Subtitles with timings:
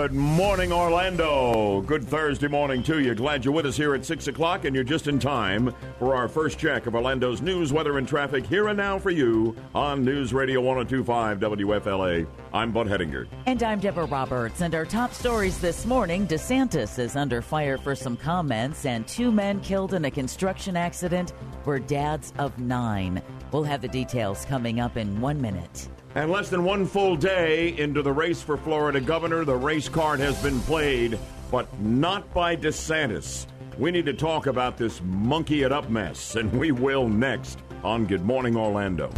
[0.00, 1.82] Good morning, Orlando.
[1.82, 3.14] Good Thursday morning to you.
[3.14, 6.26] Glad you're with us here at 6 o'clock, and you're just in time for our
[6.26, 10.32] first check of Orlando's news, weather, and traffic here and now for you on News
[10.32, 12.26] Radio 1025 WFLA.
[12.54, 13.28] I'm Bud Hedinger.
[13.44, 14.62] And I'm Deborah Roberts.
[14.62, 19.30] And our top stories this morning DeSantis is under fire for some comments, and two
[19.30, 21.34] men killed in a construction accident
[21.66, 23.20] were dads of nine.
[23.52, 25.90] We'll have the details coming up in one minute.
[26.16, 30.18] And less than one full day into the race for Florida governor, the race card
[30.18, 31.16] has been played,
[31.52, 33.46] but not by DeSantis.
[33.78, 38.06] We need to talk about this monkey it up mess, and we will next on
[38.06, 39.12] Good Morning Orlando.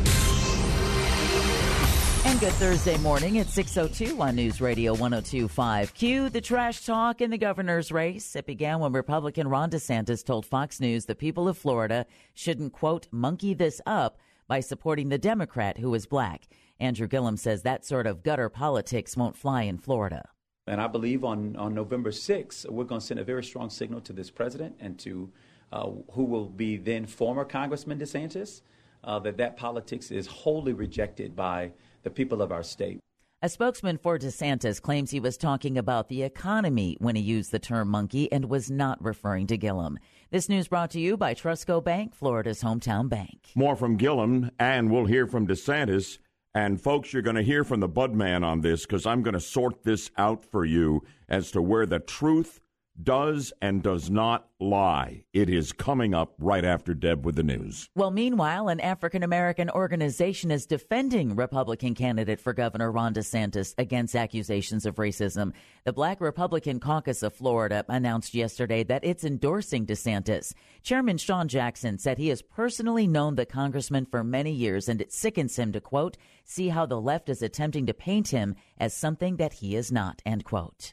[2.24, 5.94] And good Thursday morning at 6.02 on News Radio 102.5.
[5.94, 8.36] Cue the trash talk in the governor's race.
[8.36, 12.04] It began when Republican Ron DeSantis told Fox News the people of Florida
[12.34, 16.48] shouldn't, quote, monkey this up by supporting the Democrat who is black.
[16.82, 20.28] Andrew Gillum says that sort of gutter politics won't fly in Florida.
[20.66, 24.00] And I believe on, on November 6th, we're going to send a very strong signal
[24.00, 25.30] to this president and to
[25.72, 28.62] uh, who will be then former Congressman DeSantis
[29.04, 31.70] uh, that that politics is wholly rejected by
[32.02, 32.98] the people of our state.
[33.42, 37.58] A spokesman for DeSantis claims he was talking about the economy when he used the
[37.60, 39.98] term monkey and was not referring to Gillum.
[40.30, 43.50] This news brought to you by TrustCo Bank, Florida's hometown bank.
[43.54, 46.18] More from Gillum, and we'll hear from DeSantis
[46.54, 49.40] and folks, you're going to hear from the Budman on this because I'm going to
[49.40, 52.60] sort this out for you as to where the truth
[53.00, 55.24] does and does not lie.
[55.32, 57.88] It is coming up right after Deb with the news.
[57.94, 64.14] Well, meanwhile, an African American organization is defending Republican candidate for governor Ron DeSantis against
[64.14, 65.52] accusations of racism.
[65.84, 70.54] The Black Republican Caucus of Florida announced yesterday that it's endorsing DeSantis.
[70.82, 75.12] Chairman Sean Jackson said he has personally known the congressman for many years and it
[75.12, 79.36] sickens him to quote, see how the left is attempting to paint him as something
[79.36, 80.92] that he is not, end quote.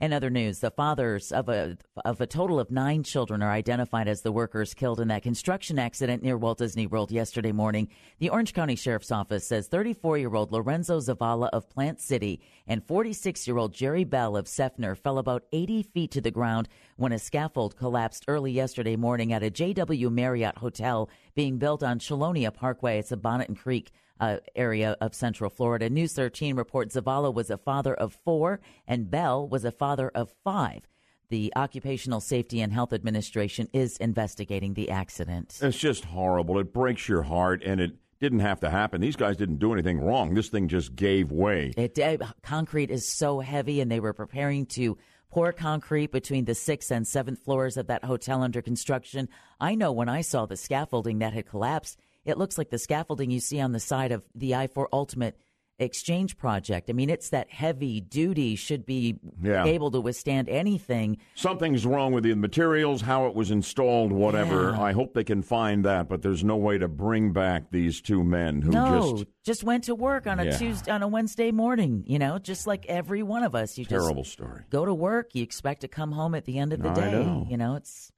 [0.00, 4.08] In other news, the fathers of a of a total of nine children are identified
[4.08, 7.88] as the workers killed in that construction accident near Walt Disney World yesterday morning.
[8.18, 12.84] The Orange County Sheriff's Office says 34 year old Lorenzo Zavala of Plant City and
[12.84, 17.12] 46 year old Jerry Bell of Seffner fell about 80 feet to the ground when
[17.12, 22.52] a scaffold collapsed early yesterday morning at a JW Marriott hotel being built on Chelonia
[22.52, 22.98] Parkway.
[22.98, 25.90] It's a Bonnet Creek uh, area of Central Florida.
[25.90, 30.32] News 13 reports Zavala was a father of four and Bell was a father of
[30.44, 30.86] five.
[31.30, 35.58] The Occupational Safety and Health Administration is investigating the accident.
[35.60, 36.58] It's just horrible.
[36.58, 39.00] It breaks your heart, and it didn't have to happen.
[39.00, 40.34] These guys didn't do anything wrong.
[40.34, 41.72] This thing just gave way.
[41.76, 42.22] It did.
[42.42, 44.98] Concrete is so heavy, and they were preparing to
[45.30, 49.28] pour concrete between the sixth and seventh floors of that hotel under construction.
[49.58, 53.30] I know when I saw the scaffolding that had collapsed, it looks like the scaffolding
[53.30, 55.36] you see on the side of the I 4 Ultimate
[55.78, 56.88] exchange project.
[56.88, 59.64] I mean, it's that heavy duty, should be yeah.
[59.64, 61.18] able to withstand anything.
[61.34, 64.70] Something's wrong with the materials, how it was installed, whatever.
[64.70, 64.80] Yeah.
[64.80, 68.22] I hope they can find that, but there's no way to bring back these two
[68.22, 70.56] men who no, just just went to work on a yeah.
[70.56, 73.76] Tuesday on a Wednesday morning, you know, just like every one of us.
[73.76, 74.62] You Terrible story.
[74.70, 77.10] Go to work, you expect to come home at the end of the day.
[77.10, 77.46] Know.
[77.48, 78.12] You know, it's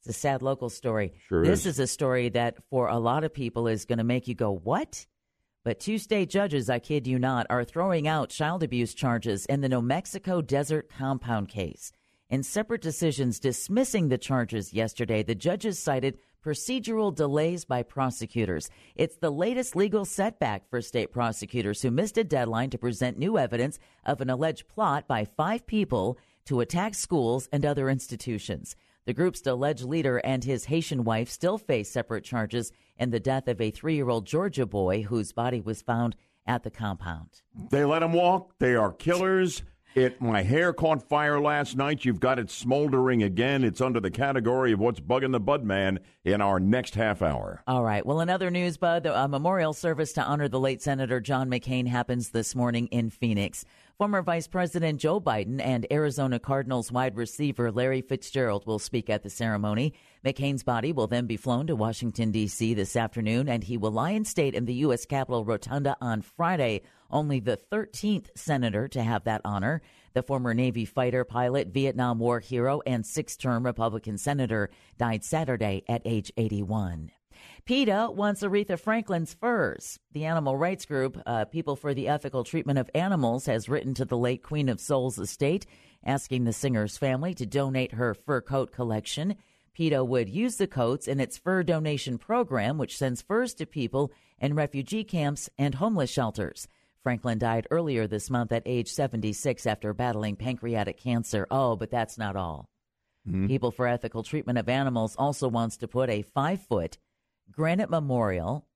[0.00, 1.12] it's a sad local story.
[1.28, 1.74] Sure this is.
[1.74, 4.52] is a story that for a lot of people is going to make you go,
[4.52, 5.06] "What?"
[5.64, 9.60] But two state judges, I kid you not, are throwing out child abuse charges in
[9.60, 11.92] the New Mexico Desert Compound case.
[12.30, 18.70] In separate decisions dismissing the charges yesterday, the judges cited procedural delays by prosecutors.
[18.94, 23.36] It's the latest legal setback for state prosecutors who missed a deadline to present new
[23.36, 28.76] evidence of an alleged plot by five people to attack schools and other institutions.
[29.08, 33.48] The group's alleged leader and his Haitian wife still face separate charges in the death
[33.48, 36.14] of a three year old Georgia boy whose body was found
[36.46, 37.40] at the compound.
[37.70, 38.52] They let him walk.
[38.58, 39.62] They are killers.
[39.94, 42.04] It my hair caught fire last night.
[42.04, 43.64] You've got it smoldering again.
[43.64, 47.62] It's under the category of what's bugging the bud man in our next half hour.
[47.66, 48.04] All right.
[48.04, 51.86] Well, in other news, Bud, a memorial service to honor the late Senator John McCain
[51.86, 53.64] happens this morning in Phoenix.
[53.98, 59.24] Former Vice President Joe Biden and Arizona Cardinals wide receiver Larry Fitzgerald will speak at
[59.24, 59.92] the ceremony.
[60.24, 62.74] McCain's body will then be flown to Washington, D.C.
[62.74, 65.04] this afternoon, and he will lie in state in the U.S.
[65.04, 69.82] Capitol Rotunda on Friday, only the 13th senator to have that honor.
[70.12, 75.82] The former Navy fighter pilot, Vietnam War hero, and six term Republican senator died Saturday
[75.88, 77.10] at age 81.
[77.64, 79.98] PETA wants Aretha Franklin's furs.
[80.12, 84.04] The animal rights group, uh, People for the Ethical Treatment of Animals, has written to
[84.04, 85.66] the late Queen of Soul's estate
[86.04, 89.36] asking the singer's family to donate her fur coat collection.
[89.74, 94.12] PETA would use the coats in its fur donation program, which sends furs to people
[94.38, 96.68] in refugee camps and homeless shelters.
[97.02, 101.46] Franklin died earlier this month at age 76 after battling pancreatic cancer.
[101.50, 102.68] Oh, but that's not all.
[103.26, 103.46] Mm-hmm.
[103.46, 106.98] People for Ethical Treatment of Animals also wants to put a five foot
[107.50, 108.66] granite memorial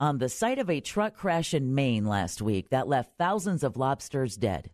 [0.00, 3.76] on the site of a truck crash in Maine last week that left thousands of
[3.76, 4.70] lobsters dead.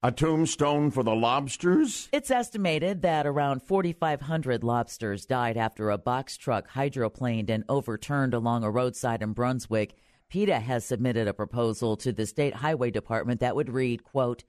[0.00, 2.08] A tombstone for the lobsters?
[2.12, 8.62] It's estimated that around 4,500 lobsters died after a box truck hydroplaned and overturned along
[8.62, 9.96] a roadside in Brunswick.
[10.28, 14.44] PETA has submitted a proposal to the state highway department that would read, quote,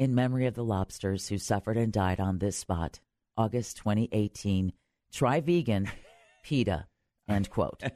[0.00, 2.98] in memory of the lobsters who suffered and died on this spot,
[3.36, 4.72] August 2018.
[5.12, 5.88] Try vegan,
[6.42, 6.86] PETA,
[7.32, 7.82] end quote.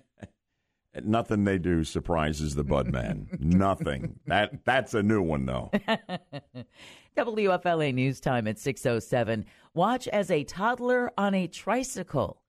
[1.04, 3.28] Nothing they do surprises the bud man.
[3.38, 4.18] Nothing.
[4.26, 5.70] That that's a new one though.
[7.16, 9.44] WFLA news time at 6:07.
[9.74, 12.42] Watch as a toddler on a tricycle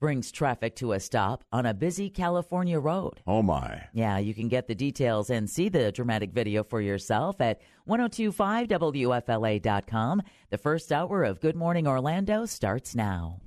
[0.00, 3.20] brings traffic to a stop on a busy California road.
[3.26, 3.82] Oh my.
[3.92, 10.22] Yeah, you can get the details and see the dramatic video for yourself at 1025wfla.com.
[10.48, 13.40] The first hour of Good Morning Orlando starts now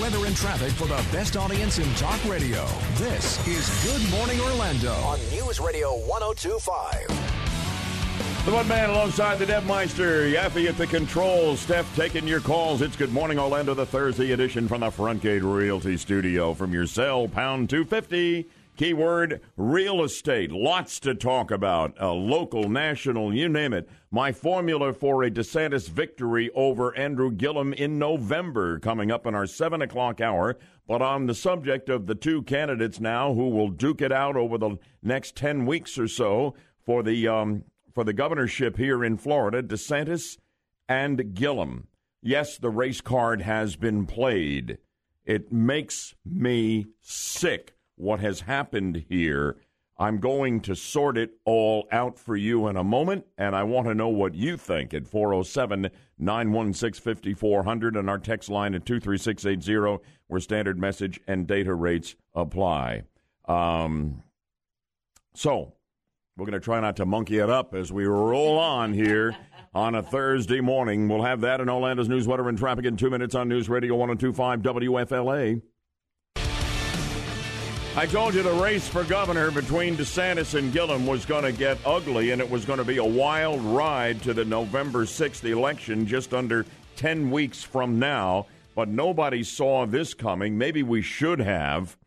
[0.00, 2.66] weather, and traffic for the best audience in talk radio.
[2.94, 7.06] This is Good Morning Orlando on News Radio 1025.
[8.46, 12.80] The one man alongside the Debmeister, Yaffee at the controls, Steph taking your calls.
[12.80, 16.54] It's Good Morning Orlando, the Thursday edition from the Frontgate Realty Studio.
[16.54, 18.48] From your cell, pound 250
[18.80, 20.50] Keyword real estate.
[20.50, 22.00] Lots to talk about.
[22.00, 23.86] Uh, local, national, you name it.
[24.10, 29.46] My formula for a DeSantis victory over Andrew Gillum in November coming up in our
[29.46, 30.56] 7 o'clock hour.
[30.88, 34.56] But on the subject of the two candidates now who will duke it out over
[34.56, 39.62] the next 10 weeks or so for the, um, for the governorship here in Florida,
[39.62, 40.38] DeSantis
[40.88, 41.86] and Gillum.
[42.22, 44.78] Yes, the race card has been played.
[45.26, 49.56] It makes me sick what has happened here.
[49.98, 53.86] I'm going to sort it all out for you in a moment, and I want
[53.88, 60.02] to know what you think at 407 916 5400 and our text line at 23680,
[60.28, 63.02] where standard message and data rates apply.
[63.46, 64.22] Um,
[65.34, 65.74] so,
[66.38, 69.36] we're going to try not to monkey it up as we roll on here
[69.74, 71.08] on a Thursday morning.
[71.08, 73.94] We'll have that in Orlando's news, weather, and traffic in two minutes on News Radio
[73.96, 75.60] 1025 WFLA.
[77.96, 81.76] I told you the race for governor between DeSantis and Gillum was going to get
[81.84, 86.06] ugly, and it was going to be a wild ride to the November 6th election
[86.06, 86.64] just under
[86.94, 88.46] 10 weeks from now.
[88.76, 90.56] But nobody saw this coming.
[90.56, 91.98] Maybe we should have,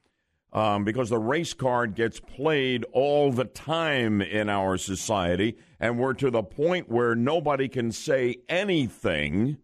[0.53, 6.13] um, because the race card gets played all the time in our society, and we're
[6.13, 9.57] to the point where nobody can say anything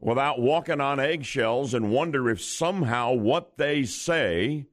[0.00, 4.66] without walking on eggshells and wonder if somehow what they say,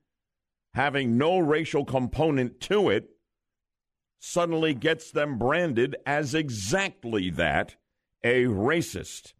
[0.73, 3.09] having no racial component to it,
[4.19, 7.75] suddenly gets them branded as exactly that
[8.23, 9.33] a racist.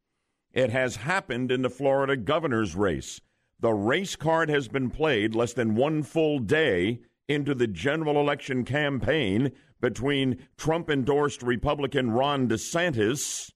[0.54, 3.20] It has happened in the Florida governor's race.
[3.60, 8.64] The race card has been played less than one full day into the general election
[8.64, 9.52] campaign
[9.82, 13.52] between Trump endorsed Republican Ron DeSantis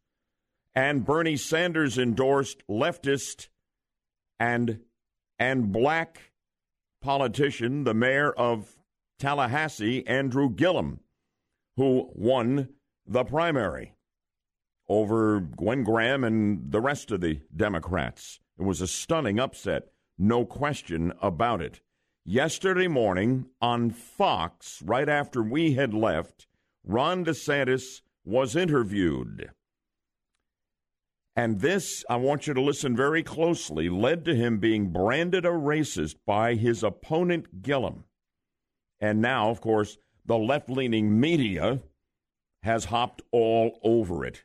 [0.80, 3.50] and Bernie Sanders endorsed leftist
[4.40, 4.80] and
[5.38, 6.32] and black
[7.02, 8.78] politician, the mayor of
[9.20, 11.02] Tallahassee, Andrew Gillum,
[11.76, 12.70] who won
[13.06, 13.94] the primary
[14.88, 18.40] over Gwen Graham and the rest of the Democrats.
[18.58, 21.82] It was a stunning upset, no question about it.
[22.24, 26.48] Yesterday morning on Fox, right after we had left,
[26.86, 29.52] Ron DeSantis was interviewed.
[31.40, 35.52] And this, I want you to listen very closely, led to him being branded a
[35.52, 38.04] racist by his opponent, Gillum.
[39.00, 41.80] And now, of course, the left leaning media
[42.64, 44.44] has hopped all over it.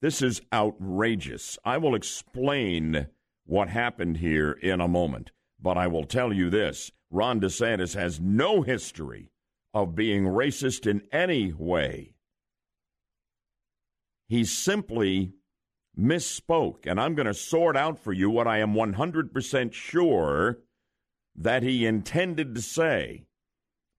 [0.00, 1.58] This is outrageous.
[1.64, 3.08] I will explain
[3.44, 8.20] what happened here in a moment, but I will tell you this Ron DeSantis has
[8.20, 9.32] no history
[9.74, 12.14] of being racist in any way.
[14.28, 15.32] He simply
[15.98, 16.86] misspoke.
[16.86, 20.58] And I'm going to sort out for you what I am 100% sure
[21.34, 23.24] that he intended to say.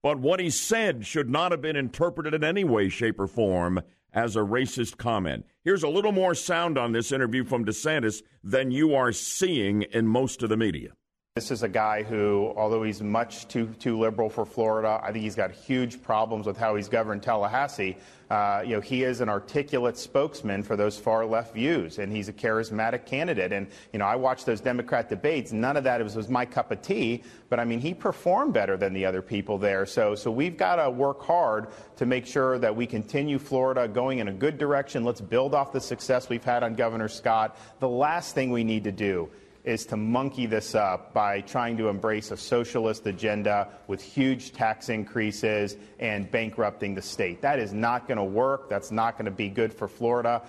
[0.02, 3.82] But what he said should not have been interpreted in any way, shape, or form
[4.14, 5.46] as a racist comment.
[5.64, 10.08] Here's a little more sound on this interview from DeSantis than you are seeing in
[10.08, 10.92] most of the media.
[11.40, 15.24] This is a guy who, although he's much too too liberal for Florida, I think
[15.24, 17.96] he's got huge problems with how he's governed Tallahassee.
[18.30, 22.28] Uh, you know, he is an articulate spokesman for those far left views, and he's
[22.28, 23.54] a charismatic candidate.
[23.54, 25.54] And you know, I watched those Democrat debates.
[25.54, 28.76] None of that was, was my cup of tea, but I mean, he performed better
[28.76, 29.86] than the other people there.
[29.86, 34.20] So, so we've got to work hard to make sure that we continue Florida going
[34.20, 35.06] in a good direction.
[35.06, 37.58] Let's build off the success we've had on Governor Scott.
[37.80, 39.30] The last thing we need to do
[39.70, 44.90] is to monkey this up by trying to embrace a socialist agenda with huge tax
[44.90, 47.40] increases and bankrupting the state.
[47.42, 48.68] That is not going to work.
[48.68, 50.42] That's not going to be good for Florida.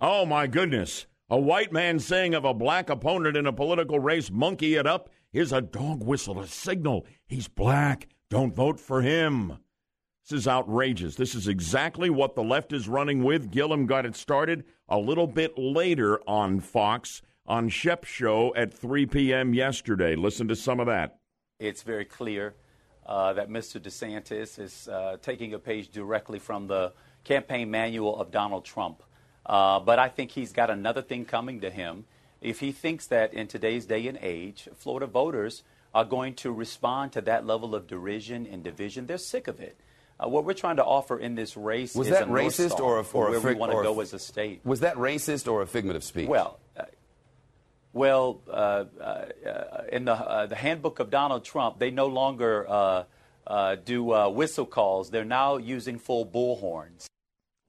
[0.00, 1.06] Oh, my goodness.
[1.30, 5.10] A white man saying of a black opponent in a political race, monkey it up,
[5.32, 7.06] is a dog whistle, a signal.
[7.26, 8.06] He's black.
[8.30, 9.58] Don't vote for him.
[10.28, 11.16] This is outrageous.
[11.16, 13.50] This is exactly what the left is running with.
[13.50, 19.06] Gillum got it started a little bit later on Fox on Shep's show at 3
[19.06, 19.54] p.m.
[19.54, 20.16] yesterday.
[20.16, 21.18] Listen to some of that.
[21.58, 22.54] It's very clear
[23.06, 23.80] uh, that Mr.
[23.80, 29.02] DeSantis is uh, taking a page directly from the campaign manual of Donald Trump.
[29.46, 32.04] Uh, but I think he's got another thing coming to him.
[32.40, 35.62] If he thinks that in today's day and age, Florida voters
[35.94, 39.78] are going to respond to that level of derision and division, they're sick of it.
[40.18, 42.98] Uh, what we're trying to offer in this race was is that a racist or,
[42.98, 44.60] a, or where we want to go as a state.
[44.64, 46.28] Was that racist or a figment of speech?
[46.28, 46.84] Well, uh,
[47.94, 49.24] well, uh, uh,
[49.90, 53.04] in the uh, the handbook of Donald Trump, they no longer uh,
[53.46, 55.10] uh, do whistle calls.
[55.10, 57.06] They're now using full bullhorns.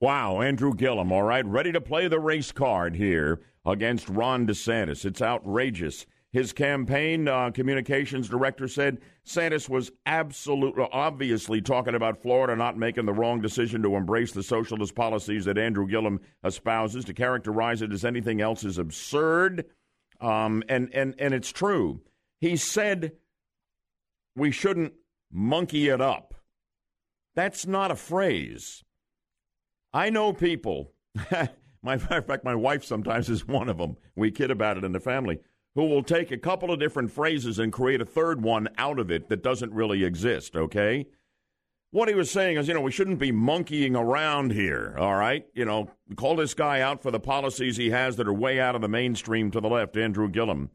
[0.00, 5.06] Wow, Andrew Gillum, all right, ready to play the race card here against Ron DeSantis.
[5.06, 6.04] It's outrageous.
[6.32, 13.06] His campaign uh, communications director said Santis was absolutely, obviously talking about Florida not making
[13.06, 17.06] the wrong decision to embrace the socialist policies that Andrew Gillum espouses.
[17.06, 19.64] To characterize it as anything else is absurd.
[20.20, 22.00] Um, and, and, and it's true.
[22.40, 23.12] He said
[24.34, 24.92] we shouldn't
[25.32, 26.34] monkey it up.
[27.34, 28.82] That's not a phrase.
[29.92, 30.92] I know people,
[31.82, 33.96] my, in fact, my wife sometimes is one of them.
[34.14, 35.38] We kid about it in the family,
[35.74, 39.10] who will take a couple of different phrases and create a third one out of
[39.10, 41.06] it that doesn't really exist, okay?
[41.92, 45.46] What he was saying is, you know, we shouldn't be monkeying around here, all right?
[45.54, 48.74] You know, call this guy out for the policies he has that are way out
[48.74, 50.70] of the mainstream to the left, Andrew Gillum.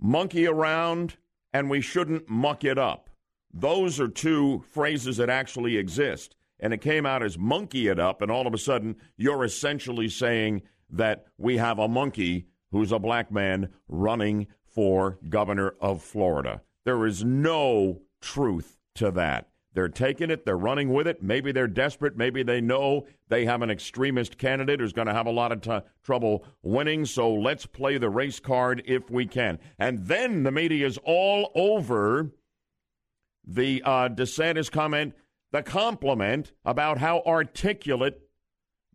[0.00, 1.16] Monkey around,
[1.52, 3.10] and we shouldn't muck it up.
[3.52, 6.36] Those are two phrases that actually exist.
[6.60, 10.08] And it came out as monkey it up, and all of a sudden, you're essentially
[10.08, 16.62] saying that we have a monkey who's a black man running for governor of Florida.
[16.84, 19.48] There is no truth to that.
[19.76, 21.22] They're taking it, they're running with it.
[21.22, 22.16] Maybe they're desperate.
[22.16, 25.60] Maybe they know they have an extremist candidate who's going to have a lot of
[25.60, 27.04] t- trouble winning.
[27.04, 29.58] So let's play the race card if we can.
[29.78, 32.32] And then the media is all over
[33.46, 35.12] the uh, DeSantis comment,
[35.52, 38.22] the compliment about how articulate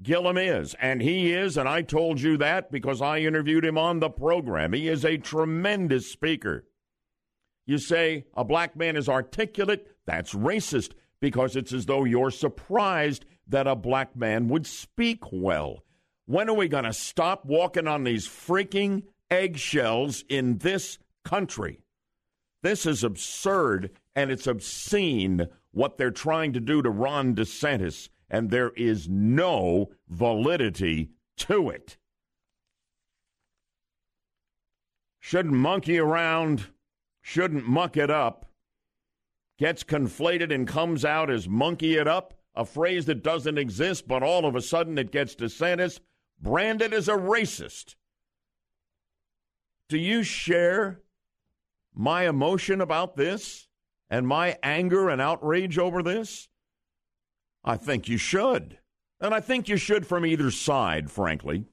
[0.02, 0.74] Gillum is.
[0.82, 4.74] And he is, and I told you that because I interviewed him on the program.
[4.74, 6.66] He is a tremendous speaker.
[7.66, 13.26] You say a black man is articulate, that's racist because it's as though you're surprised
[13.48, 15.84] that a black man would speak well.
[16.26, 21.84] When are we going to stop walking on these freaking eggshells in this country?
[22.64, 28.50] This is absurd and it's obscene what they're trying to do to Ron DeSantis, and
[28.50, 31.98] there is no validity to it.
[35.20, 36.68] Shouldn't monkey around,
[37.22, 38.52] shouldn't muck it up
[39.62, 44.24] gets conflated and comes out as monkey it up, a phrase that doesn't exist, but
[44.24, 46.00] all of a sudden it gets DeSantis
[46.42, 47.94] branded as a racist.
[49.88, 51.02] Do you share
[51.94, 53.68] my emotion about this
[54.10, 56.50] and my anger and outrage over this?
[57.64, 58.80] I think you should.
[59.20, 61.66] And I think you should from either side, frankly.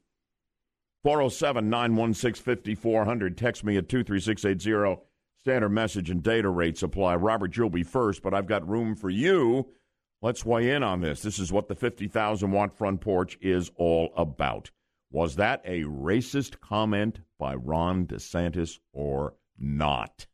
[1.05, 3.39] 407 916 5400.
[3.39, 5.08] Text me at 23680.
[5.49, 7.15] Standard message and data rates apply.
[7.15, 9.67] Robert, you'll be first, but I've got room for you.
[10.21, 11.23] Let's weigh in on this.
[11.23, 14.71] This is what the 50,000 watt front porch is all about.
[15.11, 20.27] Was that a racist comment by Ron DeSantis or not?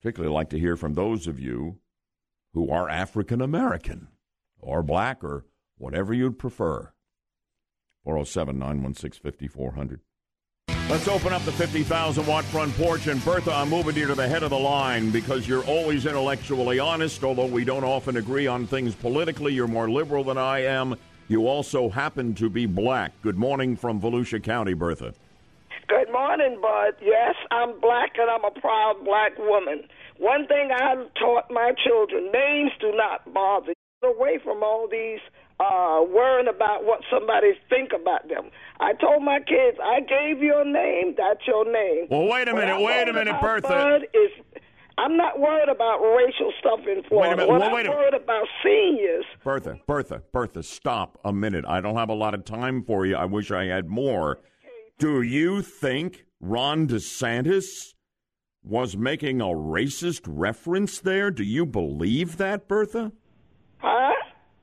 [0.00, 1.80] Particularly like to hear from those of you
[2.52, 4.06] who are African American
[4.60, 5.44] or black or
[5.76, 6.92] whatever you'd prefer.
[8.04, 10.02] 407 916 5400.
[10.88, 13.08] Let's open up the 50,000 watt front porch.
[13.08, 16.78] And Bertha, I'm moving you to the head of the line because you're always intellectually
[16.78, 19.52] honest, although we don't often agree on things politically.
[19.52, 20.94] You're more liberal than I am.
[21.26, 23.10] You also happen to be black.
[23.22, 25.12] Good morning from Volusia County, Bertha.
[25.88, 26.94] Good morning, Bud.
[27.02, 29.88] Yes, I'm black and I'm a proud black woman.
[30.18, 33.74] One thing I've taught my children names do not bother.
[34.02, 35.18] Get away from all these
[35.60, 38.50] uh, worrying about what somebody think about them.
[38.80, 42.08] I told my kids, I gave you a name, that's your name.
[42.10, 43.68] Well, wait a minute, wait a minute, Bertha.
[43.68, 44.30] Bud is,
[44.98, 47.30] I'm not worried about racial stuff in Florida.
[47.30, 49.24] Wait a minute, what well, I'm wait a- worried about seniors.
[49.42, 51.64] Bertha, Bertha, Bertha, stop a minute.
[51.66, 53.16] I don't have a lot of time for you.
[53.16, 54.40] I wish I had more.
[54.98, 57.94] Do you think Ron DeSantis
[58.62, 61.30] was making a racist reference there?
[61.30, 63.12] Do you believe that, Bertha?
[63.78, 64.12] Huh?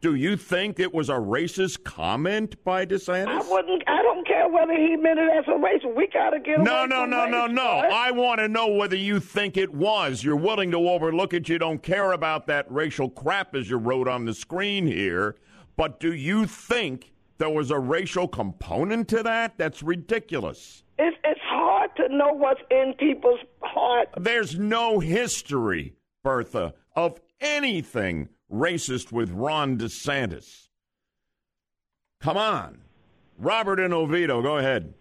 [0.04, 3.42] Do you think it was a racist comment by DeSantis?
[3.42, 3.84] I wouldn't.
[3.88, 5.82] I don't care whether he meant it as a race.
[5.96, 7.64] We gotta get No, no, no, no, no.
[7.64, 10.22] I want to know whether you think it was.
[10.22, 11.48] You're willing to overlook it.
[11.48, 15.38] You don't care about that racial crap as you wrote on the screen here.
[15.78, 19.58] But do you think there was a racial component to that?
[19.58, 20.84] That's ridiculous.
[21.00, 24.10] It's it's hard to know what's in people's heart.
[24.18, 25.94] There's no history,
[26.26, 30.68] Bertha, of anything racist with Ron DeSantis.
[32.22, 32.80] Come on.
[33.40, 34.94] Robert and Oviedo, go ahead.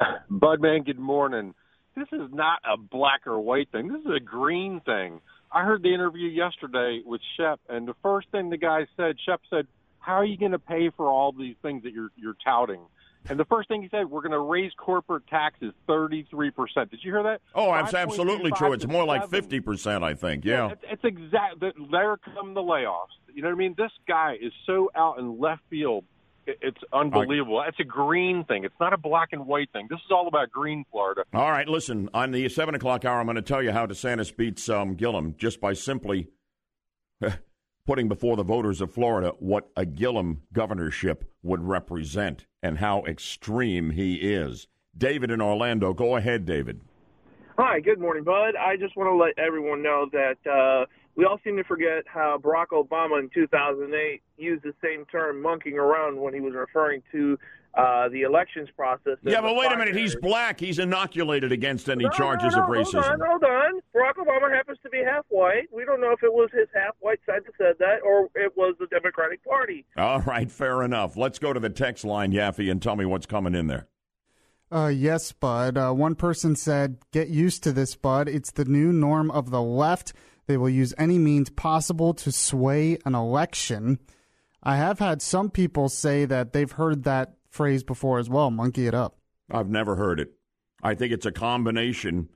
[0.30, 1.54] Budman, good morning.
[1.96, 3.88] This is not a black or white thing.
[3.88, 5.20] This is a green thing.
[5.52, 9.40] I heard the interview yesterday with Shep, and the first thing the guy said, Shep
[9.50, 9.66] said,
[9.98, 12.82] "How are you going to pay for all these things that you're you're touting?"
[13.28, 17.00] And the first thing he said, "We're going to raise corporate taxes 33 percent." Did
[17.02, 17.40] you hear that?
[17.54, 18.72] Oh, that's absolutely true.
[18.72, 20.44] It's more like 50%, I think.
[20.44, 20.70] Yeah.
[20.70, 21.60] It's, it's exact.
[21.60, 23.08] There come the layoffs.
[23.32, 23.74] You know what I mean?
[23.76, 26.04] This guy is so out in left field.
[26.46, 27.62] It's unbelievable.
[27.68, 28.64] It's a green thing.
[28.64, 29.86] It's not a black and white thing.
[29.90, 31.24] This is all about green Florida.
[31.34, 34.34] All right, listen, on the 7 o'clock hour, I'm going to tell you how DeSantis
[34.34, 36.28] beats um, Gillum just by simply
[37.88, 43.92] putting before the voters of Florida what a Gillum governorship would represent and how extreme
[43.92, 44.68] he is.
[44.98, 46.82] David in Orlando, go ahead, David.
[47.56, 48.56] Hi, good morning, Bud.
[48.56, 50.84] I just want to let everyone know that uh,
[51.16, 55.78] we all seem to forget how Barack Obama in 2008 used the same term "monkeying
[55.78, 57.38] around" when he was referring to
[57.74, 59.18] uh, the elections process.
[59.22, 59.94] Yeah, but wait a minute.
[59.94, 60.58] He's black.
[60.58, 63.02] He's inoculated against any No, charges no, of racism.
[63.04, 63.80] Hold on, hold on.
[63.94, 65.68] Barack Obama happens to be half white.
[65.72, 68.56] We don't know if it was his half white side that said that or it
[68.56, 69.84] was the Democratic Party.
[69.96, 71.16] All right, fair enough.
[71.16, 73.86] Let's go to the text line, Yaffee, and tell me what's coming in there.
[74.70, 75.78] Uh, yes, Bud.
[75.78, 78.28] Uh, one person said, Get used to this, Bud.
[78.28, 80.12] It's the new norm of the left.
[80.46, 83.98] They will use any means possible to sway an election.
[84.62, 88.86] I have had some people say that they've heard that phrase before as well monkey
[88.86, 89.18] it up.
[89.50, 90.32] I've never heard it.
[90.82, 92.28] I think it's a combination,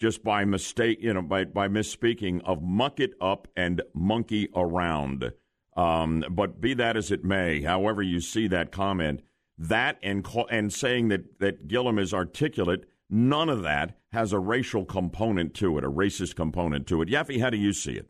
[0.00, 5.32] just by mistake, you know, by by misspeaking of muck it up and monkey around.
[5.76, 9.22] Um, but be that as it may, however you see that comment,
[9.56, 14.84] that and and saying that that Gillum is articulate, none of that has a racial
[14.84, 17.08] component to it, a racist component to it.
[17.08, 18.08] Yaffee, how do you see it?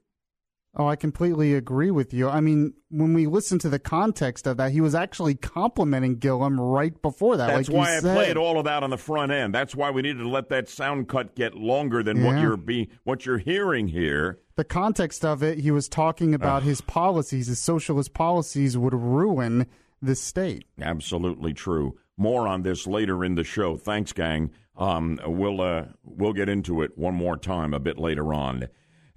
[0.79, 2.29] Oh, I completely agree with you.
[2.29, 6.61] I mean, when we listen to the context of that, he was actually complimenting Gillum
[6.61, 7.49] right before that.
[7.49, 8.15] That's like you why I said.
[8.17, 9.53] played all of that on the front end.
[9.53, 12.91] That's why we needed to let that sound cut get longer than what you're be
[13.03, 14.39] what you're hearing here.
[14.55, 19.67] the context of it, he was talking about his policies, his socialist policies would ruin
[20.01, 20.65] the state.
[20.81, 21.99] Absolutely true.
[22.17, 23.77] More on this later in the show.
[23.77, 24.53] Thanks, gang.
[24.77, 28.69] Um, we'll uh, we'll get into it one more time a bit later on.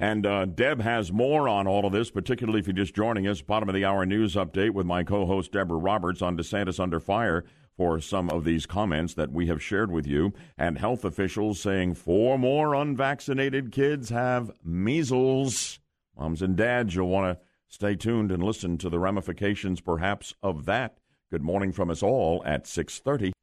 [0.02, 3.44] And uh, Deb has more on all of this, particularly if you're just joining us.
[3.44, 7.46] Bottom of the hour news update with my co-host Deborah Roberts on DeSantis under fire
[7.78, 11.94] for some of these comments that we have shared with you, and health officials saying
[11.94, 15.80] four more unvaccinated kids have measles.
[16.18, 20.66] Moms and dads, you'll want to stay tuned and listen to the ramifications, perhaps, of
[20.66, 20.98] that.
[21.30, 23.34] Good morning from us all at 6:30.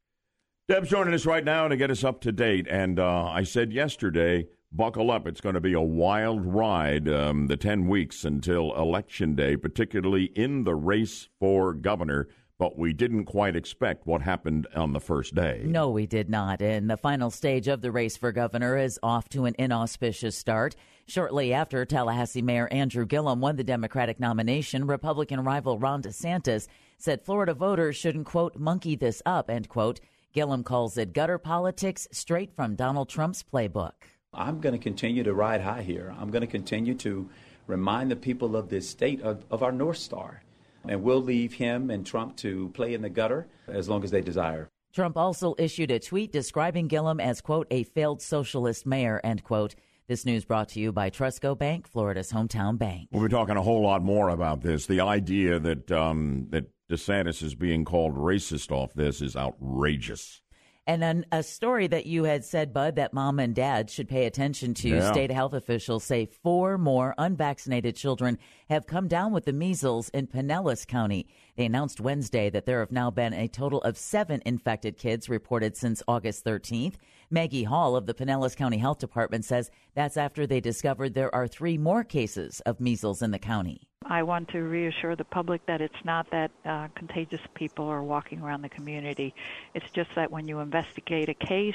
[0.67, 3.73] Deb's joining us right now to get us up to date, and uh, I said
[3.73, 5.27] yesterday, buckle up.
[5.27, 10.25] It's going to be a wild ride, um, the 10 weeks until Election Day, particularly
[10.35, 12.29] in the race for governor.
[12.59, 15.63] But we didn't quite expect what happened on the first day.
[15.65, 16.61] No, we did not.
[16.61, 20.75] And the final stage of the race for governor is off to an inauspicious start.
[21.07, 26.67] Shortly after Tallahassee Mayor Andrew Gillum won the Democratic nomination, Republican rival Ron DeSantis
[26.99, 30.01] said Florida voters shouldn't, quote, monkey this up, end quote.
[30.35, 33.93] Gillum calls it gutter politics straight from Donald Trump's playbook.
[34.33, 36.15] I'm going to continue to ride high here.
[36.19, 37.29] I'm going to continue to
[37.67, 40.43] remind the people of this state of, of our North Star.
[40.87, 44.21] And we'll leave him and Trump to play in the gutter as long as they
[44.21, 44.69] desire.
[44.95, 49.75] Trump also issued a tweet describing Gillum as, quote, a failed socialist mayor, end quote.
[50.07, 53.09] This news brought to you by TrustCo Bank, Florida's hometown bank.
[53.13, 54.87] We'll be talking a whole lot more about this.
[54.87, 60.41] The idea that um, that DeSantis is being called racist off this is outrageous.
[60.89, 64.25] And then a story that you had said, Bud, that mom and dad should pay
[64.25, 64.89] attention to.
[64.89, 65.13] Yeah.
[65.13, 68.39] State health officials say four more unvaccinated children
[68.71, 71.29] have come down with the measles in Pinellas County.
[71.57, 75.77] They announced Wednesday that there have now been a total of seven infected kids reported
[75.77, 76.95] since August 13th.
[77.31, 81.47] Maggie Hall of the Pinellas County Health Department says that's after they discovered there are
[81.47, 83.88] three more cases of measles in the county.
[84.07, 88.41] I want to reassure the public that it's not that uh, contagious people are walking
[88.41, 89.35] around the community.
[89.75, 91.75] It's just that when you investigate a case,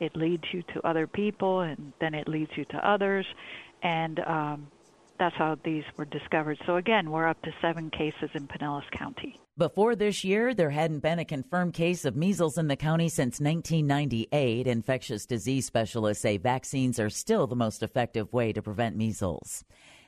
[0.00, 3.26] it leads you to other people, and then it leads you to others,
[3.82, 4.68] and um,
[5.18, 6.58] that's how these were discovered.
[6.64, 9.38] So again, we're up to seven cases in Pinellas County.
[9.56, 13.40] Before this year, there hadn't been a confirmed case of measles in the county since
[13.40, 14.66] 1998.
[14.66, 19.64] Infectious disease specialists say vaccines are still the most effective way to prevent measles.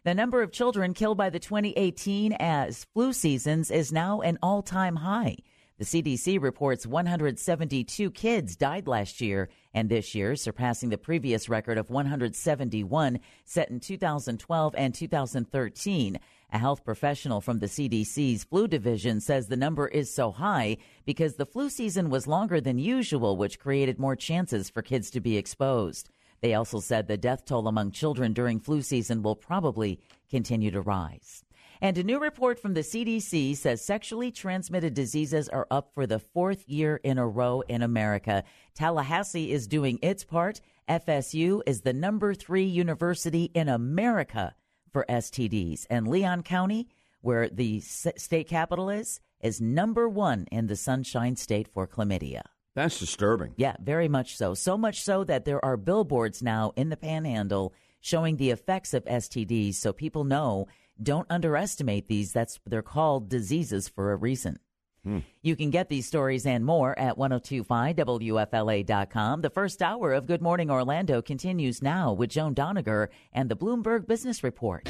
[0.07, 4.63] The number of children killed by the 2018 as flu seasons is now an all
[4.63, 5.39] time high.
[5.79, 11.77] The CDC reports 172 kids died last year and this year, surpassing the previous record
[11.77, 16.21] of 171 set in 2012 and 2013.
[16.53, 21.35] A health professional from the CDC's flu division says the number is so high because
[21.35, 25.37] the flu season was longer than usual, which created more chances for kids to be
[25.37, 26.11] exposed.
[26.47, 29.99] They also said the death toll among children during flu season will probably
[30.31, 31.43] continue to rise.
[31.81, 36.21] And a new report from the CDC says sexually transmitted diseases are up for the
[36.21, 38.45] fourth year in a row in America.
[38.77, 40.61] Tallahassee is doing its part.
[40.89, 44.55] FSU is the number three university in America
[44.93, 45.85] for STDs.
[45.91, 46.87] And Leon County,
[47.23, 52.43] where the state capital is, is number one in the Sunshine State for chlamydia.
[52.77, 53.55] That's disturbing.
[53.57, 54.53] Yeah, very much so.
[54.53, 59.03] So much so that there are billboards now in the panhandle showing the effects of
[59.07, 60.69] STDs so people know
[61.03, 62.35] don't underestimate these.
[62.35, 64.59] That's they're called diseases for a reason.
[65.05, 65.21] Hmm.
[65.41, 69.41] You can get these stories and more at 1025wfla.com.
[69.41, 74.07] The first hour of Good Morning Orlando continues now with Joan Doniger and the Bloomberg
[74.07, 74.87] Business Report.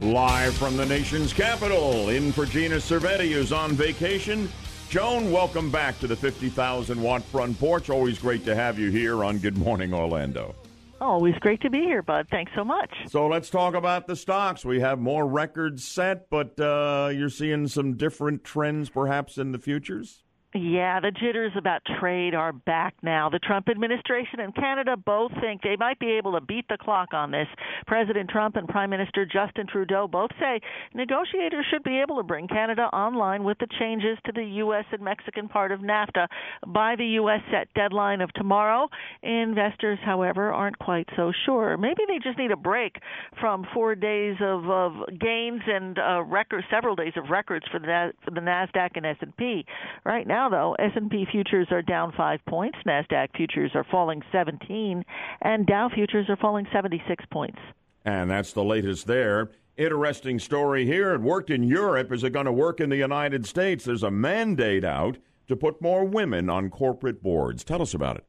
[0.00, 4.48] Live from the nation's capital, in for Gina Cervetti, who's on vacation.
[4.90, 7.90] Joan, welcome back to the 50,000 watt front porch.
[7.90, 10.52] Always great to have you here on Good Morning Orlando.
[11.00, 12.26] Always great to be here, Bud.
[12.28, 12.90] Thanks so much.
[13.06, 14.64] So let's talk about the stocks.
[14.64, 19.60] We have more records set, but uh, you're seeing some different trends perhaps in the
[19.60, 20.24] futures?
[20.52, 23.30] Yeah, the jitters about trade are back now.
[23.30, 27.14] The Trump administration and Canada both think they might be able to beat the clock
[27.14, 27.46] on this.
[27.86, 30.60] President Trump and Prime Minister Justin Trudeau both say
[30.92, 34.84] negotiators should be able to bring Canada online with the changes to the U.S.
[34.90, 36.26] and Mexican part of NAFTA
[36.66, 37.42] by the U.S.
[37.52, 38.88] set deadline of tomorrow.
[39.22, 41.76] Investors, however, aren't quite so sure.
[41.76, 42.96] Maybe they just need a break
[43.38, 46.24] from four days of, of gains and uh,
[46.72, 49.64] several days of records for the, for the Nasdaq and S&P.
[50.04, 55.04] Right now now, though, S&P futures are down 5 points, Nasdaq futures are falling 17,
[55.42, 57.58] and Dow futures are falling 76 points.
[58.06, 59.50] And that's the latest there.
[59.76, 61.12] Interesting story here.
[61.12, 62.10] It worked in Europe.
[62.10, 63.84] Is it going to work in the United States?
[63.84, 67.62] There's a mandate out to put more women on corporate boards.
[67.62, 68.24] Tell us about it.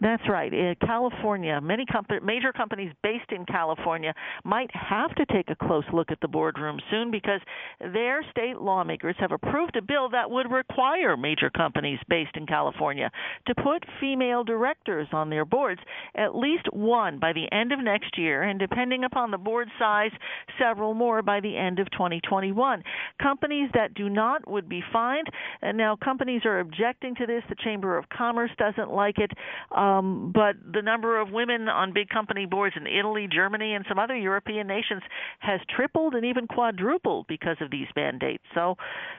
[0.00, 0.52] That's right.
[0.52, 4.14] In California, many comp- major companies based in California
[4.44, 7.40] might have to take a close look at the boardroom soon because
[7.80, 13.10] their state lawmakers have approved a bill that would require major companies based in California
[13.46, 15.80] to put female directors on their boards,
[16.14, 20.10] at least one by the end of next year, and depending upon the board size,
[20.58, 22.82] several more by the end of 2021.
[23.20, 25.28] Companies that do not would be fined.
[25.60, 27.42] And now companies are objecting to this.
[27.48, 29.30] The Chamber of Commerce doesn't like it.
[29.74, 33.98] Um, but the number of women on big company boards in Italy, Germany, and some
[33.98, 35.02] other European nations
[35.40, 38.44] has tripled and even quadrupled because of these mandates.
[38.54, 38.76] So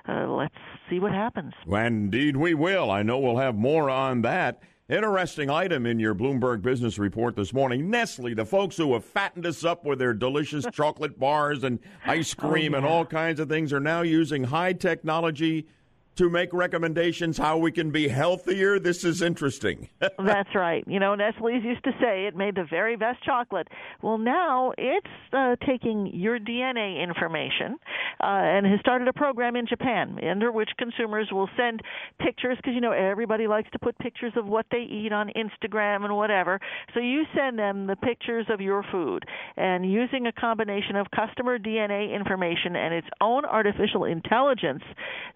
[0.08, 0.56] uh, let's
[0.90, 1.54] see what happens.
[1.68, 2.92] Indeed, we will.
[2.92, 4.62] I know we'll have more on that.
[4.90, 7.90] Interesting item in your Bloomberg Business Report this morning.
[7.90, 12.34] Nestle, the folks who have fattened us up with their delicious chocolate bars and ice
[12.34, 12.84] cream oh, yeah.
[12.84, 15.68] and all kinds of things, are now using high technology
[16.16, 18.80] to make recommendations how we can be healthier.
[18.80, 19.90] This is interesting.
[20.00, 20.84] That's right.
[20.88, 23.68] You know, Nestle's used to say it made the very best chocolate.
[24.02, 27.78] Well, now it's uh, taking your DNA information
[28.20, 31.82] uh, and has started a program in Japan under which consumers will send
[32.20, 36.04] pictures because you know everybody likes to put pictures of what they eat on Instagram
[36.04, 36.60] and whatever.
[36.94, 39.26] So you send them the pictures of your food
[39.58, 44.84] and using a combination of customer DNA information and its own artificial intelligence,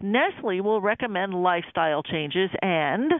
[0.00, 3.12] Nestle will recommend lifestyle changes and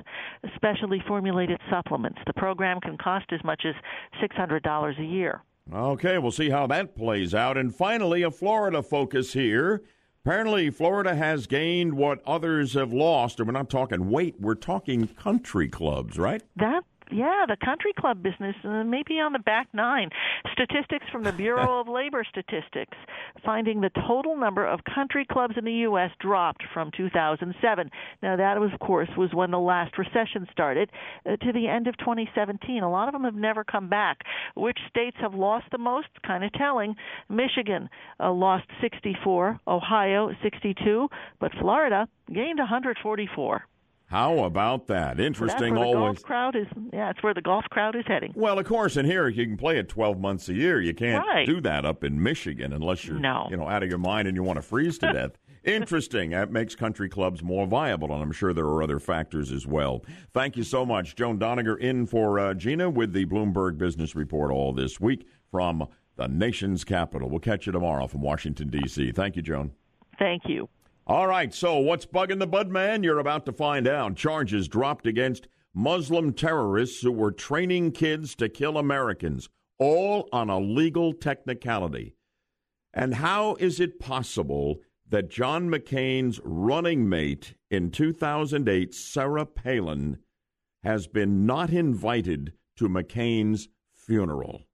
[0.54, 2.18] specially formulated supplements.
[2.26, 3.74] The program can cost as much as
[4.22, 5.42] $600 a year.
[5.72, 7.56] Okay, we'll see how that plays out.
[7.56, 9.82] And finally, a Florida focus here.
[10.24, 15.08] Apparently, Florida has gained what others have lost, and we're not talking weight, we're talking
[15.08, 16.42] country clubs, right?
[16.56, 20.10] That yeah, the country club business uh, may be on the back nine.
[20.52, 22.96] Statistics from the Bureau of Labor Statistics
[23.44, 26.10] finding the total number of country clubs in the U.S.
[26.20, 27.90] dropped from 2007.
[28.22, 30.90] Now, that, was, of course, was when the last recession started
[31.26, 32.82] uh, to the end of 2017.
[32.82, 34.18] A lot of them have never come back.
[34.54, 36.08] Which states have lost the most?
[36.26, 36.94] Kind of telling.
[37.28, 37.88] Michigan
[38.20, 41.08] uh, lost 64, Ohio 62,
[41.40, 43.64] but Florida gained 144.
[44.08, 45.20] How about that?
[45.20, 45.74] Interesting.
[45.74, 46.16] Well, always.
[46.16, 48.32] The golf crowd is yeah, it's where the golf crowd is heading.
[48.34, 50.80] Well, of course, and here you can play it twelve months a year.
[50.80, 51.46] You can't right.
[51.46, 53.46] do that up in Michigan unless you're no.
[53.50, 55.32] you know out of your mind and you want to freeze to death.
[55.64, 56.30] Interesting.
[56.30, 60.02] That makes country clubs more viable, and I'm sure there are other factors as well.
[60.32, 64.50] Thank you so much, Joan Doniger, in for uh, Gina with the Bloomberg Business Report
[64.50, 67.28] all this week from the nation's capital.
[67.28, 69.12] We'll catch you tomorrow from Washington D.C.
[69.12, 69.72] Thank you, Joan.
[70.18, 70.68] Thank you.
[71.08, 73.02] All right, so what's bugging the Bud Man?
[73.02, 74.14] You're about to find out.
[74.14, 80.58] Charges dropped against Muslim terrorists who were training kids to kill Americans, all on a
[80.58, 82.14] legal technicality.
[82.92, 90.18] And how is it possible that John McCain's running mate in 2008, Sarah Palin,
[90.82, 94.64] has been not invited to McCain's funeral?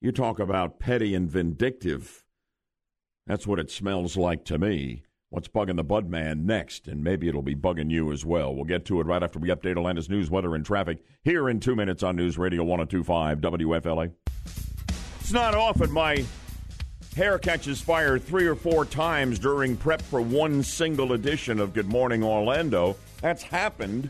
[0.00, 2.24] You talk about petty and vindictive.
[3.24, 5.04] That's what it smells like to me.
[5.30, 6.88] What's bugging the Bud Man next?
[6.88, 8.54] And maybe it'll be bugging you as well.
[8.54, 11.60] We'll get to it right after we update Atlanta's news, weather, and traffic here in
[11.60, 14.10] two minutes on News Radio 1025 WFLA.
[15.20, 16.24] It's not often my
[17.14, 21.88] hair catches fire three or four times during prep for one single edition of Good
[21.88, 22.96] Morning Orlando.
[23.20, 24.08] That's happened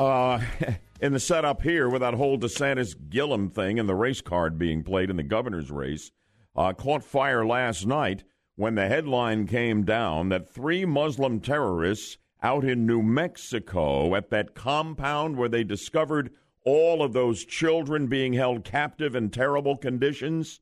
[0.00, 0.40] uh,
[1.00, 4.82] in the setup here with that whole DeSantis Gillum thing and the race card being
[4.82, 6.10] played in the governor's race.
[6.56, 8.24] Uh, caught fire last night
[8.56, 14.54] when the headline came down that three Muslim terrorists out in New Mexico at that
[14.54, 16.30] compound where they discovered
[16.64, 20.60] all of those children being held captive in terrible conditions.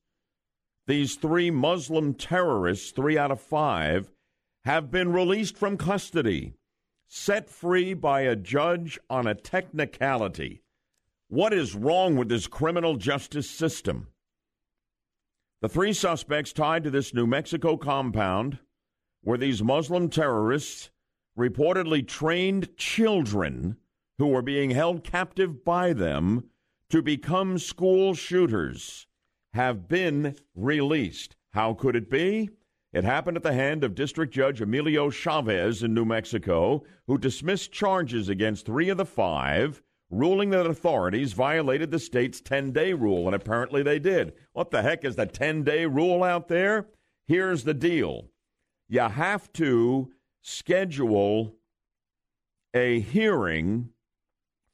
[0.86, 4.10] These three Muslim terrorists, three out of five,
[4.64, 6.54] have been released from custody,
[7.06, 10.62] set free by a judge on a technicality.
[11.28, 14.08] What is wrong with this criminal justice system?
[15.64, 18.58] The three suspects tied to this New Mexico compound
[19.24, 20.90] were these Muslim terrorists
[21.38, 23.78] reportedly trained children
[24.18, 26.50] who were being held captive by them
[26.90, 29.06] to become school shooters
[29.54, 31.34] have been released.
[31.54, 32.50] How could it be?
[32.92, 37.72] It happened at the hand of District Judge Emilio Chavez in New Mexico, who dismissed
[37.72, 39.82] charges against three of the five
[40.18, 44.32] ruling that authorities violated the state's 10 day rule, and apparently they did.
[44.52, 46.86] What the heck is the 10 day rule out there?
[47.26, 48.28] Here's the deal
[48.88, 51.54] you have to schedule
[52.74, 53.90] a hearing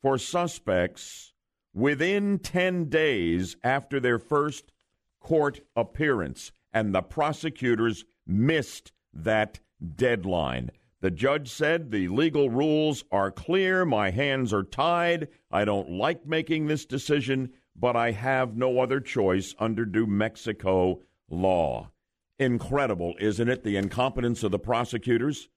[0.02, 1.32] for suspects
[1.74, 4.72] within 10 days after their first
[5.20, 9.60] court appearance, and the prosecutors missed that
[9.96, 10.70] deadline.
[11.00, 13.84] The judge said the legal rules are clear.
[13.86, 15.28] My hands are tied.
[15.50, 21.00] I don't like making this decision, but I have no other choice under New Mexico
[21.30, 21.90] law.
[22.38, 23.64] Incredible, isn't it?
[23.64, 25.48] The incompetence of the prosecutors.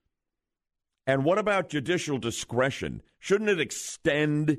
[1.06, 3.02] And what about judicial discretion?
[3.20, 4.58] Shouldn't it extend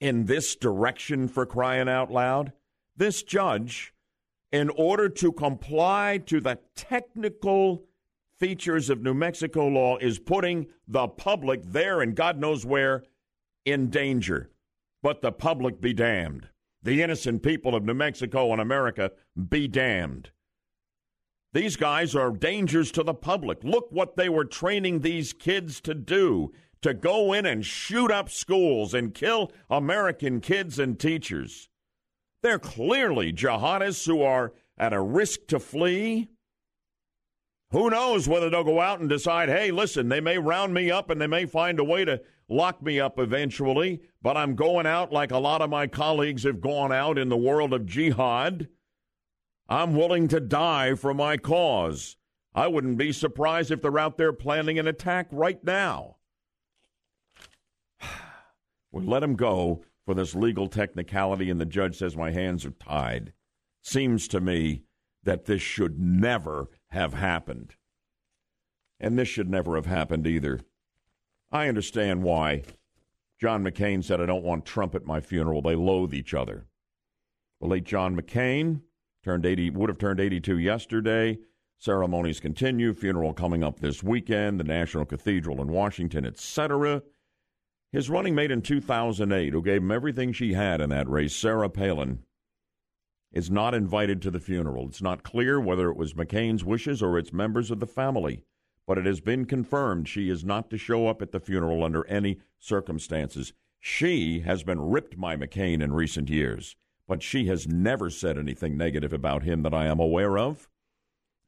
[0.00, 2.52] in this direction for crying out loud?
[2.96, 3.92] This judge,
[4.52, 7.84] in order to comply to the technical
[8.38, 13.04] features of New Mexico law is putting the public there and God knows where
[13.64, 14.50] in danger.
[15.02, 16.48] But the public be damned.
[16.82, 19.12] The innocent people of New Mexico and America
[19.48, 20.30] be damned.
[21.52, 23.64] These guys are dangers to the public.
[23.64, 28.28] Look what they were training these kids to do to go in and shoot up
[28.28, 31.68] schools and kill American kids and teachers.
[32.42, 36.28] They're clearly jihadists who are at a risk to flee
[37.70, 41.10] who knows whether they'll go out and decide, hey, listen, they may round me up
[41.10, 45.12] and they may find a way to lock me up eventually, but I'm going out
[45.12, 48.68] like a lot of my colleagues have gone out in the world of jihad.
[49.68, 52.16] I'm willing to die for my cause.
[52.54, 56.16] I wouldn't be surprised if they're out there planning an attack right now.
[58.92, 62.70] we let them go for this legal technicality, and the judge says my hands are
[62.70, 63.32] tied.
[63.82, 64.84] Seems to me
[65.24, 67.74] that this should never have happened.
[68.98, 70.60] And this should never have happened either.
[71.52, 72.62] I understand why.
[73.38, 75.60] John McCain said, I don't want Trump at my funeral.
[75.60, 76.66] They loathe each other.
[77.60, 78.80] The late John McCain
[79.22, 81.38] turned 80, would have turned 82 yesterday.
[81.78, 82.94] Ceremonies continue.
[82.94, 84.58] Funeral coming up this weekend.
[84.58, 87.02] The National Cathedral in Washington, etc.
[87.92, 91.68] His running mate in 2008, who gave him everything she had in that race, Sarah
[91.68, 92.20] Palin,
[93.32, 94.86] is not invited to the funeral.
[94.86, 98.42] It's not clear whether it was McCain's wishes or it's members of the family,
[98.86, 102.06] but it has been confirmed she is not to show up at the funeral under
[102.06, 103.52] any circumstances.
[103.80, 108.76] She has been ripped by McCain in recent years, but she has never said anything
[108.76, 110.68] negative about him that I am aware of.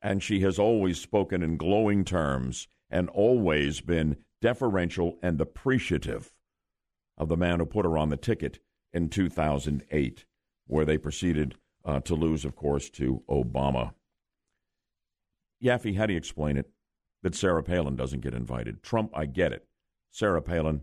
[0.02, 6.32] And she has always spoken in glowing terms and always been deferential and appreciative
[7.16, 8.60] of the man who put her on the ticket
[8.92, 10.24] in 2008,
[10.66, 11.56] where they proceeded
[11.88, 13.94] uh, to lose, of course, to Obama.
[15.64, 16.70] Yaffee, how do you explain it
[17.22, 18.82] that Sarah Palin doesn't get invited?
[18.82, 19.66] Trump, I get it.
[20.10, 20.82] Sarah Palin,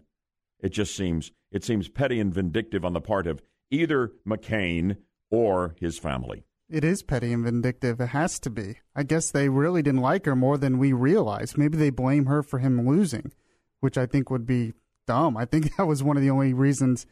[0.60, 4.98] it just seems it seems petty and vindictive on the part of either McCain
[5.30, 6.44] or his family.
[6.70, 8.02] It is petty and vindictive.
[8.02, 8.80] It has to be.
[8.96, 11.56] I guess they really didn't like her more than we realize.
[11.56, 13.32] Maybe they blame her for him losing,
[13.80, 14.74] which I think would be
[15.06, 15.38] dumb.
[15.38, 17.06] I think that was one of the only reasons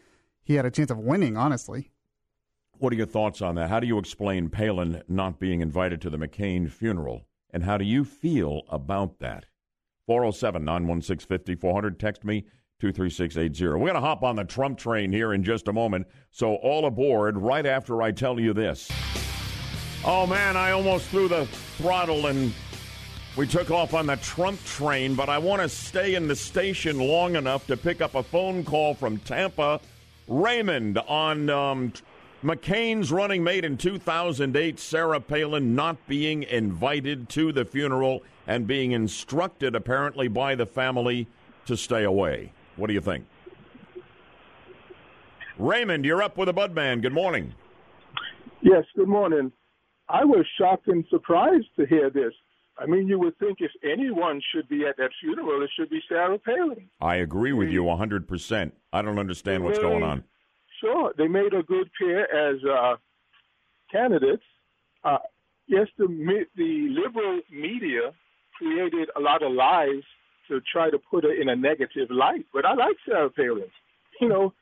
[0.43, 1.91] he had a chance of winning, honestly.
[2.84, 3.69] What are your thoughts on that?
[3.69, 7.22] How do you explain Palin not being invited to the McCain funeral?
[7.50, 9.46] And how do you feel about that?
[10.06, 11.98] 407 916 5400.
[11.98, 12.41] Text me
[12.82, 13.80] 23680.
[13.80, 16.08] We're going to hop on the Trump train here in just a moment.
[16.30, 18.91] So, all aboard right after I tell you this.
[20.04, 21.46] Oh, man, I almost threw the
[21.78, 22.54] throttle and
[23.38, 27.00] we took off on the Trump train, but I want to stay in the station
[27.00, 29.80] long enough to pick up a phone call from Tampa.
[30.28, 31.93] Raymond on um,
[32.43, 38.91] McCain's running mate in 2008, Sarah Palin, not being invited to the funeral and being
[38.91, 41.27] instructed, apparently, by the family
[41.65, 42.51] to stay away.
[42.75, 43.25] What do you think?
[45.58, 47.01] Raymond, you're up with a Budman.
[47.01, 47.53] Good morning.
[48.62, 49.51] Yes, good morning.
[50.10, 52.34] I was shocked and surprised to hear this.
[52.77, 56.01] I mean, you would think if anyone should be at that funeral, it should be
[56.10, 56.89] Sarah Palin.
[56.99, 58.71] I agree with you 100%.
[58.91, 60.23] I don't understand what's going on.
[60.84, 62.96] Sure, they made a good pair as uh,
[63.89, 64.43] candidates.
[65.06, 65.19] Uh,
[65.65, 66.08] yes, the
[66.58, 68.12] the liberal media
[68.58, 70.04] created a lot of lies
[70.50, 73.63] to try to put her in a negative light, but I like Sarah Palin.
[74.19, 74.54] You know,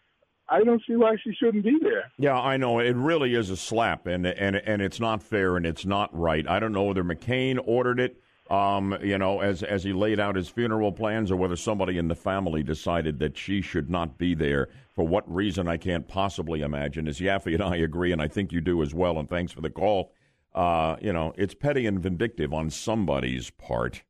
[0.47, 2.11] I don't see why she shouldn't be there.
[2.19, 5.65] Yeah, I know it really is a slap, and and and it's not fair, and
[5.65, 6.47] it's not right.
[6.47, 10.35] I don't know whether McCain ordered it um, you know, as as he laid out
[10.35, 14.35] his funeral plans, or whether somebody in the family decided that she should not be
[14.35, 14.67] there.
[14.93, 17.07] For what reason, I can't possibly imagine.
[17.07, 19.17] As Yaffee and I agree, and I think you do as well.
[19.17, 20.11] And thanks for the call.
[20.53, 24.03] Uh, you know, it's petty and vindictive on somebody's part.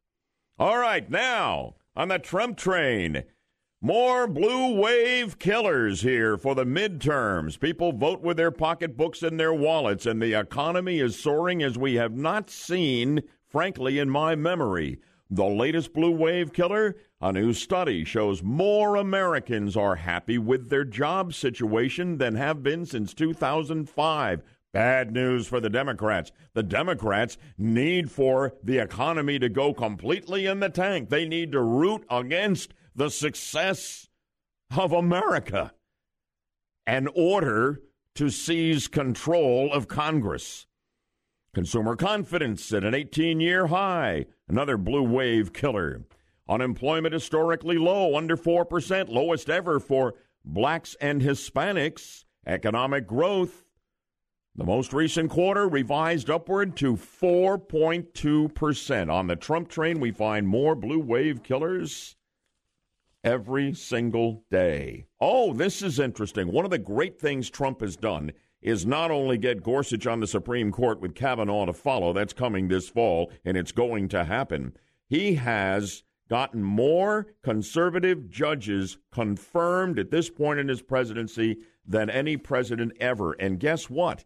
[0.58, 3.24] All right, now on the Trump train.
[3.84, 7.60] More blue wave killers here for the midterms.
[7.60, 11.96] People vote with their pocketbooks and their wallets, and the economy is soaring as we
[11.96, 14.98] have not seen frankly, in my memory.
[15.34, 16.98] The latest blue wave killer?
[17.22, 22.86] A new study shows more Americans are happy with their job situation than have been
[22.86, 24.44] since 2005.
[24.74, 26.34] Bad news for the Democrats.
[26.54, 31.10] The Democrats need for the economy to go completely in the tank.
[31.10, 34.10] They need to root against the success
[34.78, 35.74] of America
[36.86, 37.80] in order
[38.16, 40.68] to seize control of Congress.
[41.54, 46.02] Consumer confidence at an 18 year high, another blue wave killer.
[46.50, 52.26] Unemployment historically low, under 4%, lowest ever for blacks and Hispanics.
[52.46, 53.64] Economic growth,
[54.56, 59.12] the most recent quarter revised upward to 4.2%.
[59.12, 62.16] On the Trump train, we find more blue wave killers
[63.24, 65.06] every single day.
[65.20, 66.52] Oh, this is interesting.
[66.52, 68.32] One of the great things Trump has done
[68.62, 72.68] is not only get Gorsuch on the Supreme Court with Kavanaugh to follow, that's coming
[72.68, 74.76] this fall, and it's going to happen.
[75.08, 82.38] He has gotten more conservative judges confirmed at this point in his presidency than any
[82.38, 83.34] president ever.
[83.34, 84.24] And guess what?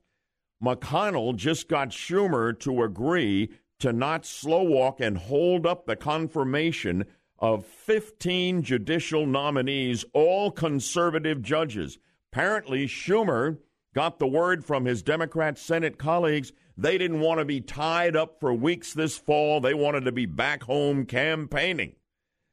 [0.63, 7.05] McConnell just got Schumer to agree to not slow walk and hold up the confirmation
[7.39, 11.97] of 15 judicial nominees, all conservative judges.
[12.31, 13.57] Apparently, Schumer
[13.95, 18.39] got the word from his Democrat Senate colleagues they didn't want to be tied up
[18.39, 19.61] for weeks this fall.
[19.61, 21.95] They wanted to be back home campaigning.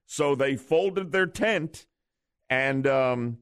[0.07, 1.87] So they folded their tent,
[2.49, 3.39] and um,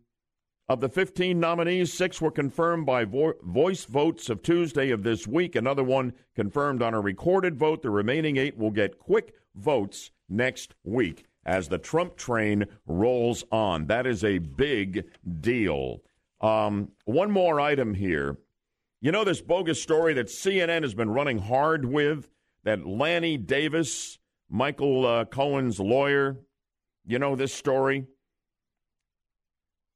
[0.69, 5.27] of the 15 nominees, six were confirmed by vo- voice votes of Tuesday of this
[5.27, 5.55] week.
[5.55, 7.83] Another one confirmed on a recorded vote.
[7.83, 13.87] The remaining eight will get quick votes next week as the Trump train rolls on.
[13.87, 15.05] That is a big
[15.41, 16.03] deal.
[16.41, 18.39] Um, one more item here.
[19.01, 22.31] You know this bogus story that CNN has been running hard with
[22.65, 24.19] that Lanny Davis,
[24.49, 26.39] Michael uh, Cohen's lawyer,
[27.07, 28.07] you know this story?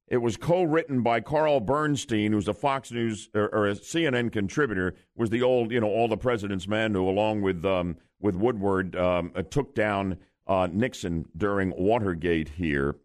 [0.08, 4.94] It was co-written by Carl Bernstein, who's a Fox News or, or, a CNN contributor.
[5.16, 8.96] Was the old, you know, all the president's men who, along with um, with Woodward,
[8.96, 12.50] um, uh, took down uh, Nixon during Watergate.
[12.50, 12.96] Here,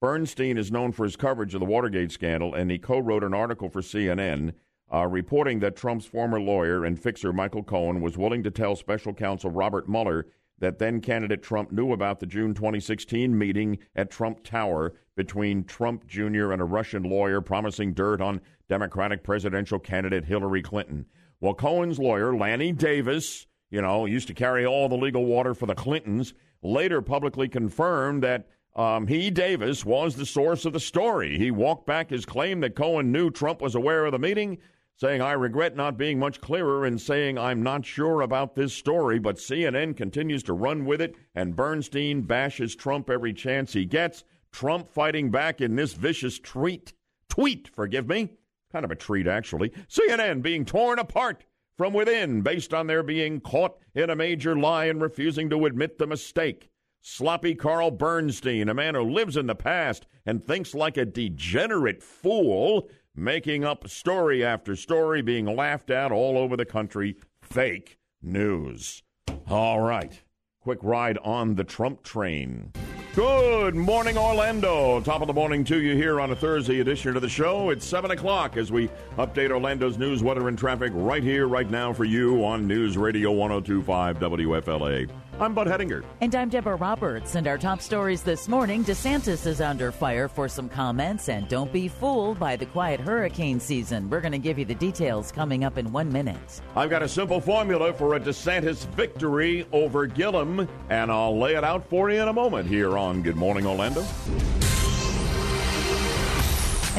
[0.00, 3.68] Bernstein is known for his coverage of the Watergate scandal, and he co-wrote an article
[3.68, 4.54] for CNN
[4.92, 9.12] uh, reporting that Trump's former lawyer and fixer Michael Cohen was willing to tell Special
[9.12, 10.26] Counsel Robert Mueller
[10.58, 16.06] that then candidate Trump knew about the June 2016 meeting at Trump Tower between Trump
[16.06, 16.52] Jr.
[16.52, 18.40] and a Russian lawyer promising dirt on
[18.70, 21.04] Democratic presidential candidate Hillary Clinton.
[21.40, 25.66] Well, Cohen's lawyer, Lanny Davis, you know, used to carry all the legal water for
[25.66, 26.32] the Clintons,
[26.62, 31.38] later publicly confirmed that um, he, Davis, was the source of the story.
[31.38, 34.58] He walked back his claim that Cohen knew Trump was aware of the meeting
[35.00, 39.18] saying, I regret not being much clearer in saying I'm not sure about this story,
[39.18, 44.24] but CNN continues to run with it, and Bernstein bashes Trump every chance he gets.
[44.52, 46.92] Trump fighting back in this vicious tweet.
[47.30, 48.30] Tweet, forgive me.
[48.70, 49.70] Kind of a treat, actually.
[49.88, 51.44] CNN being torn apart
[51.78, 55.98] from within based on their being caught in a major lie and refusing to admit
[55.98, 56.69] the mistake.
[57.02, 62.02] Sloppy Carl Bernstein, a man who lives in the past and thinks like a degenerate
[62.02, 67.16] fool, making up story after story, being laughed at all over the country.
[67.40, 69.02] Fake news.
[69.48, 70.20] All right.
[70.60, 72.72] Quick ride on the Trump train.
[73.14, 75.00] Good morning, Orlando.
[75.00, 77.70] Top of the morning to you here on a Thursday edition of the show.
[77.70, 81.94] It's 7 o'clock as we update Orlando's news, weather, and traffic right here, right now
[81.94, 85.10] for you on News Radio 1025 WFLA.
[85.40, 86.04] I'm Bud Hedinger.
[86.20, 87.34] And I'm Deborah Roberts.
[87.34, 91.72] And our top stories this morning DeSantis is under fire for some comments, and don't
[91.72, 94.10] be fooled by the quiet hurricane season.
[94.10, 96.60] We're going to give you the details coming up in one minute.
[96.76, 101.64] I've got a simple formula for a DeSantis victory over Gillum, and I'll lay it
[101.64, 104.04] out for you in a moment here on Good Morning Orlando.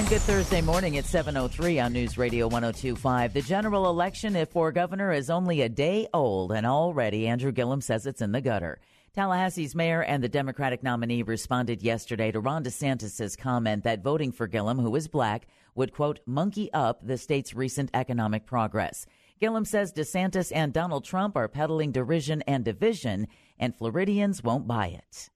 [0.02, 3.34] And good Thursday morning at 7.03 on News Radio 102.5.
[3.34, 7.82] The general election, if for governor, is only a day old, and already Andrew Gillum
[7.82, 8.80] says it's in the gutter.
[9.16, 14.48] Tallahassee's mayor and the Democratic nominee responded yesterday to Ron DeSantis' comment that voting for
[14.48, 15.46] Gillum, who is black,
[15.76, 19.06] would, quote, monkey up the state's recent economic progress.
[19.40, 23.28] Gillum says DeSantis and Donald Trump are peddling derision and division,
[23.60, 25.30] and Floridians won't buy it.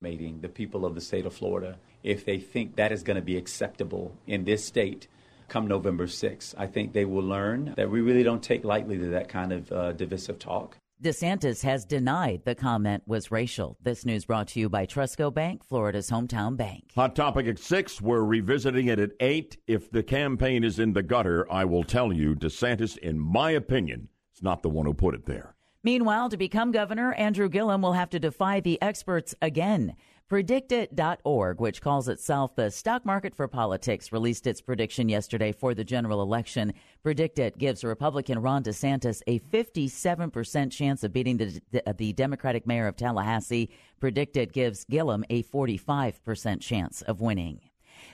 [0.00, 3.22] Meeting The people of the state of Florida if they think that is going to
[3.22, 5.08] be acceptable in this state
[5.48, 6.54] come November 6th.
[6.56, 9.72] I think they will learn that we really don't take lightly to that kind of
[9.72, 10.78] uh, divisive talk.
[11.02, 13.76] DeSantis has denied the comment was racial.
[13.82, 16.92] This news brought to you by TrustCo Bank, Florida's hometown bank.
[16.94, 18.00] Hot topic at 6.
[18.00, 19.58] We're revisiting it at 8.
[19.66, 24.08] If the campaign is in the gutter, I will tell you DeSantis, in my opinion,
[24.34, 25.54] is not the one who put it there.
[25.82, 29.96] Meanwhile, to become governor, Andrew Gillum will have to defy the experts again.
[30.30, 35.84] Predictit.org, which calls itself the stock market for politics, released its prediction yesterday for the
[35.84, 36.72] general election.
[37.04, 42.86] Predictit gives Republican Ron DeSantis a 57% chance of beating the, the, the Democratic mayor
[42.86, 43.68] of Tallahassee.
[44.00, 47.60] Predictit gives Gillum a 45% chance of winning.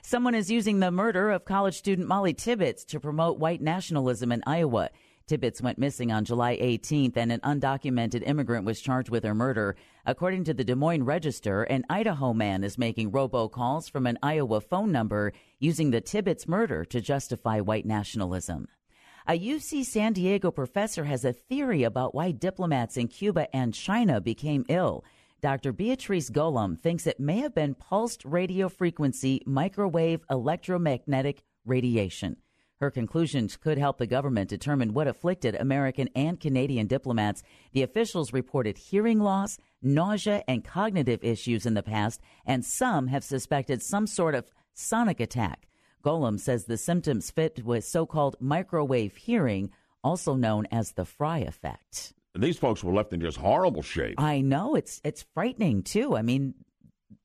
[0.03, 4.43] Someone is using the murder of college student Molly Tibbetts to promote white nationalism in
[4.49, 4.91] Iowa.
[5.31, 9.77] Tibbetts went missing on July 18th, and an undocumented immigrant was charged with her murder.
[10.05, 14.61] According to the Des Moines Register, an Idaho man is making robocalls from an Iowa
[14.61, 18.67] phone number using the Tibbetts murder to justify white nationalism.
[19.29, 24.21] A UC San Diego professor has a theory about why diplomats in Cuba and China
[24.21, 25.05] became ill.
[25.41, 25.73] Dr.
[25.73, 32.37] Beatrice Golomb thinks it may have been pulsed radio frequency microwave electromagnetic radiation.
[32.81, 37.43] Her conclusions could help the government determine what afflicted American and Canadian diplomats.
[37.73, 43.23] The officials reported hearing loss, nausea, and cognitive issues in the past, and some have
[43.23, 45.69] suspected some sort of sonic attack.
[46.03, 49.71] Golomb says the symptoms fit with so called microwave hearing,
[50.03, 52.15] also known as the Fry effect.
[52.35, 54.19] These folks were left in just horrible shape.
[54.19, 54.75] I know.
[54.75, 56.17] It's, it's frightening, too.
[56.17, 56.55] I mean,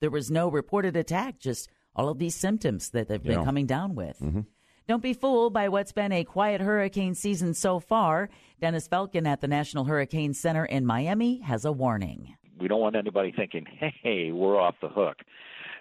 [0.01, 3.95] there was no reported attack, just all of these symptoms that they've been coming down
[3.95, 4.19] with.
[4.19, 4.41] Mm-hmm.
[4.87, 8.29] Don't be fooled by what's been a quiet hurricane season so far.
[8.61, 12.35] Dennis Feltgen at the National Hurricane Center in Miami has a warning.
[12.59, 13.65] We don't want anybody thinking,
[14.03, 15.17] hey, we're off the hook.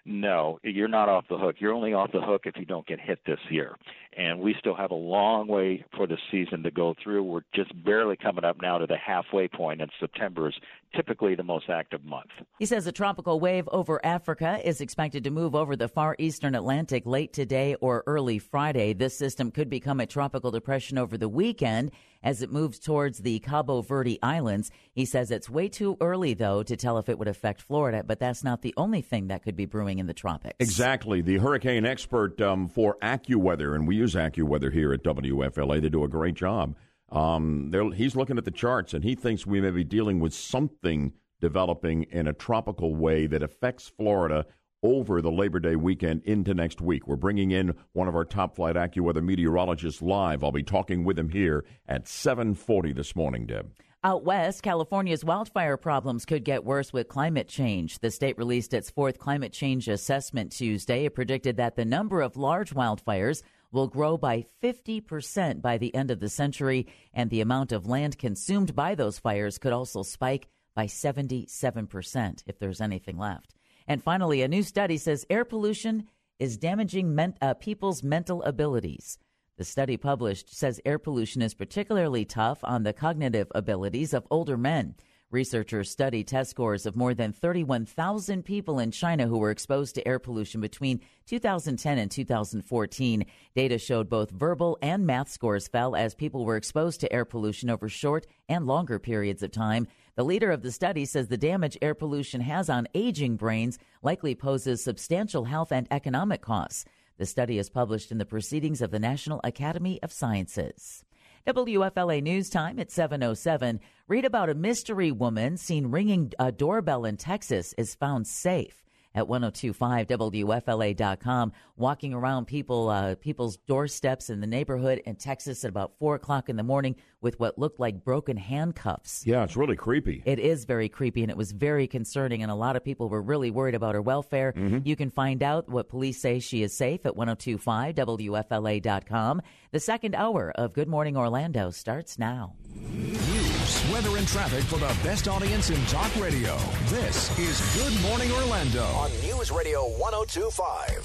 [0.07, 1.57] No, you're not off the hook.
[1.59, 3.75] You're only off the hook if you don't get hit this year.
[4.17, 7.23] And we still have a long way for the season to go through.
[7.25, 10.55] We're just barely coming up now to the halfway point, and September is
[10.95, 12.31] typically the most active month.
[12.59, 16.55] He says a tropical wave over Africa is expected to move over the far eastern
[16.55, 18.93] Atlantic late today or early Friday.
[18.93, 21.91] This system could become a tropical depression over the weekend
[22.25, 24.73] as it moves towards the Cabo Verde Islands.
[24.93, 28.19] He says it's way too early, though, to tell if it would affect Florida, but
[28.19, 30.57] that's not the only thing that could be brewing in the tropics.
[30.59, 31.21] Exactly.
[31.21, 36.03] The hurricane expert um, for AccuWeather, and we use AccuWeather here at WFLA, they do
[36.03, 36.75] a great job.
[37.13, 41.13] Um, he's looking at the charts, and he thinks we may be dealing with something
[41.41, 44.47] developing in a tropical way that affects Florida
[44.85, 47.09] over the Labor Day weekend into next week.
[47.09, 50.45] We're bringing in one of our top flight AccuWeather meteorologists live.
[50.45, 53.73] I'll be talking with him here at 7:40 this morning, Deb.
[54.05, 58.01] Out west, California's wildfire problems could get worse with climate change.
[58.01, 61.07] The state released its fourth climate change assessment Tuesday.
[61.07, 66.11] It predicted that the number of large wildfires will grow by 50% by the end
[66.11, 70.49] of the century, and the amount of land consumed by those fires could also spike
[70.75, 73.55] by 77% if there's anything left.
[73.87, 76.05] And finally, a new study says air pollution
[76.39, 79.19] is damaging men- uh, people's mental abilities.
[79.57, 84.57] The study published says air pollution is particularly tough on the cognitive abilities of older
[84.57, 84.97] men.
[85.31, 90.07] Researchers studied test scores of more than 31,000 people in China who were exposed to
[90.07, 93.25] air pollution between 2010 and 2014.
[93.57, 97.69] Data showed both verbal and math scores fell as people were exposed to air pollution
[97.69, 99.89] over short and longer periods of time.
[100.17, 104.37] The leader of the study says the damage air pollution has on aging brains likely
[104.37, 106.85] poses substantial health and economic costs.
[107.19, 111.05] The study is published in the Proceedings of the National Academy of Sciences.
[111.49, 113.81] WFLA News Time at 7:07.
[114.07, 118.85] Read about a mystery woman seen ringing a doorbell in Texas is found safe
[119.15, 125.99] at 1025wfla.com, walking around people uh, people's doorsteps in the neighborhood in Texas at about
[125.99, 126.95] four o'clock in the morning
[127.25, 129.27] with what looked like broken handcuffs.
[129.27, 130.23] Yeah, it's really creepy.
[130.25, 133.23] It is very creepy, and it was very concerning, and a lot of people were
[133.23, 134.53] really worried about her welfare.
[134.53, 134.81] Mm-hmm.
[134.85, 139.43] You can find out what police say she is safe at 1025wfla.com.
[139.73, 142.55] The second hour of Good Morning Orlando starts now.
[142.75, 146.55] News, weather, and traffic for the best audience in talk radio.
[146.87, 151.01] This is Good Morning Orlando on News Radio 1025.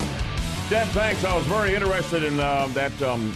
[0.70, 1.24] Dan, thanks.
[1.24, 3.34] I was very interested in uh, that um,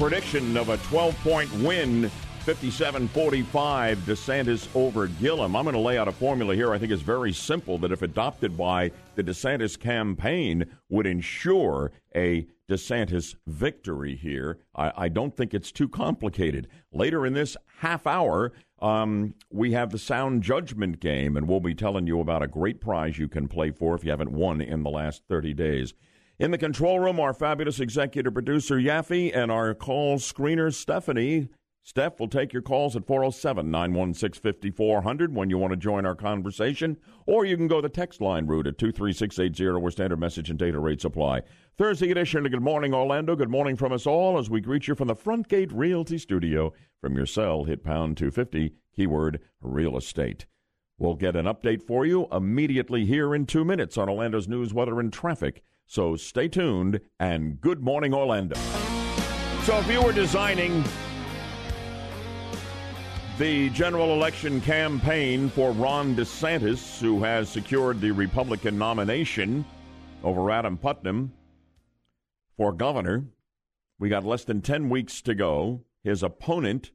[0.00, 2.10] prediction of a 12 point win
[2.46, 5.54] 57 45 DeSantis over Gillum.
[5.54, 8.00] I'm going to lay out a formula here I think is very simple that, if
[8.00, 14.56] adopted by the DeSantis campaign, would ensure a DeSantis victory here.
[14.74, 16.68] I, I don't think it's too complicated.
[16.90, 21.74] Later in this half hour, um, we have the sound judgment game, and we'll be
[21.74, 24.82] telling you about a great prize you can play for if you haven't won in
[24.82, 25.92] the last 30 days.
[26.40, 31.50] In the control room, our fabulous executive producer, Yaffee, and our call screener, Stephanie.
[31.82, 36.14] Steph will take your calls at 407 916 5400 when you want to join our
[36.14, 40.58] conversation, or you can go the text line route at 23680 where standard message and
[40.58, 41.42] data rates apply.
[41.76, 43.36] Thursday edition Good Morning Orlando.
[43.36, 46.72] Good morning from us all as we greet you from the Front Gate Realty Studio.
[47.02, 50.46] From your cell, hit pound 250, keyword real estate.
[50.96, 55.00] We'll get an update for you immediately here in two minutes on Orlando's news, weather,
[55.00, 55.62] and traffic.
[55.90, 58.54] So stay tuned and good morning, Orlando.
[59.64, 60.84] So if you were designing
[63.38, 69.64] the general election campaign for Ron DeSantis, who has secured the Republican nomination
[70.22, 71.32] over Adam Putnam
[72.56, 73.24] for governor.
[73.98, 75.82] We got less than 10 weeks to go.
[76.04, 76.92] His opponent,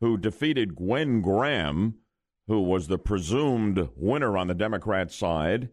[0.00, 1.96] who defeated Gwen Graham,
[2.48, 5.68] who was the presumed winner on the Democrat side,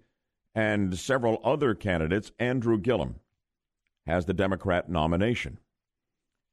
[0.60, 3.16] and several other candidates, Andrew Gillum,
[4.05, 5.60] has the Democrat nomination.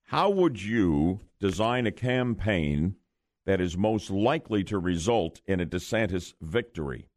[0.04, 2.96] How would you design a campaign
[3.46, 7.08] that is most likely to result in a DeSantis victory.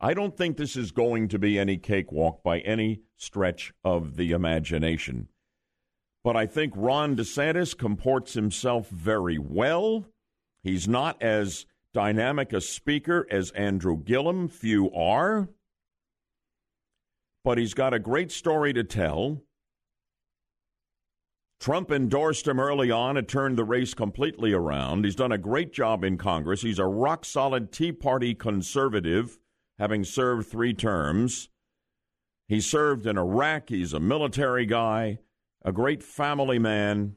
[0.00, 4.30] I don't think this is going to be any cakewalk by any stretch of the
[4.30, 5.28] imagination.
[6.22, 10.06] But I think Ron DeSantis comports himself very well.
[10.62, 15.48] He's not as dynamic a speaker as Andrew Gillum, few are.
[17.48, 19.40] But he's got a great story to tell.
[21.58, 25.06] Trump endorsed him early on and turned the race completely around.
[25.06, 26.60] He's done a great job in Congress.
[26.60, 29.38] He's a rock solid Tea Party conservative,
[29.78, 31.48] having served three terms.
[32.48, 33.70] He served in Iraq.
[33.70, 35.20] He's a military guy,
[35.64, 37.16] a great family man,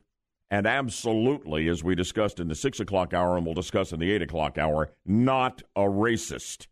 [0.49, 4.13] and absolutely, as we discussed in the six o'clock hour and we'll discuss in the
[4.13, 6.67] eight o'clock hour, not a racist.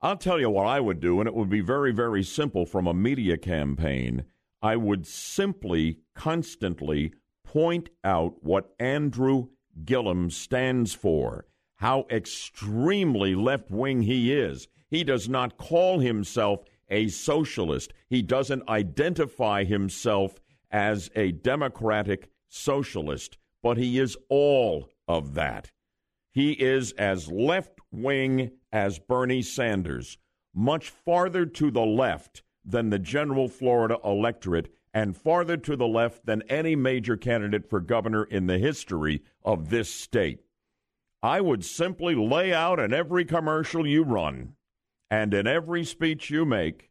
[0.00, 2.86] I'll tell you what I would do, and it would be very, very simple from
[2.86, 4.24] a media campaign.
[4.62, 9.48] I would simply constantly point out what Andrew
[9.84, 11.46] Gillum stands for,
[11.76, 14.68] how extremely left wing he is.
[14.88, 20.40] He does not call himself a socialist, he doesn't identify himself
[20.70, 25.70] as a democratic socialist, but he is all of that.
[26.30, 30.18] He is as left wing as Bernie Sanders,
[30.54, 36.26] much farther to the left than the general Florida electorate, and farther to the left
[36.26, 40.40] than any major candidate for governor in the history of this state.
[41.22, 44.54] I would simply lay out in every commercial you run
[45.10, 46.90] and in every speech you make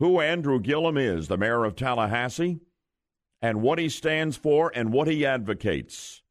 [0.00, 2.60] who Andrew Gillum is, the mayor of Tallahassee,
[3.42, 6.22] and what he stands for and what he advocates.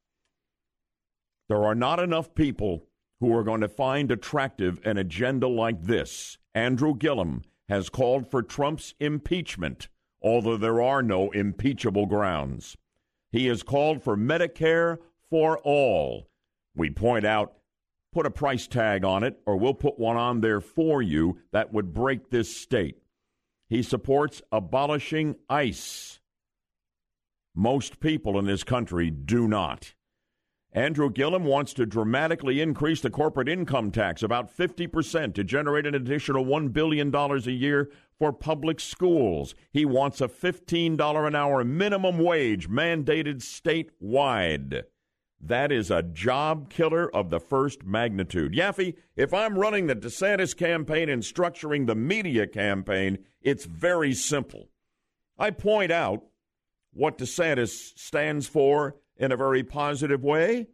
[1.50, 2.87] There are not enough people
[3.20, 6.38] who are going to find attractive an agenda like this.
[6.54, 9.88] Andrew Gillum has called for Trump's impeachment,
[10.22, 12.78] although there are no impeachable grounds.
[13.32, 14.98] He has called for Medicare
[15.30, 16.30] for all.
[16.76, 17.54] We point out,
[18.14, 21.74] put a price tag on it, or we'll put one on there for you that
[21.74, 22.98] would break this state.
[23.68, 26.20] He supports abolishing ICE.
[27.54, 29.94] Most people in this country do not.
[30.78, 35.96] Andrew Gillum wants to dramatically increase the corporate income tax about 50% to generate an
[35.96, 39.56] additional $1 billion a year for public schools.
[39.72, 44.84] He wants a $15 an hour minimum wage mandated statewide.
[45.42, 48.54] That is a job killer of the first magnitude.
[48.54, 54.70] Yaffee, if I'm running the DeSantis campaign and structuring the media campaign, it's very simple.
[55.40, 56.28] I point out
[56.94, 60.68] what DeSantis stands for in a very positive way.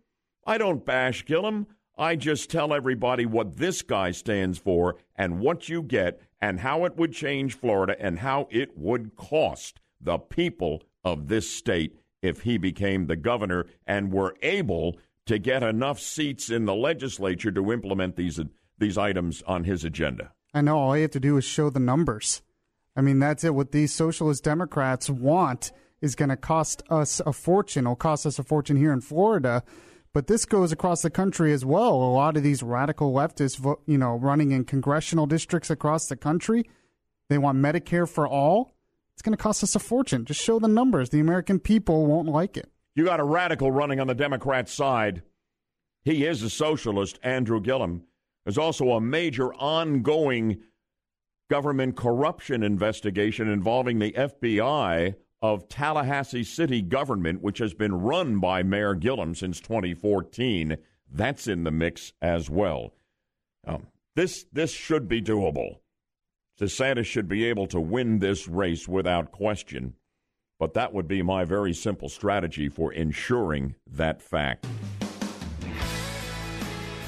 [0.45, 1.67] I don't bash Gillum.
[1.97, 6.85] I just tell everybody what this guy stands for and what you get and how
[6.85, 12.41] it would change Florida and how it would cost the people of this state if
[12.41, 17.71] he became the governor and were able to get enough seats in the legislature to
[17.71, 18.39] implement these
[18.79, 20.31] these items on his agenda.
[20.53, 22.41] I know all you have to do is show the numbers.
[22.95, 23.55] I mean, that's it.
[23.55, 25.71] What these socialist Democrats want
[26.03, 27.85] is going to cost us a fortune.
[27.85, 29.63] It'll cost us a fortune here in Florida.
[30.13, 31.93] But this goes across the country as well.
[31.93, 36.69] A lot of these radical leftists, you know, running in congressional districts across the country,
[37.29, 38.75] they want Medicare for all.
[39.13, 40.25] It's going to cost us a fortune.
[40.25, 41.09] Just show the numbers.
[41.09, 42.69] The American people won't like it.
[42.95, 45.23] You got a radical running on the Democrat side.
[46.03, 48.03] He is a socialist, Andrew Gillum.
[48.43, 50.59] There's also a major ongoing
[51.49, 58.63] government corruption investigation involving the FBI of Tallahassee city government, which has been run by
[58.63, 60.77] Mayor Gillum since 2014.
[61.11, 62.93] That's in the mix as well.
[63.67, 65.79] Um, this this should be doable.
[66.59, 69.95] DeSantis should be able to win this race without question.
[70.59, 74.65] But that would be my very simple strategy for ensuring that fact.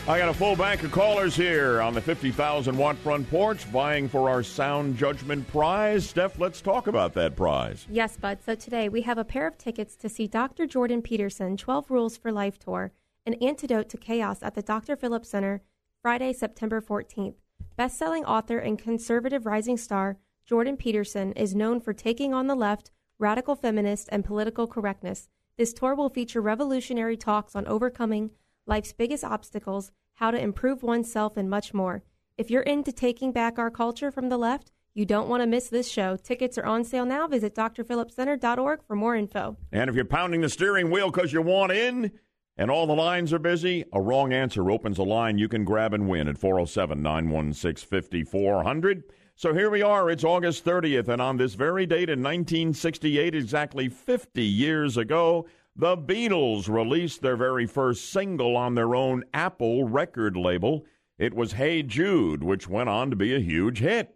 [0.08, 4.08] I got a full bank of callers here on the 50,000 watt front porch vying
[4.08, 6.08] for our Sound Judgment Prize.
[6.08, 7.88] Steph, let's talk about that prize.
[7.90, 8.38] Yes, Bud.
[8.46, 10.68] So today we have a pair of tickets to see Dr.
[10.68, 12.92] Jordan Peterson, 12 Rules for Life Tour,
[13.26, 14.96] an antidote to chaos at the Dr.
[14.96, 15.64] Phillips Center,
[16.04, 17.38] Friday, September 14th.
[17.76, 22.54] Best selling author and conservative rising star Jordan Peterson is known for taking on the
[22.54, 25.30] left, radical feminist, and political correctness.
[25.58, 28.30] This tour will feature revolutionary talks on overcoming
[28.66, 32.04] life's biggest obstacles, how to improve oneself, and much more.
[32.38, 35.68] If you're into taking back our culture from the left, you don't want to miss
[35.68, 36.16] this show.
[36.16, 37.28] Tickets are on sale now.
[37.28, 39.58] Visit drphillipscenter.org for more info.
[39.72, 42.12] And if you're pounding the steering wheel because you want in
[42.58, 45.94] and all the lines are busy, a wrong answer opens a line you can grab
[45.94, 49.04] and win at 407 916 5400.
[49.36, 50.10] So here we are.
[50.10, 55.46] It's August 30th, and on this very date in 1968, exactly 50 years ago,
[55.76, 60.86] the Beatles released their very first single on their own Apple record label.
[61.18, 64.16] It was Hey Jude, which went on to be a huge hit.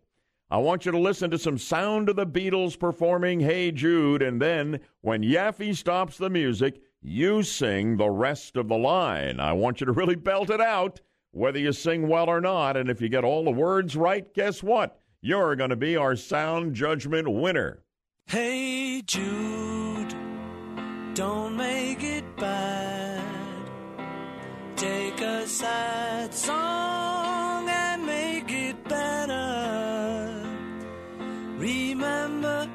[0.49, 4.41] I want you to listen to some sound of the Beatles performing Hey Jude, and
[4.41, 9.39] then when Yaffee stops the music, you sing the rest of the line.
[9.39, 11.01] I want you to really belt it out,
[11.31, 12.77] whether you sing well or not.
[12.77, 14.99] And if you get all the words right, guess what?
[15.21, 17.83] You're going to be our sound judgment winner.
[18.25, 19.88] Hey Jude
[21.13, 23.23] don't make it bad.
[24.75, 30.43] Take a sad song and make it better.
[31.57, 32.69] Remember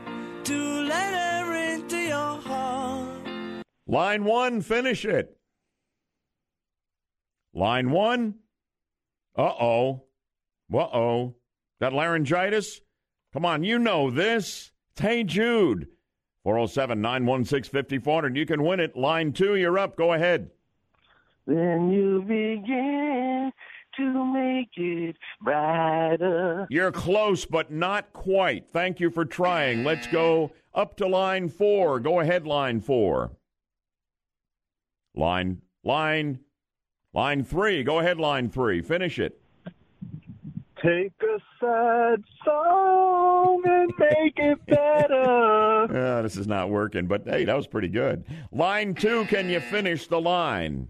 [0.45, 3.65] to let her into your heart.
[3.87, 5.37] Line one, finish it.
[7.55, 8.35] Line one.
[9.37, 10.05] Uh oh.
[10.73, 11.37] Uh oh.
[11.81, 12.81] That laryngitis?
[13.33, 14.73] Come on, you know this.
[14.97, 15.89] Hey Jude.
[16.45, 18.37] 407 916 5400.
[18.37, 18.97] You can win it.
[18.97, 19.97] Line two, you're up.
[19.97, 20.51] Go ahead.
[21.47, 23.51] Then you begin
[23.97, 26.67] to make it brighter.
[26.69, 28.67] You're close, but not quite.
[28.73, 29.85] Thank you for trying.
[29.85, 31.99] Let's go up to line four.
[31.99, 33.33] Go ahead, line four.
[35.15, 36.41] Line, line,
[37.15, 37.83] line three.
[37.85, 38.83] Go ahead, line three.
[38.83, 39.41] Finish it.
[40.85, 45.63] Take a sad song and make it better.
[45.95, 48.25] Yeah, this is not working, but hey, that was pretty good.
[48.53, 50.89] Line two, can you finish the line?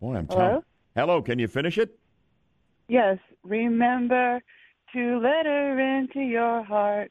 [0.00, 0.44] Boy, I'm telling.
[0.44, 0.64] Hello?
[0.94, 1.98] Hello, can you finish it?
[2.88, 4.42] Yes, remember
[4.92, 7.10] to let her into your heart.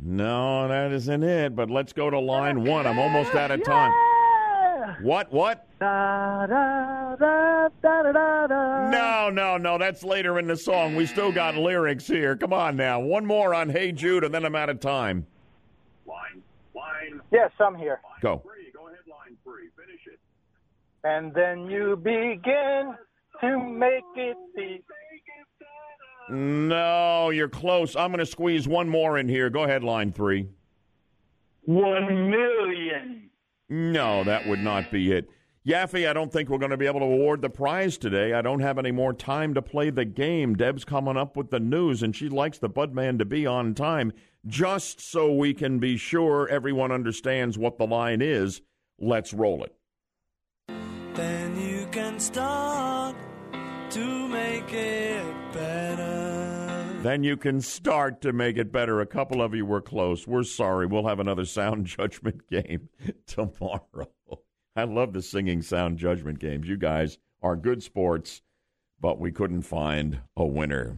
[0.00, 1.56] No, that isn't it.
[1.56, 2.86] But let's go to line one.
[2.86, 3.92] I'm almost out of time.
[5.02, 5.32] What?
[5.32, 5.66] What?
[5.78, 8.90] Da, da, da, da, da, da, da.
[8.90, 9.78] No, no, no.
[9.78, 10.94] That's later in the song.
[10.94, 12.36] We still got lyrics here.
[12.36, 13.00] Come on now.
[13.00, 15.26] One more on Hey Jude, and then I'm out of time.
[16.06, 16.42] Line,
[16.74, 17.20] line.
[17.30, 18.00] Yes, I'm here.
[18.22, 18.42] Go.
[18.44, 19.68] Go ahead, line three.
[19.76, 20.18] Finish it.
[21.04, 22.94] And then you begin
[23.40, 24.82] to make it be.
[26.28, 27.94] No, you're close.
[27.94, 29.48] I'm going to squeeze one more in here.
[29.48, 30.48] Go ahead, line three.
[31.66, 33.30] One million.
[33.68, 35.28] No, that would not be it.
[35.66, 38.32] Yaffee, I don't think we're going to be able to award the prize today.
[38.32, 40.54] I don't have any more time to play the game.
[40.54, 44.12] Deb's coming up with the news, and she likes the Budman to be on time
[44.46, 48.60] just so we can be sure everyone understands what the line is.
[49.00, 49.74] Let's roll it.
[51.14, 53.16] Then you can start
[53.90, 56.15] to make it better.
[57.06, 59.00] Then you can start to make it better.
[59.00, 60.26] A couple of you were close.
[60.26, 60.86] We're sorry.
[60.86, 62.88] We'll have another sound judgment game
[63.28, 64.10] tomorrow.
[64.74, 66.66] I love the singing sound judgment games.
[66.66, 68.42] You guys are good sports,
[69.00, 70.96] but we couldn't find a winner.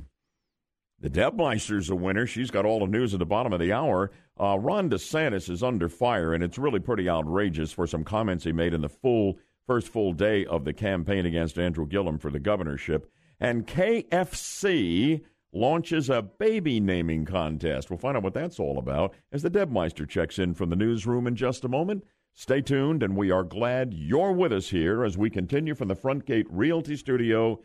[0.99, 2.27] The Debmeister's a winner.
[2.27, 4.11] She's got all the news at the bottom of the hour.
[4.41, 8.53] Uh, Ron DeSantis is under fire, and it's really pretty outrageous for some comments he
[8.53, 9.37] made in the full
[9.67, 13.13] first full day of the campaign against Andrew Gillum for the governorship.
[13.39, 15.21] And KFC
[15.53, 17.91] launches a baby naming contest.
[17.91, 21.27] We'll find out what that's all about as the Debmeister checks in from the newsroom
[21.27, 22.05] in just a moment.
[22.35, 25.97] Stay tuned, and we are glad you're with us here as we continue from the
[25.97, 27.61] Front Gate Realty Studio.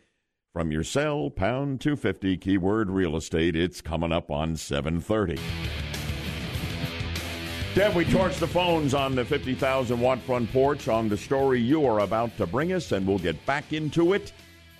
[0.52, 3.56] From your cell, pound 250, keyword real estate.
[3.56, 5.40] It's coming up on 730.
[7.74, 11.84] Deb, we torch the phones on the 50,000 watt front porch on the story you
[11.86, 14.32] are about to bring us, and we'll get back into it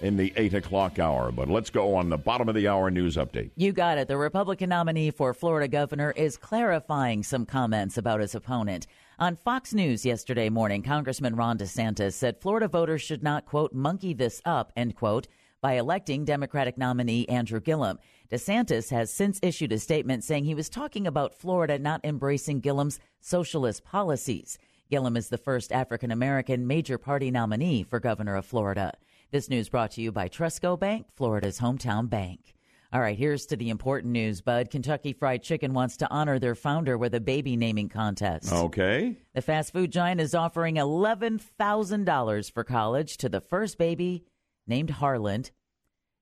[0.05, 1.33] in the 8 o'clock hour.
[1.33, 3.51] But let's go on the bottom of the hour news update.
[3.57, 4.07] You got it.
[4.07, 8.87] The Republican nominee for Florida governor is clarifying some comments about his opponent.
[9.19, 14.13] On Fox News yesterday morning, Congressman Ron DeSantis said Florida voters should not, quote, monkey
[14.13, 15.27] this up, end quote,
[15.63, 17.99] by electing Democratic nominee Andrew Gillum.
[18.31, 23.01] DeSantis has since issued a statement saying he was talking about Florida not embracing Gillum's
[23.21, 24.59] socialist policies.
[24.91, 28.93] Gillum is the first African American major party nominee for governor of Florida.
[29.35, 32.55] This news brought to you by TrustCo Bank, Florida's hometown bank.
[32.93, 34.71] All right, here's to the important news, Bud.
[34.71, 38.53] Kentucky Fried Chicken wants to honor their founder with a baby naming contest.
[38.53, 39.17] Okay.
[39.35, 44.23] The fast food giant is offering $11,000 for college to the first baby
[44.69, 45.51] named Harland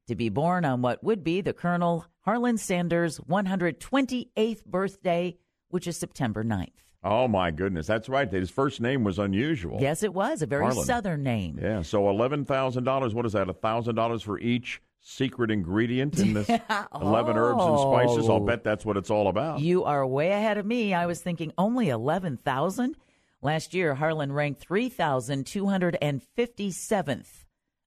[0.09, 5.37] to be born on what would be the Colonel Harland Sanders' 128th birthday,
[5.69, 6.71] which is September 9th.
[7.05, 7.87] Oh, my goodness.
[7.89, 8.31] That's right.
[8.31, 9.79] His first name was unusual.
[9.81, 10.87] Yes, it was a very Harland.
[10.87, 11.59] southern name.
[11.61, 13.15] Yeah, so $11,000.
[13.15, 13.49] What is that?
[13.49, 16.49] $1,000 for each secret ingredient in this
[16.95, 18.29] 11 herbs and spices?
[18.29, 18.41] I'll Oh.
[18.47, 19.59] bet that's what it's all about.
[19.61, 20.95] You are way ahead of me.
[20.95, 22.97] I was thinking only 11,000.
[23.45, 27.45] Last year, Harland ranked 3,257th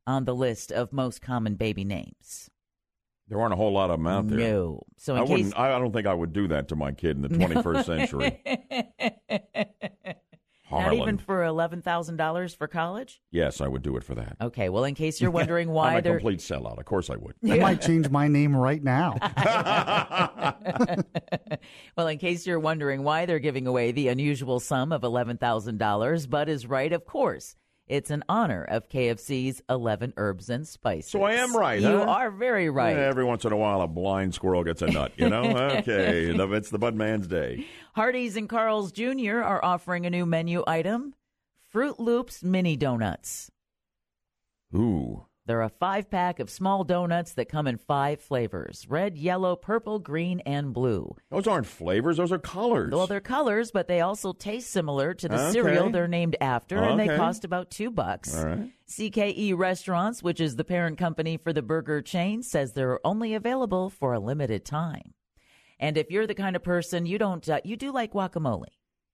[0.07, 2.49] on the list of most common baby names.
[3.27, 4.37] There aren't a whole lot of them out there.
[4.37, 4.83] No.
[4.97, 5.57] So in I case- wouldn't.
[5.59, 8.41] I I don't think I would do that to my kid in the 21st century.
[10.71, 11.01] Not Harland.
[11.03, 13.21] even for $11,000 for college?
[13.31, 14.35] Yes, I would do it for that.
[14.41, 16.13] Okay, well, in case you're wondering why I'm a they're.
[16.17, 16.79] complete sellout.
[16.79, 17.35] Of course I would.
[17.49, 19.15] I might change my name right now.
[21.95, 26.49] well, in case you're wondering why they're giving away the unusual sum of $11,000, Bud
[26.49, 27.55] is right, of course.
[27.87, 31.11] It's in honor of KFC's 11 herbs and spices.
[31.11, 31.79] So I am right.
[31.79, 32.05] You huh?
[32.05, 32.95] are very right.
[32.95, 35.11] Yeah, every once in a while, a blind squirrel gets a nut.
[35.17, 35.43] You know?
[35.79, 37.65] okay, it's the Budman's day.
[37.95, 39.41] Hardee's and Carl's Jr.
[39.41, 41.13] are offering a new menu item
[41.73, 43.51] Froot Loops Mini Donuts.
[44.73, 45.25] Ooh.
[45.47, 49.99] They're a five pack of small donuts that come in five flavors red, yellow, purple,
[49.99, 51.15] green, and blue.
[51.29, 52.91] Those aren't flavors; those are colors.
[52.91, 55.51] Well, they're colors, but they also taste similar to the Okay.
[55.51, 58.33] cereal they're named after, and they cost about two bucks.
[58.35, 58.71] Right.
[58.89, 63.89] CKE Restaurants, which is the parent company for the burger chain, says they're only available
[63.91, 65.13] for a limited time.
[65.79, 68.67] And if you're the kind of person you don't, uh, you do like guacamole.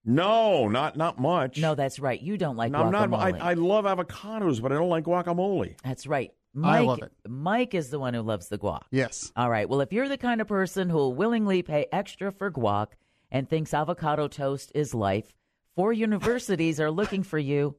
[0.04, 1.58] No, not not much.
[1.58, 2.20] No, that's right.
[2.20, 3.10] You don't like No, I'm guacamole.
[3.10, 3.40] not.
[3.42, 5.76] I, I love avocados, but I don't like guacamole.
[5.84, 6.32] That's right.
[6.54, 7.12] I Mike, love it.
[7.26, 8.82] Mike is the one who loves the guac.
[8.90, 9.32] Yes.
[9.36, 9.68] All right.
[9.68, 12.88] Well, if you're the kind of person who will willingly pay extra for guac
[13.30, 15.32] and thinks avocado toast is life,
[15.76, 17.76] Four universities are looking for you.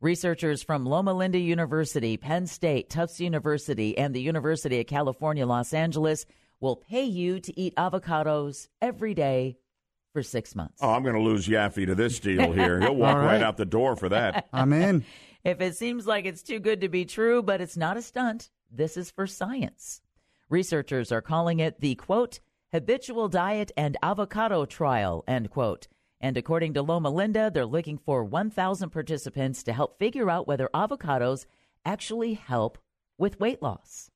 [0.00, 5.74] Researchers from Loma Linda University, Penn State, Tufts University, and the University of California, Los
[5.74, 6.24] Angeles
[6.60, 9.56] will pay you to eat avocados every day
[10.18, 10.78] for six months.
[10.82, 12.80] Oh, I'm going to lose Yaffee to this deal here.
[12.80, 13.34] He'll walk All right.
[13.34, 13.42] right.
[13.42, 14.48] out the door for that.
[14.52, 15.04] I'm in.
[15.44, 18.50] If it seems like it's too good to be true, but it's not a stunt,
[18.68, 20.00] this is for science.
[20.50, 22.40] Researchers are calling it the quote,
[22.72, 25.86] habitual diet and avocado trial, end quote.
[26.20, 30.68] And according to Loma Linda, they're looking for 1,000 participants to help figure out whether
[30.74, 31.46] avocados
[31.86, 32.76] actually help
[33.18, 34.10] with weight loss.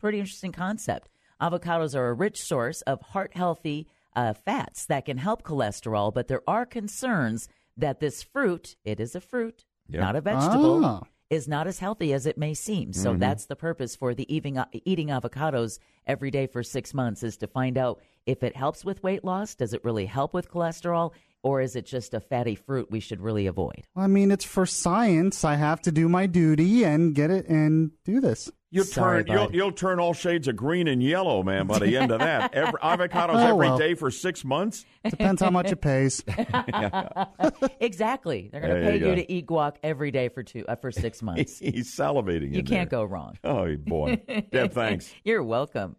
[0.00, 1.08] Pretty interesting concept.
[1.40, 3.86] Avocados are a rich source of heart healthy
[4.16, 9.14] uh, fats that can help cholesterol, but there are concerns that this fruit, it is
[9.14, 10.00] a fruit, Yeah.
[10.00, 11.02] not a vegetable, Ah.
[11.30, 12.92] is not as healthy as it may seem.
[12.92, 13.18] So Mhm.
[13.18, 17.46] that's the purpose for the eating, eating avocados every day for six months is to
[17.48, 19.54] find out if it helps with weight loss.
[19.54, 21.12] Does it really help with cholesterol?
[21.42, 23.82] Or is it just a fatty fruit we should really avoid?
[23.94, 25.44] I mean, it's for science.
[25.44, 28.50] I have to do my duty and get it and do this.
[28.74, 31.68] You'll Sorry, turn you'll, you'll turn all shades of green and yellow, man.
[31.68, 33.96] By the end of that, every, avocados Oh, every day well.
[33.96, 34.84] for six months.
[35.08, 36.24] Depends how much it pays.
[37.80, 38.48] exactly.
[38.50, 40.90] They're going to pay you you, to eat guac every day for two uh, for
[40.90, 41.60] six months.
[41.60, 42.52] He's salivating.
[42.52, 42.98] you in can't there.
[43.00, 43.38] go wrong.
[43.44, 44.20] Oh boy,
[44.50, 45.14] Deb, thanks.
[45.22, 45.94] You're welcome.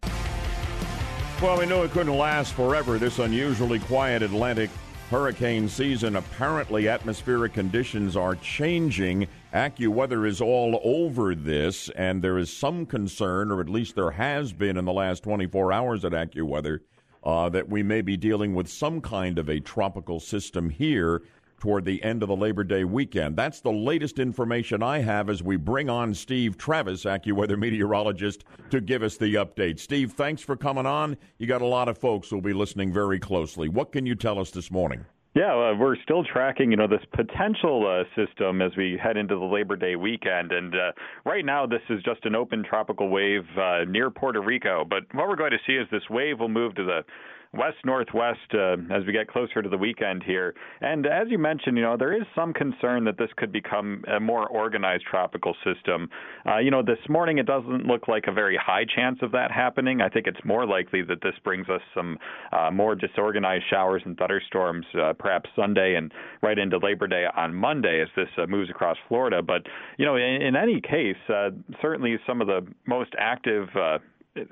[1.42, 2.98] Well, we knew it couldn't last forever.
[3.00, 4.70] This unusually quiet Atlantic
[5.10, 6.18] hurricane season.
[6.18, 9.28] Apparently, atmospheric conditions are changing.
[9.56, 14.52] AccuWeather is all over this, and there is some concern, or at least there has
[14.52, 16.80] been in the last 24 hours at AccuWeather,
[17.24, 21.22] uh, that we may be dealing with some kind of a tropical system here
[21.58, 23.38] toward the end of the Labor Day weekend.
[23.38, 28.82] That's the latest information I have as we bring on Steve Travis, AccuWeather meteorologist, to
[28.82, 29.80] give us the update.
[29.80, 31.16] Steve, thanks for coming on.
[31.38, 33.70] You got a lot of folks who'll be listening very closely.
[33.70, 35.06] What can you tell us this morning?
[35.36, 39.36] Yeah, uh, we're still tracking, you know, this potential uh, system as we head into
[39.38, 40.54] the Labor Day weekend.
[40.54, 40.94] And uh,
[41.26, 44.86] right now, this is just an open tropical wave uh, near Puerto Rico.
[44.90, 47.02] But what we're going to see is this wave will move to the
[47.56, 50.54] west northwest uh, as we get closer to the weekend here.
[50.82, 54.20] And as you mentioned, you know, there is some concern that this could become a
[54.20, 56.10] more organized tropical system.
[56.46, 59.52] Uh, you know, this morning it doesn't look like a very high chance of that
[59.52, 60.02] happening.
[60.02, 62.18] I think it's more likely that this brings us some
[62.52, 66.12] uh, more disorganized showers and thunderstorms, uh, perhaps Sunday and
[66.44, 69.42] right into Labor Day on Monday as this uh, moves across Florida.
[69.42, 69.64] But
[69.98, 71.50] you know, in, in any case, uh,
[71.82, 73.68] certainly some of the most active.
[73.76, 73.98] Uh,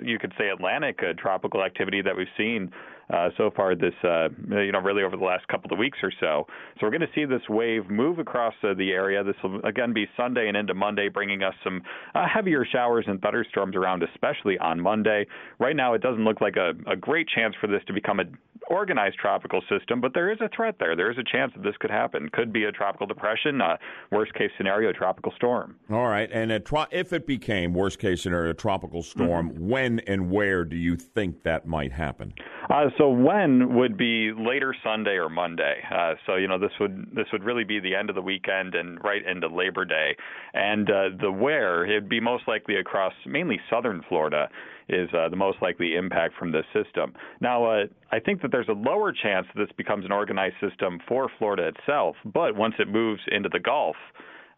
[0.01, 2.71] you could say Atlantic uh, tropical activity that we've seen
[3.13, 6.11] uh, so far this, uh, you know, really over the last couple of weeks or
[6.19, 6.45] so.
[6.75, 9.23] So we're going to see this wave move across uh, the area.
[9.23, 11.81] This will again be Sunday and into Monday, bringing us some
[12.15, 15.27] uh, heavier showers and thunderstorms around, especially on Monday.
[15.59, 18.37] Right now, it doesn't look like a, a great chance for this to become an
[18.69, 20.95] organized tropical system, but there is a threat there.
[20.95, 22.29] There is a chance that this could happen.
[22.31, 23.77] Could be a tropical depression, uh,
[24.11, 25.75] worst case scenario, a tropical storm.
[25.91, 29.99] All right, and a tro- if it became worst case scenario a tropical storm, when
[30.01, 32.33] and where do you think that might happen?
[32.69, 35.81] Uh, so when would be later Sunday or Monday.
[35.93, 38.75] Uh, so you know this would this would really be the end of the weekend
[38.75, 40.15] and right into Labor Day.
[40.53, 44.49] And uh, the where it'd be most likely across mainly southern Florida
[44.93, 47.13] is uh, the most likely impact from this system.
[47.41, 50.99] Now, uh, I think that there's a lower chance that this becomes an organized system
[51.07, 53.95] for Florida itself, but once it moves into the Gulf.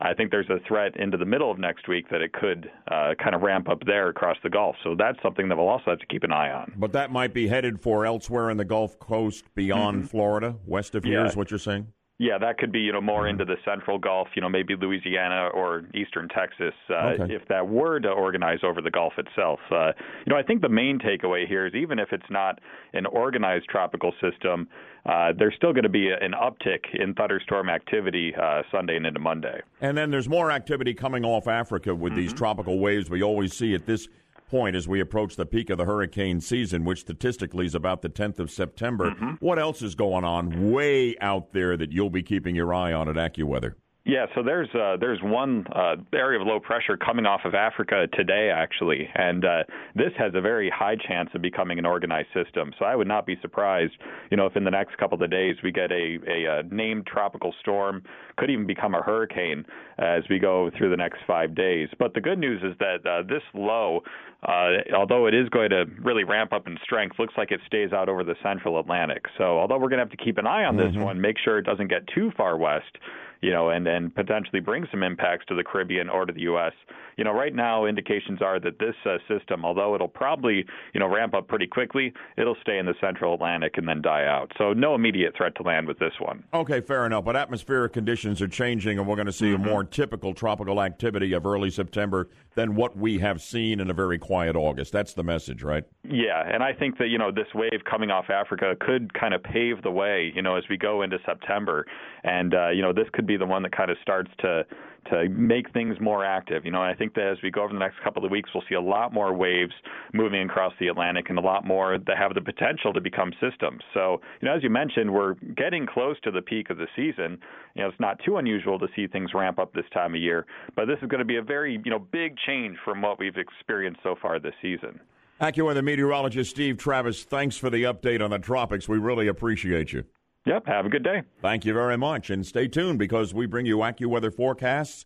[0.02, 3.14] I think there's a threat into the middle of next week that it could uh,
[3.18, 4.76] kind of ramp up there across the Gulf.
[4.84, 6.74] So that's something that we'll also have to keep an eye on.
[6.76, 11.06] But that might be headed for elsewhere in the Gulf Coast beyond Florida, west of
[11.06, 11.28] here, Yeah.
[11.28, 11.88] is what you're saying?
[12.18, 15.50] Yeah, that could be you know more into the central Gulf, you know maybe Louisiana
[15.54, 17.34] or eastern Texas, uh, Okay.
[17.36, 19.60] if that were to organize over the Gulf itself.
[19.70, 19.92] Uh,
[20.26, 22.60] you know, I think the main takeaway here is even if it's not
[22.94, 24.70] an organized tropical system,
[25.06, 29.20] uh, there's still going to be an uptick in thunderstorm activity uh, Sunday and into
[29.20, 29.62] Monday.
[29.82, 33.76] And then there's more activity coming off Africa with these tropical waves we always see
[33.76, 34.08] at this
[34.48, 38.10] point as we approach the peak of the hurricane season, which statistically is about the
[38.10, 39.12] 10th of September.
[39.12, 39.32] Mm-hmm.
[39.40, 43.10] What else is going on way out there that you'll be keeping your eye on
[43.10, 43.76] at AccuWeather?
[44.08, 48.06] Yeah, so there's uh, there's one uh, area of low pressure coming off of Africa
[48.14, 49.64] today, actually, and uh,
[49.96, 52.72] this has a very high chance of becoming an organized system.
[52.78, 53.94] So I would not be surprised,
[54.30, 57.08] you know, if in the next couple of days we get a, a, uh named
[57.08, 58.04] tropical storm,
[58.38, 59.66] could even become a hurricane
[59.98, 61.90] as we go through the next five days.
[61.98, 64.02] But the good news is that uh, this low,
[64.44, 67.92] uh, although it is going to really ramp up in strength, looks like it stays
[67.92, 69.26] out over the central Atlantic.
[69.40, 71.58] So although we're going to have to keep an eye on this one, make sure
[71.58, 73.00] it doesn't get too far west
[73.46, 76.74] you know, and and potentially bring some impacts to the Caribbean or to the U.S.
[77.16, 80.66] You know, right now indications are that this uh, system, although it'll probably
[80.96, 84.26] you know ramp up pretty quickly, it'll stay in the Central Atlantic and then die
[84.26, 84.52] out.
[84.58, 86.44] So no immediate threat to land with this one.
[86.56, 87.24] Okay, fair enough.
[87.24, 89.64] But atmospheric conditions are changing, and we're going to see mm-hmm.
[89.64, 93.94] a more typical tropical activity of early September than what we have seen in a
[93.94, 94.92] very quiet August.
[94.92, 95.84] That's the message, right?
[96.04, 99.44] Yeah, and I think that you know this wave coming off Africa could kind of
[99.44, 101.86] pave the way, you know, as we go into September,
[102.24, 104.66] and uh, you know this could be the one that kind of starts to
[105.12, 106.66] to make things more active.
[106.66, 108.64] You know, I think that as we go over the next couple of weeks, we'll
[108.68, 109.74] see a lot more waves
[110.14, 113.82] moving across the Atlantic and a lot more that have the potential to become systems.
[113.94, 117.38] So, you know, as you mentioned, we're getting close to the peak of the season.
[117.76, 120.46] You know, it's not too unusual to see things ramp up this time of year,
[120.76, 123.38] but this is going to be a very, you know, big change from what we've
[123.38, 125.00] experienced so far this season.
[125.42, 128.88] AccuWeather meteorologist Steve Travis, thanks for the update on the tropics.
[128.88, 130.06] We really appreciate you.
[130.46, 130.68] Yep.
[130.68, 131.24] Have a good day.
[131.42, 132.30] Thank you very much.
[132.30, 135.06] And stay tuned because we bring you AccuWeather forecasts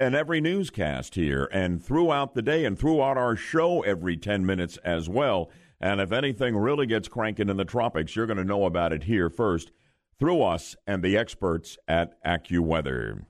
[0.00, 4.78] and every newscast here and throughout the day and throughout our show every 10 minutes
[4.78, 5.50] as well.
[5.80, 9.04] And if anything really gets cranking in the tropics, you're going to know about it
[9.04, 9.72] here first
[10.18, 13.24] through us and the experts at AccuWeather.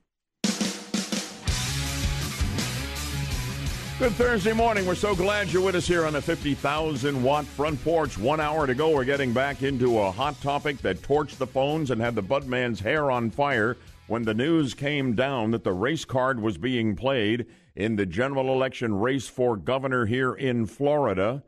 [3.99, 4.85] Good Thursday morning.
[4.85, 8.19] We're so glad you're with us here on the 50,000 watt front porch.
[8.19, 8.91] One hour to go.
[8.91, 12.81] We're getting back into a hot topic that torched the phones and had the Budman's
[12.81, 17.47] hair on fire when the news came down that the race card was being played
[17.75, 21.43] in the general election race for governor here in Florida.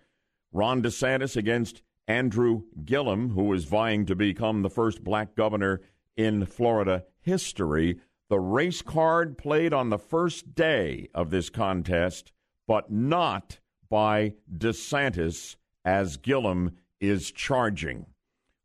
[0.50, 5.82] Ron DeSantis against Andrew Gillum, who is vying to become the first black governor
[6.16, 8.00] in Florida history.
[8.30, 12.32] The race card played on the first day of this contest
[12.68, 13.58] but not
[13.90, 18.06] by DeSantis, as Gillum is charging.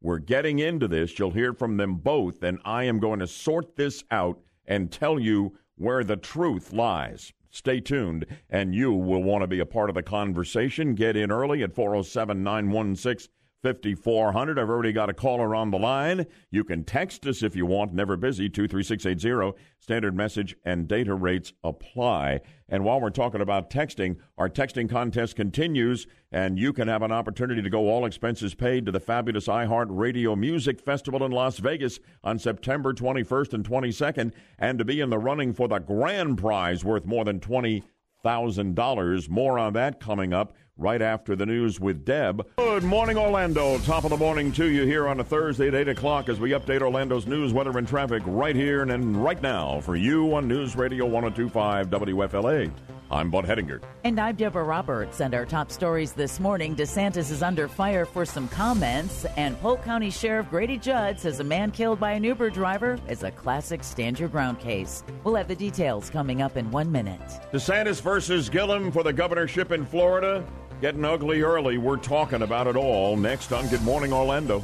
[0.01, 1.17] We're getting into this.
[1.17, 5.17] You'll hear from them both, and I am going to sort this out and tell
[5.17, 7.31] you where the truth lies.
[7.49, 10.95] Stay tuned, and you will want to be a part of the conversation.
[10.95, 13.31] Get in early at 407 916
[13.63, 14.59] 5400.
[14.59, 16.25] I've already got a caller on the line.
[16.51, 19.57] You can text us if you want, never busy, 23680.
[19.79, 22.41] Standard message and data rates apply.
[22.67, 27.13] And while we're talking about texting, our texting contest continues, and you can have an
[27.13, 31.57] opportunity to go all expenses paid to the fabulous iHeart Radio Music Festival in Las
[31.59, 36.37] Vegas on September 21st and 22nd, and to be in the running for the grand
[36.37, 39.29] prize worth more than $20,000.
[39.29, 42.45] More on that coming up right after the news with Deb.
[42.57, 43.77] Good morning, Orlando.
[43.79, 46.51] Top of the morning to you here on a Thursday at 8 o'clock as we
[46.51, 50.75] update Orlando's news, weather, and traffic right here and right now for you on News
[50.75, 52.71] Radio 1025 WFLA.
[53.11, 53.83] I'm Bud Hedinger.
[54.03, 55.19] And I'm Deborah Roberts.
[55.21, 59.83] And our top stories this morning DeSantis is under fire for some comments, and Polk
[59.83, 63.83] County Sheriff Grady Judd says a man killed by an Uber driver is a classic
[63.83, 65.03] stand your ground case.
[65.23, 67.21] We'll have the details coming up in one minute.
[67.51, 70.43] DeSantis versus Gillum for the governorship in Florida.
[70.83, 71.77] Getting ugly early.
[71.77, 74.57] We're talking about it all next on Good Morning Orlando.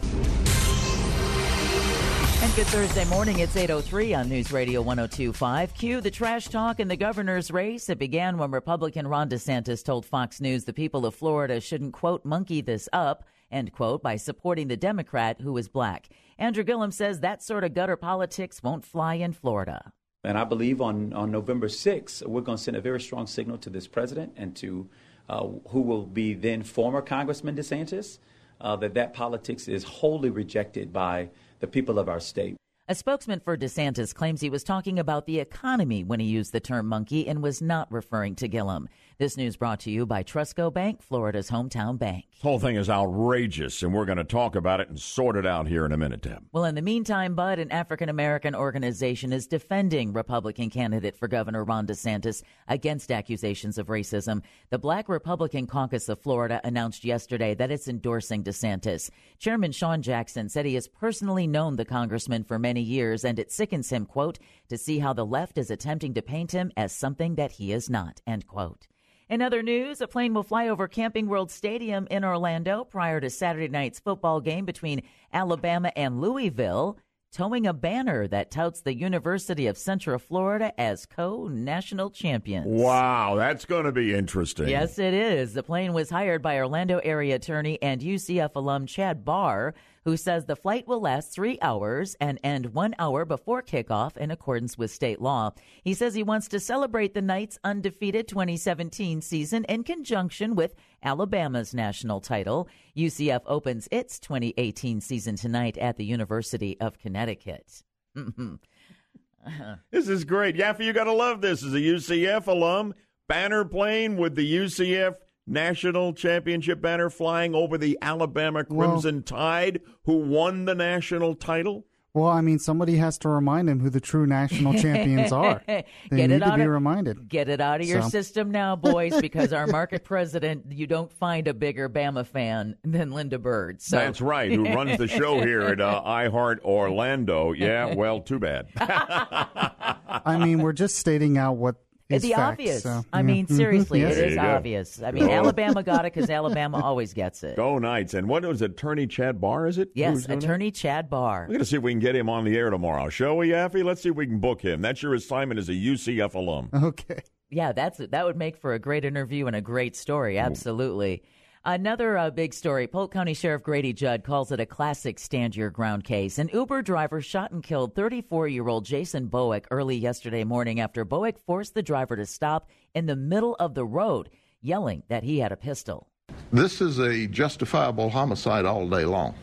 [2.42, 3.40] And good Thursday morning.
[3.40, 5.74] It's 8.03 on News Radio 102.5.
[5.76, 7.88] Cue the trash talk in the governor's race.
[7.88, 12.26] It began when Republican Ron DeSantis told Fox News the people of Florida shouldn't, quote,
[12.26, 16.10] monkey this up, end quote, by supporting the Democrat who is black.
[16.38, 19.94] Andrew Gillum says that sort of gutter politics won't fly in Florida.
[20.26, 23.58] And I believe on, on November 6th, we're going to send a very strong signal
[23.60, 24.90] to this president and to
[25.30, 28.20] who will be then former Congressman DeSantis,
[28.62, 32.56] uh, that that politics is wholly rejected by the people of our state.
[32.88, 36.60] A spokesman for DeSantis claims he was talking about the economy when he used the
[36.60, 38.90] term monkey and was not referring to Gillum.
[39.20, 42.24] This news brought to you by TrustCo Bank, Florida's hometown bank.
[42.32, 45.46] This whole thing is outrageous, and we're going to talk about it and sort it
[45.46, 46.46] out here in a minute, Deb.
[46.54, 51.66] Well, in the meantime, Bud, an African American organization is defending Republican candidate for Governor
[51.66, 54.42] Ron DeSantis against accusations of racism.
[54.70, 59.10] The Black Republican Caucus of Florida announced yesterday that it's endorsing DeSantis.
[59.38, 63.52] Chairman Sean Jackson said he has personally known the congressman for many years, and it
[63.52, 64.40] sickens him, quote,
[64.70, 67.90] to see how the left is attempting to paint him as something that he is
[67.90, 68.88] not, end quote.
[69.30, 73.30] In other news, a plane will fly over Camping World Stadium in Orlando prior to
[73.30, 76.98] Saturday night's football game between Alabama and Louisville,
[77.32, 82.66] towing a banner that touts the University of Central Florida as co national champions.
[82.66, 84.68] Wow, that's going to be interesting.
[84.68, 85.54] Yes, it is.
[85.54, 89.76] The plane was hired by Orlando area attorney and UCF alum Chad Barr
[90.06, 94.32] who says the flight will last three hours and end one hour before kickoff in
[94.32, 95.52] accordance with state law.
[95.84, 101.74] He says he wants to celebrate the Knights' undefeated 2017 season in conjunction with Alabama's
[101.74, 102.68] national title.
[102.96, 107.84] UCF opens its 2018 season tonight at the University of Connecticut.
[109.92, 110.56] this is great.
[110.56, 111.64] Yaffee, you got to love this.
[111.64, 112.94] As a UCF alum,
[113.28, 115.16] banner plane with the UCF
[115.50, 121.86] national championship banner flying over the Alabama Crimson well, Tide, who won the national title.
[122.14, 125.62] Well, I mean, somebody has to remind him who the true national champions are.
[126.10, 127.30] They get need to be of, reminded.
[127.30, 131.48] Get it out of your system now, boys, because our market president, you don't find
[131.48, 133.82] a bigger Bama fan than Linda Bird.
[133.82, 133.98] So.
[133.98, 137.52] That's right, who runs the show here at uh, iHeart Orlando.
[137.52, 138.70] Yeah, well, too bad.
[138.78, 141.76] I mean, we're just stating out what
[142.10, 142.84] it's the facts, obvious.
[142.84, 143.56] So, I mean, mm-hmm.
[143.56, 144.18] seriously, yes.
[144.18, 145.02] it is obvious.
[145.02, 145.32] I mean, Go.
[145.32, 147.56] Alabama got it because Alabama always gets it.
[147.56, 148.16] Go Knights.
[148.16, 149.92] And what was Attorney Chad Barr, is it?
[149.94, 151.42] Yes, Who's doing Attorney Chad Barr.
[151.42, 153.10] We're going to see if we can get him on the air tomorrow.
[153.10, 153.84] Shall we, Yaffee?
[153.84, 154.82] Let's see if we can book him.
[154.82, 156.70] That's your assignment as a UCF alum.
[156.74, 157.22] Okay.
[157.52, 160.38] Yeah, that's that would make for a great interview and a great story.
[160.38, 161.24] Absolutely.
[161.66, 165.70] Another uh, big story Polk County Sheriff Grady Judd calls it a classic stand your
[165.70, 166.40] ground case.
[166.40, 171.04] An Uber driver shot and killed 34 year old Jason Bowick early yesterday morning after
[171.04, 174.30] Bowick forced the driver to stop in the middle of the road,
[174.62, 176.08] yelling that he had a pistol.
[176.54, 179.36] This is a justifiable homicide all day long.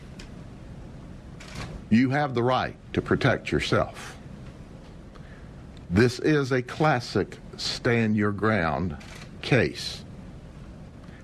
[1.91, 4.17] You have the right to protect yourself.
[5.91, 8.97] This is a classic stand your ground
[9.43, 10.03] case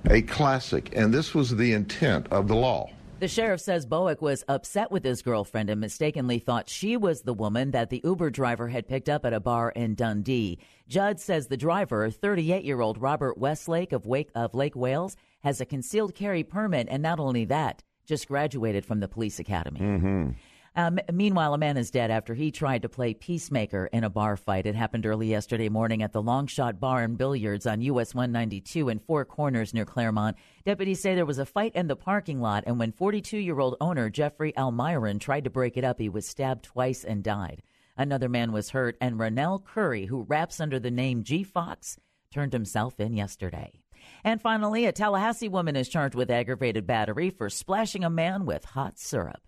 [0.09, 2.89] a classic, and this was the intent of the law.
[3.19, 7.33] The sheriff says Bowick was upset with his girlfriend and mistakenly thought she was the
[7.33, 10.59] woman that the Uber driver had picked up at a bar in Dundee.
[10.89, 15.61] Judd says the driver, 38 year old Robert Westlake of, Wake, of Lake Wales, has
[15.61, 19.79] a concealed carry permit, and not only that, just graduated from the police academy.
[19.79, 20.29] Mm-hmm.
[20.75, 24.35] Um, meanwhile, a man is dead after he tried to play peacemaker in a bar
[24.35, 24.65] fight.
[24.65, 28.97] It happened early yesterday morning at the Longshot Bar and Billiards on US 192 in
[28.97, 30.35] Four Corners near Clermont.
[30.65, 33.77] Deputies say there was a fight in the parking lot, and when 42 year old
[33.79, 37.61] owner Jeffrey Almiron tried to break it up, he was stabbed twice and died.
[37.95, 41.97] Another man was hurt, and Rennell Curry, who raps under the name G Fox,
[42.33, 43.73] turned himself in yesterday.
[44.23, 48.65] And finally, a Tallahassee woman is charged with aggravated battery for splashing a man with
[48.65, 49.41] hot syrup.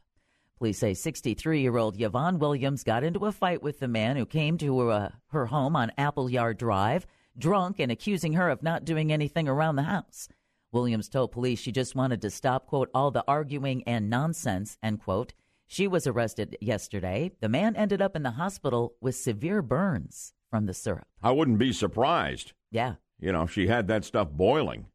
[0.57, 4.25] Police say 63 year old Yvonne Williams got into a fight with the man who
[4.25, 7.05] came to uh, her home on Appleyard Drive,
[7.37, 10.29] drunk and accusing her of not doing anything around the house.
[10.71, 15.01] Williams told police she just wanted to stop, quote, all the arguing and nonsense, end
[15.01, 15.33] quote.
[15.67, 17.31] She was arrested yesterday.
[17.41, 21.07] The man ended up in the hospital with severe burns from the syrup.
[21.21, 22.53] I wouldn't be surprised.
[22.71, 22.95] Yeah.
[23.19, 24.85] You know, she had that stuff boiling.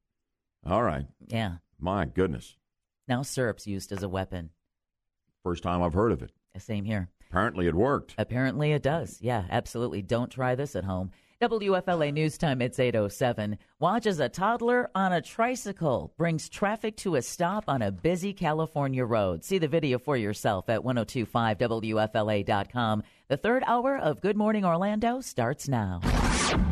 [0.65, 1.07] All right.
[1.27, 1.57] Yeah.
[1.79, 2.57] My goodness.
[3.09, 4.51] Now syrup's used as a weapon.
[5.43, 6.31] First time I've heard of it.
[6.59, 7.09] Same here.
[7.31, 8.15] Apparently it worked.
[8.19, 9.17] Apparently it does.
[9.21, 10.03] Yeah, absolutely.
[10.03, 11.11] Don't try this at home.
[11.41, 13.57] WFLA News Time, it's 807.
[13.79, 18.35] Watch as a toddler on a tricycle brings traffic to a stop on a busy
[18.35, 19.43] California road.
[19.43, 23.03] See the video for yourself at 1025WFLA.com.
[23.29, 26.03] The third hour of Good Morning Orlando starts now.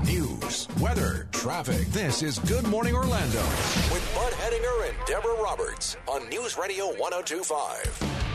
[0.04, 1.86] News, weather, traffic.
[1.86, 3.40] This is Good Morning Orlando.
[3.90, 8.27] With Bud Hedinger and Deborah Roberts on News Radio 1025.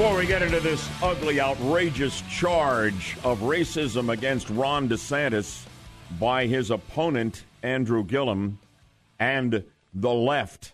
[0.00, 5.66] Before we get into this ugly, outrageous charge of racism against Ron DeSantis
[6.18, 8.58] by his opponent, Andrew Gillum,
[9.18, 10.72] and the left,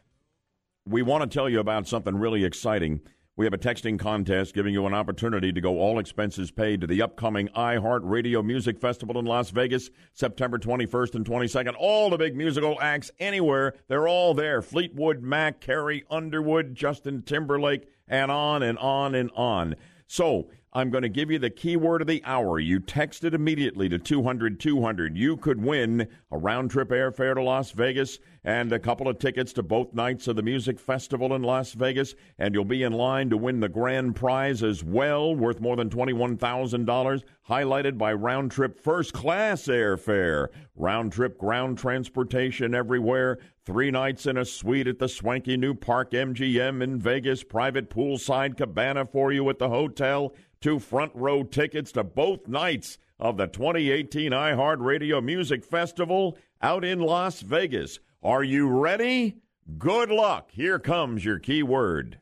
[0.89, 3.01] we want to tell you about something really exciting.
[3.35, 6.87] We have a texting contest giving you an opportunity to go all expenses paid to
[6.87, 11.75] the upcoming iHeart Radio Music Festival in Las Vegas, September 21st and 22nd.
[11.77, 14.63] All the big musical acts anywhere, they're all there.
[14.63, 19.77] Fleetwood Mac, Carrie Underwood, Justin Timberlake, and on and on and on.
[20.07, 22.59] So, I'm going to give you the keyword of the hour.
[22.59, 25.17] You text it immediately to 200 200.
[25.17, 29.55] You could win a round trip airfare to Las Vegas and a couple of tickets
[29.55, 32.15] to both nights of the music festival in Las Vegas.
[32.39, 35.89] And you'll be in line to win the grand prize as well, worth more than
[35.89, 44.27] $21,000, highlighted by round trip first class airfare, round trip ground transportation everywhere, three nights
[44.27, 49.33] in a suite at the swanky new Park MGM in Vegas, private poolside cabana for
[49.33, 55.23] you at the hotel two front row tickets to both nights of the 2018 iHeartRadio
[55.23, 57.99] Music Festival out in Las Vegas.
[58.23, 59.37] Are you ready?
[59.79, 60.51] Good luck.
[60.53, 62.21] Here comes your key word.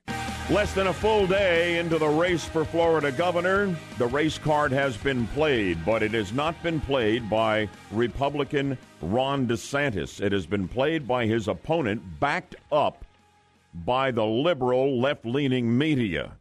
[0.51, 4.97] Less than a full day into the race for Florida governor, the race card has
[4.97, 10.21] been played, but it has not been played by Republican Ron DeSantis.
[10.21, 13.05] It has been played by his opponent, backed up
[13.73, 16.37] by the liberal left leaning media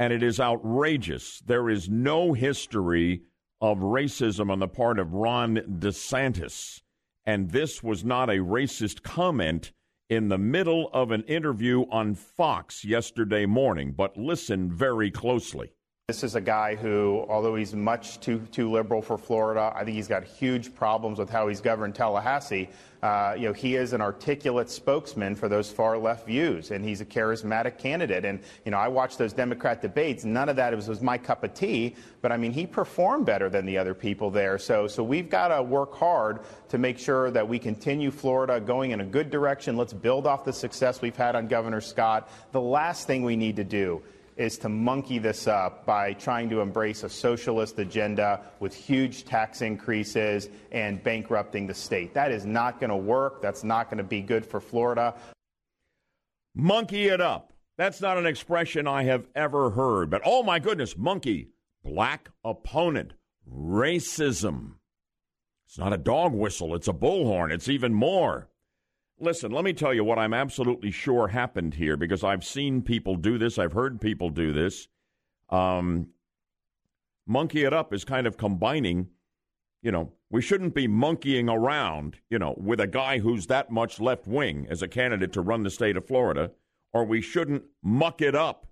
[0.00, 1.42] and it is outrageous.
[1.44, 3.20] There is no history
[3.60, 6.80] of racism on the part of Ron DeSantis.
[7.26, 9.72] And this was not a racist comment
[10.10, 13.92] in the middle of an interview on Fox yesterday morning.
[13.96, 15.72] But listen very closely.
[16.10, 19.94] This is a guy who, although he's much too too liberal for Florida, I think
[19.94, 22.68] he's got huge problems with how he's governed Tallahassee.
[23.00, 27.00] Uh, you know, he is an articulate spokesman for those far left views, and he's
[27.00, 28.24] a charismatic candidate.
[28.24, 30.24] And you know, I watched those Democrat debates.
[30.24, 33.48] None of that was, was my cup of tea, but I mean, he performed better
[33.48, 34.58] than the other people there.
[34.58, 38.90] So, so we've got to work hard to make sure that we continue Florida going
[38.90, 39.76] in a good direction.
[39.76, 42.28] Let's build off the success we've had on Governor Scott.
[42.50, 44.02] The last thing we need to do
[44.40, 49.60] is to monkey this up by trying to embrace a socialist agenda with huge tax
[49.60, 52.14] increases and bankrupting the state.
[52.14, 53.42] That is not going to work.
[53.42, 55.14] That's not going to be good for Florida.
[56.54, 57.52] Monkey it up.
[57.76, 60.08] That's not an expression I have ever heard.
[60.08, 61.50] But oh my goodness, monkey,
[61.84, 63.12] black opponent,
[63.46, 64.76] racism.
[65.66, 67.52] It's not a dog whistle, it's a bullhorn.
[67.52, 68.48] It's even more.
[69.22, 73.16] Listen, let me tell you what I'm absolutely sure happened here because I've seen people
[73.16, 73.58] do this.
[73.58, 74.88] I've heard people do this.
[75.50, 76.08] Um,
[77.26, 79.08] monkey it up is kind of combining,
[79.82, 84.00] you know, we shouldn't be monkeying around, you know, with a guy who's that much
[84.00, 86.52] left wing as a candidate to run the state of Florida,
[86.94, 88.68] or we shouldn't muck it up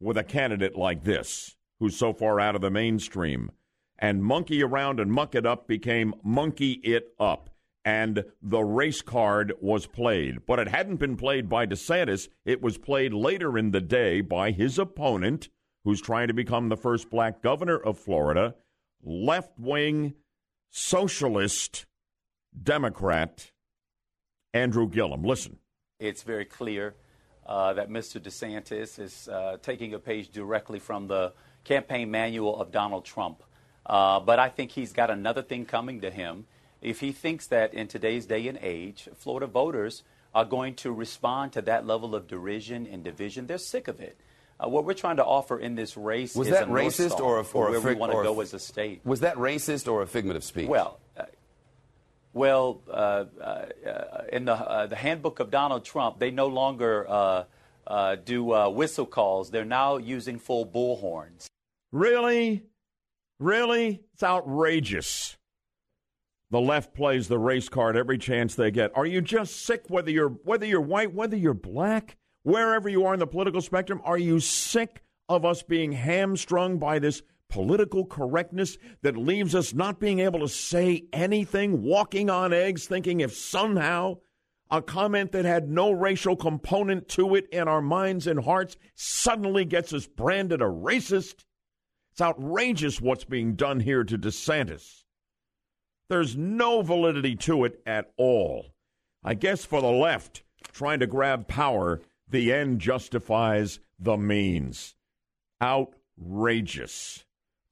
[0.00, 3.50] with a candidate like this who's so far out of the mainstream.
[3.98, 7.50] And monkey around and muck it up became monkey it up
[7.86, 10.44] and the race card was played.
[10.44, 12.28] But it hadn't been played by DeSantis.
[12.44, 15.48] It was played later in the day by his opponent,
[15.84, 18.56] who's trying to become the first black governor of Florida,
[19.04, 20.14] left wing
[20.70, 21.86] socialist
[22.60, 23.52] Democrat
[24.52, 25.22] Andrew Gillum.
[25.22, 25.58] Listen.
[26.00, 26.96] It's very clear
[27.46, 28.20] uh, that Mr.
[28.20, 31.32] DeSantis is uh, taking a page directly from the
[31.62, 33.44] campaign manual of Donald Trump.
[33.84, 36.46] Uh, but I think he's got another thing coming to him
[36.86, 41.52] if he thinks that in today's day and age, Florida voters are going to respond
[41.52, 44.16] to that level of derision and division, they're sick of it.
[44.60, 47.40] Uh, what we're trying to offer in this race was is that a racist or,
[47.40, 49.00] a, for or where fig- we want to or go as a state.
[49.04, 50.68] Was that racist or a figment of speech?
[50.68, 51.24] Well, uh,
[52.32, 53.64] well, uh, uh,
[54.32, 59.50] in the uh, the handbook of Donald Trump, they no longer uh, do whistle calls.
[59.50, 61.46] They're now using full bullhorns.
[61.92, 62.62] Really,
[63.40, 65.36] really, it's outrageous.
[66.50, 68.96] The left plays the race card every chance they get.
[68.96, 73.14] Are you just sick whether you're whether you're white, whether you're black, wherever you are
[73.14, 74.00] in the political spectrum?
[74.04, 79.98] Are you sick of us being hamstrung by this political correctness that leaves us not
[79.98, 84.16] being able to say anything, walking on eggs, thinking if somehow
[84.70, 89.64] a comment that had no racial component to it in our minds and hearts suddenly
[89.64, 91.44] gets us branded a racist?
[92.12, 95.05] It's outrageous what's being done here to DeSantis.
[96.08, 98.66] There's no validity to it at all.
[99.24, 100.42] I guess for the left,
[100.72, 104.94] trying to grab power, the end justifies the means.
[105.60, 107.24] Outrageous.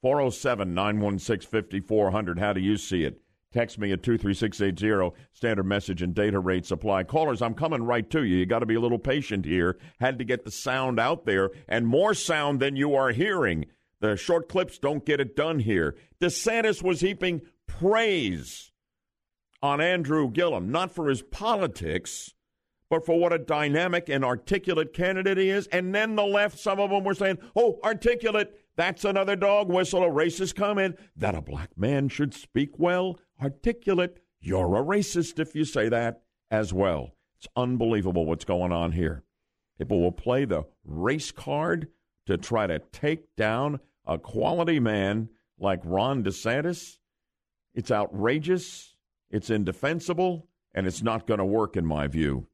[0.02, 2.38] 407 916 5400.
[2.38, 3.20] How do you see it?
[3.52, 5.16] Text me at 23680.
[5.32, 7.04] Standard message and data rates apply.
[7.04, 8.36] Callers, I'm coming right to you.
[8.36, 9.78] You got to be a little patient here.
[10.00, 13.66] Had to get the sound out there and more sound than you are hearing.
[14.00, 15.94] The short clips don't get it done here.
[16.20, 18.72] DeSantis was heaping praise
[19.62, 22.34] on Andrew Gillum, not for his politics,
[22.90, 25.66] but for what a dynamic and articulate candidate he is.
[25.68, 30.02] And then the left, some of them were saying, oh, articulate, that's another dog whistle,
[30.02, 34.18] a racist comment, that a black man should speak well, articulate.
[34.40, 37.12] You're a racist if you say that as well.
[37.38, 39.22] It's unbelievable what's going on here.
[39.78, 41.88] People will play the race card
[42.26, 45.28] to try to take down a quality man
[45.58, 46.98] like Ron DeSantis.
[47.74, 48.94] It's outrageous,
[49.30, 52.46] it's indefensible, and it's not going to work in my view.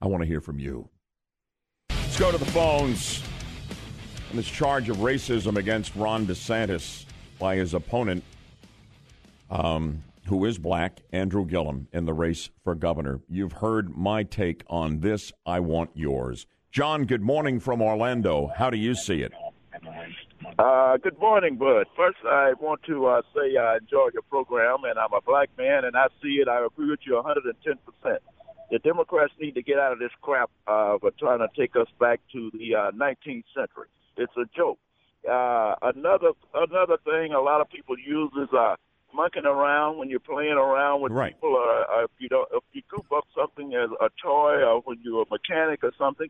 [0.00, 0.90] I want to hear from you.
[1.90, 3.22] Let's go to the phones.
[4.30, 7.06] On this charge of racism against Ron DeSantis
[7.38, 8.22] by his opponent,
[9.50, 13.20] um, who is black, Andrew Gillum, in the race for governor.
[13.28, 15.32] You've heard my take on this.
[15.46, 16.46] I want yours.
[16.70, 18.50] John, good morning from Orlando.
[18.56, 19.32] How do you see it?
[20.56, 21.86] Uh, good morning, Bud.
[21.96, 25.84] First, I want to uh, say I enjoy your program, and I'm a black man,
[25.84, 26.46] and I see it.
[26.46, 28.18] I agree with you 110%.
[28.70, 31.88] The Democrats need to get out of this crap uh, for trying to take us
[31.98, 33.88] back to the uh, 19th century.
[34.16, 34.78] It's a joke.
[35.28, 38.76] Uh, another another thing a lot of people use is uh,
[39.12, 41.34] monkeying around when you're playing around with right.
[41.34, 41.56] people.
[41.56, 44.98] Or, uh, if you don't, if you goof up something as a toy, or when
[45.02, 46.28] you're a mechanic or something,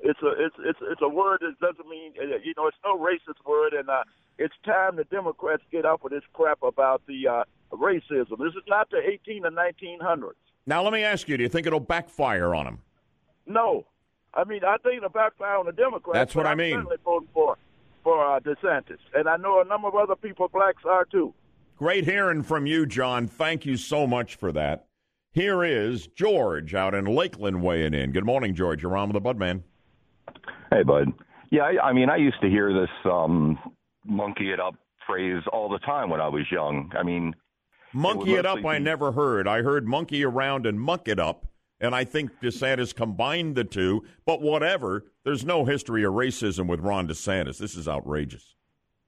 [0.00, 2.98] it's a it's it's it's a word that doesn't mean uh, you know it's no
[2.98, 4.04] racist word, and uh,
[4.38, 8.38] it's time the Democrats get off of this crap about the uh, racism.
[8.38, 10.32] This is not the 18 and 1900s.
[10.66, 12.78] Now let me ask you: Do you think it'll backfire on them?
[13.46, 13.86] No,
[14.34, 16.14] I mean, I think the backfire on the Democrats.
[16.14, 16.74] That's what I I'm mean.
[16.74, 17.56] Certainly voting for
[18.02, 21.32] for uh, DeSantis, and I know a number of other people, blacks, are too.
[21.76, 23.26] Great hearing from you, John.
[23.26, 24.86] Thank you so much for that.
[25.32, 28.12] Here is George out in Lakeland weighing in.
[28.12, 28.82] Good morning, George.
[28.82, 29.62] You're on with the Budman.
[30.70, 31.12] Hey, bud.
[31.50, 33.58] Yeah, I, I mean, I used to hear this um,
[34.04, 34.74] "monkey it up"
[35.06, 36.90] phrase all the time when I was young.
[36.98, 37.34] I mean,
[37.92, 39.48] Monkey would it up, mostly I never heard.
[39.48, 41.46] I heard monkey around and muck it up,
[41.80, 44.04] and I think DeSantis combined the two.
[44.26, 47.58] But whatever, there's no history of racism with Ron DeSantis.
[47.58, 48.54] This is outrageous.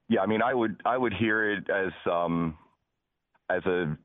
[0.09, 2.56] Yeah, I mean, I would I would hear it as um,
[3.51, 3.97] as a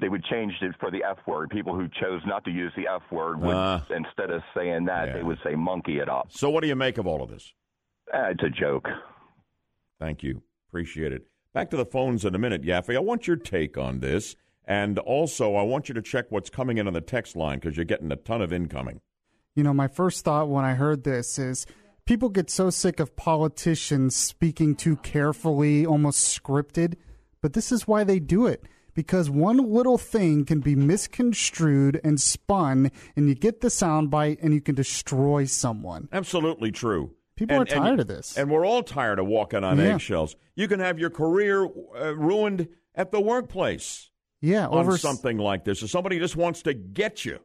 [0.00, 1.50] they would change it for the F word.
[1.50, 3.84] People who chose not to use the F word would Ah.
[3.90, 6.28] instead of saying that they would say monkey it up.
[6.30, 7.52] So, what do you make of all of this?
[8.12, 8.86] Eh, it's a joke.
[9.98, 10.42] Thank you.
[10.68, 11.26] Appreciate it.
[11.52, 12.96] Back to the phones in a minute, Yaffee.
[12.96, 14.36] I want your take on this.
[14.64, 17.76] And also, I want you to check what's coming in on the text line because
[17.76, 19.00] you're getting a ton of incoming.
[19.54, 21.64] You know, my first thought when I heard this is
[22.04, 26.96] people get so sick of politicians speaking too carefully, almost scripted,
[27.40, 28.62] but this is why they do it.
[28.98, 34.52] Because one little thing can be misconstrued and spun, and you get the soundbite and
[34.52, 36.08] you can destroy someone.
[36.12, 37.12] Absolutely true.
[37.36, 38.36] People And- are tired and- of this.
[38.36, 39.94] And we're all tired of walking on Yeah.
[39.94, 40.34] eggshells.
[40.56, 42.66] You can have your career uh, ruined
[42.96, 44.10] at the workplace.
[44.40, 45.80] Yeah, over s- something like this.
[45.84, 47.38] If somebody just wants to get you,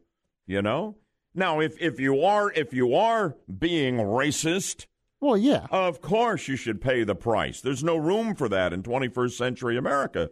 [0.48, 0.96] you know.
[1.36, 4.86] Now, if if you are if you are being racist,
[5.20, 7.60] well, yeah, of course you should pay the price.
[7.60, 10.30] There's no room for that in 21st century America.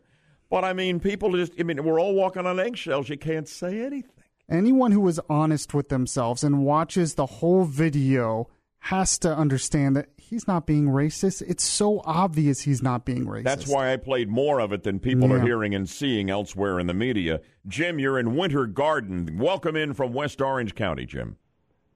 [0.53, 3.09] But I mean, people just I mean, we're all walking on eggshells.
[3.09, 4.13] You can't say anything.
[4.51, 8.51] Anyone who is honest with themselves and watches the whole video
[8.81, 11.41] has to understand that he's not being racist.
[11.41, 13.45] It's so obvious he's not being racist.
[13.45, 16.87] That's why I played more of it than people are hearing and seeing elsewhere in
[16.87, 17.41] the media.
[17.67, 19.39] Jim, you're in Winter Garden.
[19.39, 21.39] Welcome in from West Orange County, Jim.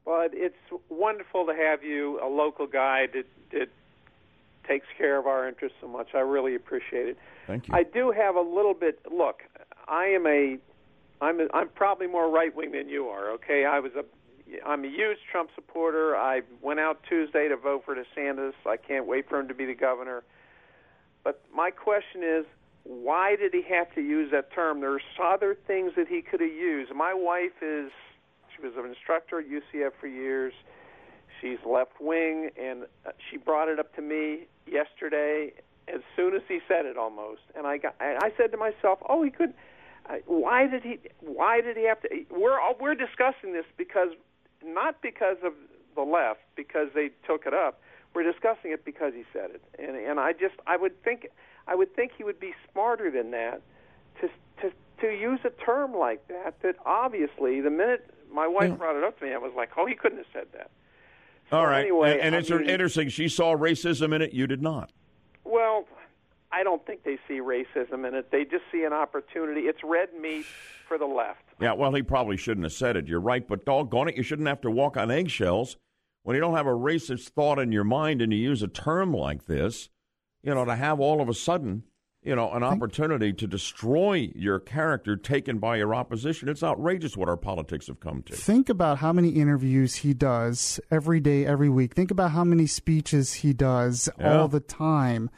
[0.06, 0.56] But it's
[0.88, 3.68] wonderful to have you, a local guy that that
[4.66, 6.08] takes care of our interests so much.
[6.14, 7.18] I really appreciate it.
[7.46, 7.74] Thank you.
[7.74, 9.00] I do have a little bit.
[9.10, 9.42] Look,
[9.88, 10.58] I am a,
[11.20, 13.30] I'm a, I'm probably more right wing than you are.
[13.32, 14.04] Okay, I was a,
[14.66, 16.16] I'm a huge Trump supporter.
[16.16, 18.52] I went out Tuesday to vote for DeSantis.
[18.66, 20.24] I can't wait for him to be the governor.
[21.24, 22.44] But my question is,
[22.84, 24.80] why did he have to use that term?
[24.80, 26.94] There's other things that he could have used.
[26.94, 27.90] My wife is,
[28.54, 30.52] she was an instructor at UCF for years.
[31.40, 32.84] She's left wing, and
[33.28, 35.52] she brought it up to me yesterday
[35.88, 37.42] as soon as he said it, almost.
[37.54, 39.54] And I got, and I said to myself, "Oh, he could.
[40.08, 40.98] Uh, why did he?
[41.20, 42.08] Why did he have to?
[42.30, 44.10] We're all- we're discussing this because
[44.64, 45.54] not because of
[45.94, 47.80] the left, because they took it up.
[48.14, 49.62] We're discussing it because he said it.
[49.78, 51.28] And and I just I would think
[51.68, 53.62] I would think he would be smarter than that
[54.20, 54.28] to
[54.62, 54.72] to
[55.02, 56.60] to use a term like that.
[56.62, 59.86] That obviously, the minute my wife brought it up to me, I was like, "Oh,
[59.86, 60.70] he couldn't have said that."
[61.52, 61.82] All right.
[61.82, 63.08] anyway, and, it's mean- interesting.
[63.08, 64.32] She saw racism in it.
[64.32, 64.90] You did not.
[65.44, 65.86] Well,
[66.52, 68.30] I don't think they see racism in it.
[68.30, 69.62] They just see an opportunity.
[69.62, 70.46] It's red meat
[70.88, 71.42] for the left.
[71.60, 73.06] Yeah, well, he probably shouldn't have said it.
[73.06, 75.76] You're right, but doggone it, you shouldn't have to walk on eggshells
[76.22, 79.12] when you don't have a racist thought in your mind and you use a term
[79.12, 79.88] like this.
[80.42, 81.82] You know, to have all of a sudden,
[82.26, 86.48] you know, an opportunity to destroy your character taken by your opposition.
[86.48, 88.32] It's outrageous what our politics have come to.
[88.34, 91.94] Think about how many interviews he does every day, every week.
[91.94, 94.38] Think about how many speeches he does Yeah.
[94.40, 95.30] all the time.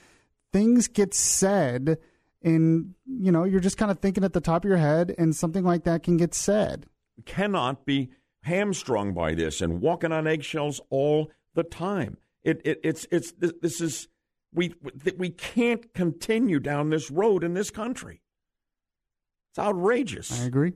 [0.53, 1.99] Things get said,
[2.43, 5.37] and you know you're just kind of thinking at the top of your head, and
[5.37, 6.87] something like that can get said.
[7.27, 8.09] cannot be
[8.43, 12.17] hamstrung by this and walking on eggshells all the time.
[12.45, 14.09] It, it it's it's this, this is
[14.53, 18.23] we that we can't continue down this road in this country.
[19.53, 20.43] It's outrageous.
[20.43, 20.73] I agree.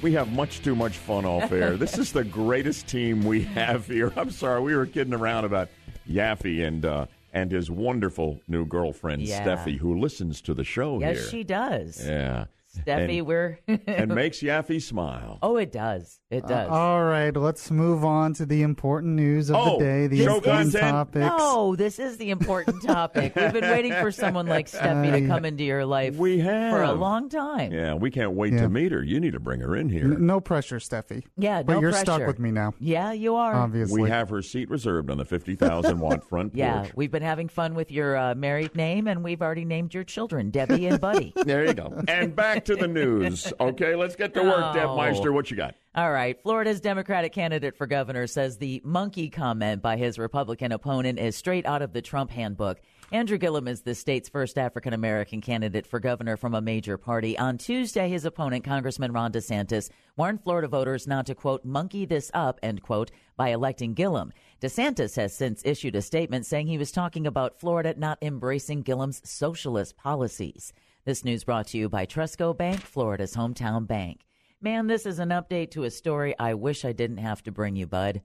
[0.00, 1.76] We have much too much fun off air.
[1.76, 4.12] this is the greatest team we have here.
[4.16, 5.70] I'm sorry, we were kidding around about
[6.08, 9.44] Yaffee and uh, and his wonderful new girlfriend Yeah.
[9.44, 11.26] Steffi, who listens to the show Yes, here.
[11.30, 12.06] she does.
[12.06, 12.44] Yeah,
[12.76, 13.58] Steffi, and, we're
[13.88, 15.40] and makes Yaffee smile.
[15.42, 16.20] Oh, it does.
[16.30, 16.68] It does.
[16.68, 20.06] Uh, all right, let's move on to the important news of Oh, the day.
[20.08, 20.90] The important content?
[20.92, 21.26] topics.
[21.38, 23.34] No, this is the important topic.
[23.34, 26.70] We've been waiting for someone like Steffi to Uh, come into your life we have
[26.74, 27.72] for a long time.
[27.72, 28.60] Yeah, we can't wait Yeah.
[28.62, 29.02] to meet her.
[29.02, 30.04] You need to bring her in here.
[30.04, 31.24] N- no pressure, Steffi.
[31.38, 32.74] Yeah, but no you're stuck with me now.
[32.78, 33.54] Yeah, you are.
[33.54, 36.58] Obviously, We have her seat reserved on the 50,000 watt front porch.
[36.58, 40.04] Yeah, we've been having fun with your uh, married name, and we've already named your
[40.04, 41.32] children Debbie and Buddy.
[41.48, 42.02] There you go.
[42.06, 43.50] And back back to the news.
[43.58, 44.96] Okay, let's get to work, Deb Oh.
[44.98, 45.32] Meister.
[45.32, 45.74] What you got?
[45.98, 46.40] All right.
[46.40, 51.66] Florida's Democratic candidate for governor says the monkey comment by his Republican opponent is straight
[51.66, 52.78] out of the Trump handbook.
[53.10, 57.36] Andrew Gillum is the state's first African American candidate for governor from a major party.
[57.36, 62.30] On Tuesday, his opponent, Congressman Ron DeSantis, warned Florida voters not to, quote, monkey this
[62.32, 64.32] up, end quote, by electing Gillum.
[64.62, 69.20] DeSantis has since issued a statement saying he was talking about Florida not embracing Gillum's
[69.28, 70.72] socialist policies.
[71.04, 74.27] This news brought to you by TrustCo Bank, Florida's hometown bank.
[74.60, 77.76] Man, this is an update to a story I wish I didn't have to bring
[77.76, 78.22] you, bud.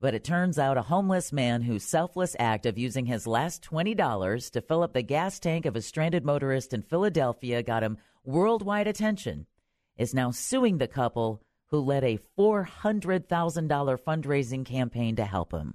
[0.00, 4.50] But it turns out a homeless man whose selfless act of using his last $20
[4.52, 8.86] to fill up the gas tank of a stranded motorist in Philadelphia got him worldwide
[8.86, 9.46] attention
[9.98, 13.28] is now suing the couple who led a $400,000
[14.00, 15.74] fundraising campaign to help him.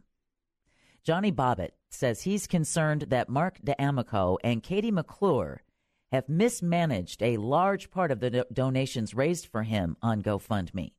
[1.04, 5.62] Johnny Bobbitt says he's concerned that Mark D'Amico and Katie McClure
[6.12, 10.92] have mismanaged a large part of the do- donations raised for him on GoFundMe.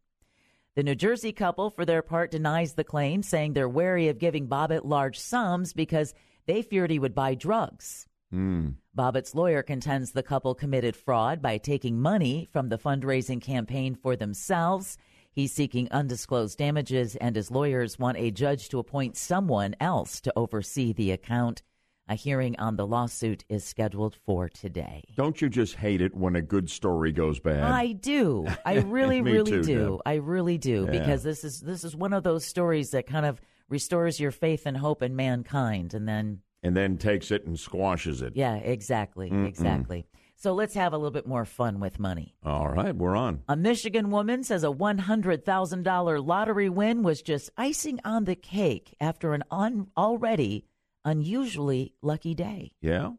[0.77, 4.47] The New Jersey couple, for their part, denies the claim, saying they're wary of giving
[4.47, 6.15] Bobbitt large sums because
[6.47, 8.07] they feared he would buy drugs.
[8.31, 8.71] Hmm.
[8.97, 14.15] Bobbitt's lawyer contends the couple committed fraud by taking money from the fundraising campaign for
[14.15, 14.97] themselves.
[15.33, 20.33] He's seeking undisclosed damages, and his lawyers want a judge to appoint someone else to
[20.37, 21.63] oversee the account.
[22.11, 25.05] A hearing on the lawsuit is scheduled for today.
[25.17, 27.63] Don't you just hate it when a good story goes bad?
[27.63, 28.47] I do.
[28.67, 29.91] I really, really too, do.
[29.93, 30.01] Deb.
[30.05, 30.99] I really do Yeah.
[30.99, 34.67] because this is this is one of those stories that kind of restores your faith
[34.67, 38.33] and hope in mankind, and then and then takes it and squashes it.
[38.35, 39.47] yeah, exactly, Mm-mm.
[39.47, 40.05] exactly.
[40.35, 42.35] So let's have a little bit more fun with money.
[42.45, 43.43] All right, we're on.
[43.49, 49.35] A Michigan woman says a $100,000 lottery win was just icing on the cake after
[49.35, 50.65] an un- already
[51.05, 52.73] unusually lucky day.
[52.81, 53.13] Yeah?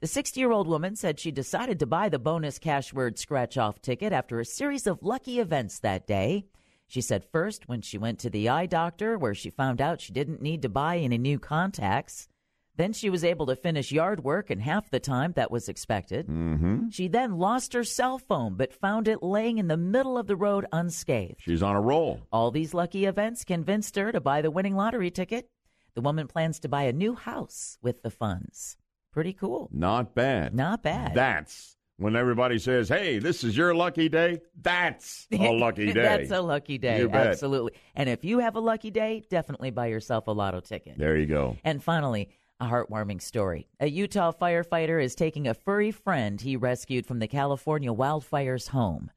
[0.00, 3.58] The 60 year old woman said she decided to buy the bonus cash word scratch
[3.58, 6.46] off ticket after a series of lucky events that day.
[6.86, 10.12] She said first, when she went to the eye doctor, where she found out she
[10.12, 12.28] didn't need to buy any new contacts.
[12.76, 16.28] Then she was able to finish yard work in half the time that was expected.
[16.28, 16.90] Mm-hmm.
[16.90, 20.36] She then lost her cell phone, but found it laying in the middle of the
[20.36, 21.40] road unscathed.
[21.40, 22.20] She's on a roll.
[22.30, 25.50] All these lucky events convinced her to buy the winning lottery ticket.
[25.98, 28.76] The woman plans to buy a new house with the funds.
[29.10, 29.68] Pretty cool.
[29.72, 30.54] Not bad.
[30.54, 31.12] Not bad.
[31.12, 34.42] That's when everybody says, hey, this is your lucky day.
[34.62, 36.02] That's a lucky day.
[36.02, 37.04] That's a lucky day.
[37.12, 37.72] Absolutely.
[37.96, 40.98] And if you have a lucky day, definitely buy yourself a lotto ticket.
[40.98, 41.56] There you go.
[41.64, 42.28] And finally,
[42.60, 43.66] a heartwarming story.
[43.80, 49.10] A Utah firefighter is taking a furry friend he rescued from the California wildfires home.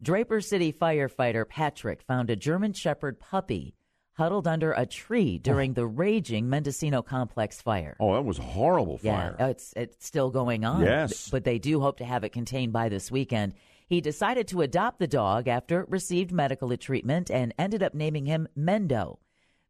[0.00, 3.74] Draper City firefighter Patrick found a German Shepherd puppy
[4.18, 5.42] huddled under a tree oh.
[5.42, 7.96] during the raging Mendocino complex fire.
[8.00, 9.50] Oh, that was a horrible Yeah, fire.
[9.50, 10.82] it's it's still going on.
[10.82, 11.30] Yes.
[11.30, 13.54] but they do hope to have it contained by this weekend.
[13.86, 18.26] He decided to adopt the dog after it received medical treatment and ended up naming
[18.26, 19.18] him Mendo.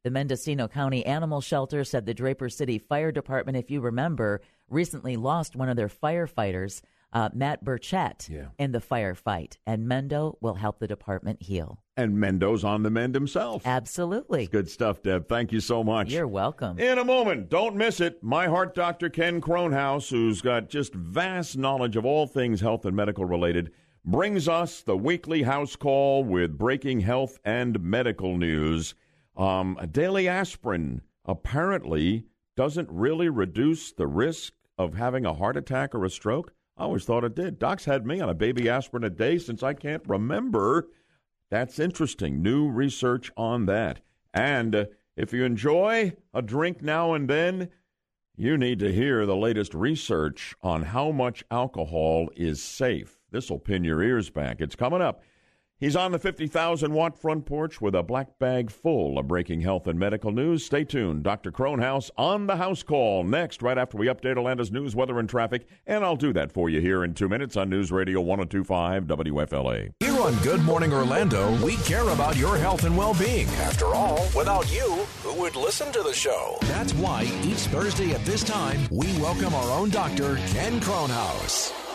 [0.03, 5.16] The Mendocino County Animal Shelter said the Draper City Fire Department, if you remember, recently
[5.16, 6.81] lost one of their firefighters,
[7.12, 8.48] uh, Matt Burchett, Yeah.
[8.59, 11.82] in the firefight, and Mendo will help the department heal.
[11.97, 13.62] And Mendo's on the mend himself.
[13.66, 14.47] Absolutely.
[14.47, 15.28] Good stuff, Deb.
[15.28, 16.12] Thank you so much.
[16.12, 16.78] You're welcome.
[16.78, 18.22] In a moment, don't miss it.
[18.22, 22.94] My heart doctor, Ken Kronhaus, who's got just vast knowledge of all things health and
[22.94, 23.72] medical related,
[24.05, 28.94] brings us the weekly house call with breaking health and medical news.
[29.36, 32.26] Um, a daily aspirin apparently
[32.56, 36.52] doesn't really reduce the risk of having a heart attack or a stroke.
[36.78, 37.59] I always thought it did.
[37.59, 40.88] Doc's had me on a baby aspirin a day since I can't remember.
[41.50, 42.40] That's interesting.
[42.40, 44.00] New research on that.
[44.32, 44.84] And uh,
[45.16, 47.70] if you enjoy a drink now and then,
[48.36, 53.18] you need to hear the latest research on how much alcohol is safe.
[53.32, 54.60] This will pin your ears back.
[54.60, 55.22] It's coming up.
[55.80, 59.86] He's on the 50,000 watt front porch with a black bag full of breaking health
[59.86, 60.64] and medical news.
[60.64, 61.22] Stay tuned.
[61.22, 61.52] Dr.
[61.52, 65.68] Kronhaus on the house call next, right after we update Atlanta's news, weather, and traffic.
[65.86, 69.92] And I'll do that for you here in two minutes on News Radio 1025 WFLA.
[70.00, 73.46] Here on Good Morning Orlando, we care about your health and well being.
[73.60, 76.59] After all, without you, who would listen to the show?
[76.62, 81.88] That's why each Thursday at this time, we welcome our own doctor, Ken Kronhaus.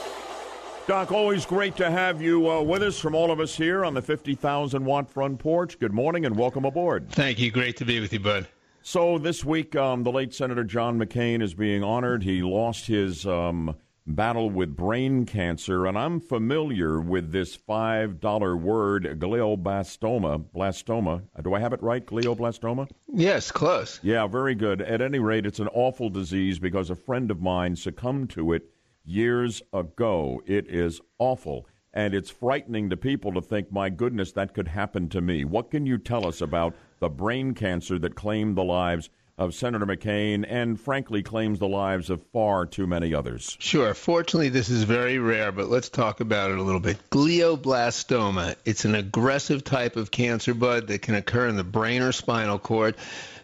[0.86, 3.94] Doc, always great to have you uh, with us from all of us here on
[3.94, 5.80] the 50,000 watt front porch.
[5.80, 7.10] Good morning and welcome aboard.
[7.10, 7.52] Thank you.
[7.52, 8.50] Great to be with you, bud.
[8.82, 12.22] So, this week, um, the late Senator John McCain is being honored.
[12.22, 19.04] He lost his um, battle with brain cancer, and I'm familiar with this $5 word,
[19.22, 20.44] glioblastoma.
[20.54, 21.22] Blastoma.
[21.42, 22.06] Do I have it right?
[22.06, 22.90] Glioblastoma?
[23.08, 24.02] Yes, close.
[24.04, 24.82] Yeah, very good.
[24.82, 28.73] At any rate, it's an awful disease because a friend of mine succumbed to it
[29.06, 30.42] years ago.
[30.46, 31.68] It is awful.
[31.94, 35.46] and it's frightening to people to think, my goodness, that could happen to me.
[35.46, 39.86] What can you tell us about the brain cancer that claimed the lives of Senator
[39.86, 43.56] McCain and, frankly, claims the lives of far too many others?
[43.60, 43.94] Sure.
[43.94, 46.98] Fortunately, this is very rare, but let's talk about it a little bit.
[47.12, 48.56] Glioblastoma.
[48.66, 52.58] It's an aggressive type of cancer bud that can occur in the brain or spinal
[52.60, 52.96] cord.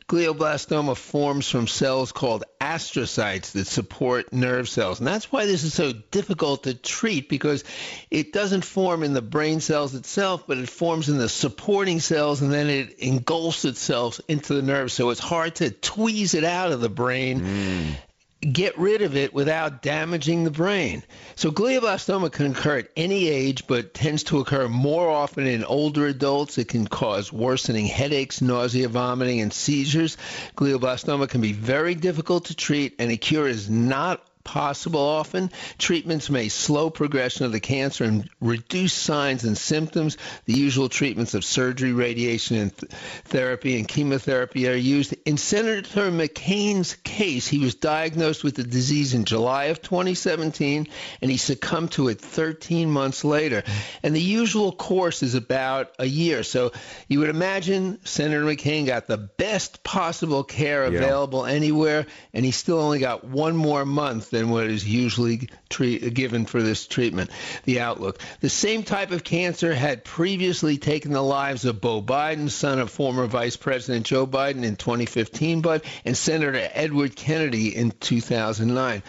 [0.10, 4.98] Glioblastoma forms from cells called astrocytes that support nerve cells.
[4.98, 7.64] And that's why this is so difficult to treat because
[8.10, 12.41] it doesn't form in the brain cells itself, but it forms in the supporting cells
[12.41, 14.91] and then it engulfs itself into the nerve.
[14.91, 17.41] So it's hard to tweeze it out of the brain.
[17.41, 17.95] Mm
[18.41, 21.03] get rid of it without damaging the brain.
[21.35, 26.07] So glioblastoma can occur at any age, but tends to occur more often in older
[26.07, 26.57] adults.
[26.57, 30.17] It can cause worsening headaches, nausea, vomiting, and seizures.
[30.55, 35.51] Glioblastoma can be very difficult to treat, and a cure is not possible often.
[35.77, 40.17] Treatments may slow progression of the cancer and reduce signs and symptoms.
[40.45, 42.91] The usual treatments of surgery, radiation, and th-
[43.25, 45.15] therapy and chemotherapy are used.
[45.25, 50.87] In Senator McCain's case, he was diagnosed with the disease in July of 2017
[51.21, 53.63] and he succumbed to it 13 months later.
[54.03, 56.43] And the usual course is about a year.
[56.43, 56.71] So
[57.07, 61.53] you would imagine Senator McCain got the best possible care available yeah.
[61.53, 66.45] anywhere and he still only got one more month than what is usually treat, given
[66.45, 67.30] for this treatment.
[67.65, 68.19] The outlook.
[68.41, 72.89] The same type of cancer had previously taken the lives of Beau Biden, son of
[72.89, 79.03] former Vice President Joe Biden in 2015, but and Senator Edward Kennedy in 2009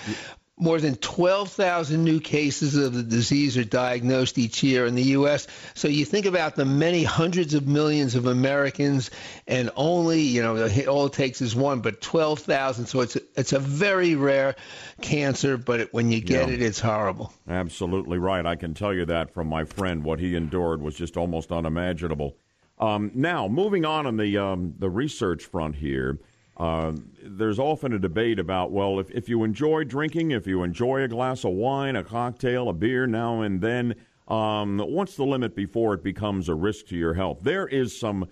[0.60, 5.46] more than 12,000 new cases of the disease are diagnosed each year in the U.S.
[5.74, 9.10] So you think about the many hundreds of millions of Americans,
[9.46, 12.86] and only you know all it takes is one, but 12,000.
[12.86, 14.54] So it's a, it's a very rare
[15.00, 16.54] cancer, but it, when you get yeah.
[16.54, 17.32] it, it's horrible.
[17.48, 18.44] Absolutely right.
[18.44, 20.04] I can tell you that from my friend.
[20.04, 22.36] What he endured was just almost unimaginable.
[22.78, 26.18] Um, now, moving on on the um, the research front here.
[26.60, 26.92] Uh,
[27.22, 31.08] there's often a debate about, well, if, if you enjoy drinking, if you enjoy a
[31.08, 33.94] glass of wine, a cocktail, a beer now and then,
[34.28, 37.38] um, what's the limit before it becomes a risk to your health?
[37.40, 38.28] There is some,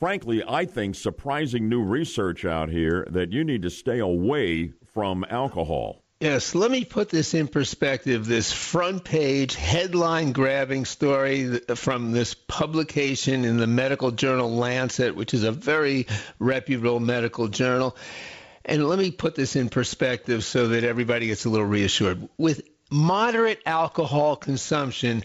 [0.00, 5.26] frankly, I think, surprising new research out here that you need to stay away from
[5.28, 6.05] alcohol.
[6.20, 8.24] Yes, let me put this in perspective.
[8.24, 15.34] This front page headline grabbing story from this publication in the medical journal Lancet, which
[15.34, 16.06] is a very
[16.38, 17.94] reputable medical journal.
[18.64, 22.26] And let me put this in perspective so that everybody gets a little reassured.
[22.38, 25.22] With moderate alcohol consumption,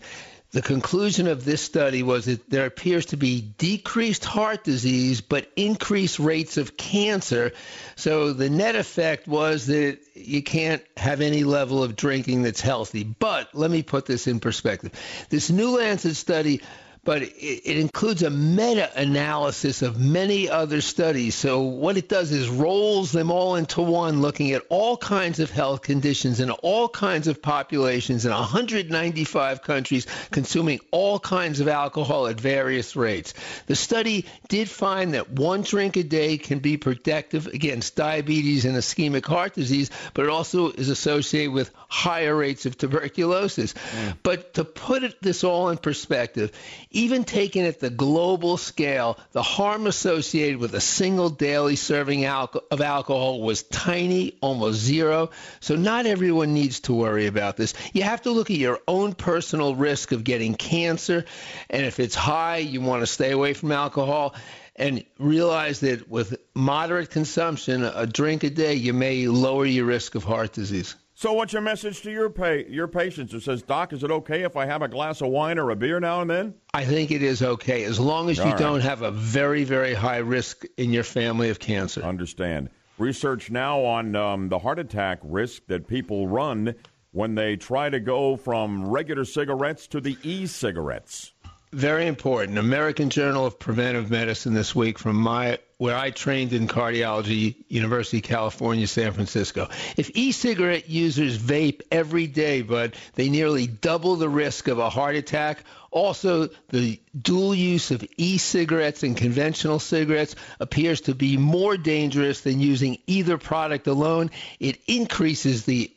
[0.52, 5.50] the conclusion of this study was that there appears to be decreased heart disease but
[5.56, 7.54] increased rates of cancer.
[7.96, 13.04] So the net effect was that you can't have any level of drinking that's healthy.
[13.04, 14.92] But let me put this in perspective.
[15.30, 16.62] This New Lancet study
[17.04, 21.34] but it, it includes a meta analysis of many other studies.
[21.34, 25.50] So, what it does is rolls them all into one, looking at all kinds of
[25.50, 32.28] health conditions in all kinds of populations in 195 countries, consuming all kinds of alcohol
[32.28, 33.34] at various rates.
[33.66, 38.76] The study did find that one drink a day can be protective against diabetes and
[38.76, 43.74] ischemic heart disease, but it also is associated with higher rates of tuberculosis.
[43.74, 44.18] Mm.
[44.22, 46.52] But to put it, this all in perspective,
[46.92, 52.82] even taken at the global scale, the harm associated with a single daily serving of
[52.82, 55.32] alcohol was tiny, almost zero.
[55.62, 57.74] So not everyone needs to worry about this.
[57.94, 61.26] You have to look at your own personal risk of getting cancer,
[61.70, 64.36] and if it's high, you want to stay away from alcohol
[64.76, 70.16] and realize that with moderate consumption, a drink a day, you may lower your risk
[70.16, 70.96] of heart disease.
[71.22, 74.42] So, what's your message to your pa- your patients who says, "Doc, is it okay
[74.42, 77.12] if I have a glass of wine or a beer now and then?" I think
[77.12, 80.92] it is okay as long as you don't have a very, very high risk in
[80.92, 82.02] your family of cancer.
[82.02, 82.72] Understand.
[82.98, 86.74] Research now on um, the heart attack risk that people run
[87.12, 91.34] when they try to go from regular cigarettes to the e-cigarettes.
[91.74, 92.58] Very important.
[92.58, 98.18] American Journal of Preventive Medicine this week from my where I trained in cardiology, University
[98.18, 99.70] of California, San Francisco.
[99.96, 105.16] If e-cigarette users vape every day, but they nearly double the risk of a heart
[105.16, 105.64] attack.
[105.90, 112.60] Also, the dual use of e-cigarettes and conventional cigarettes appears to be more dangerous than
[112.60, 114.30] using either product alone.
[114.60, 115.90] It increases the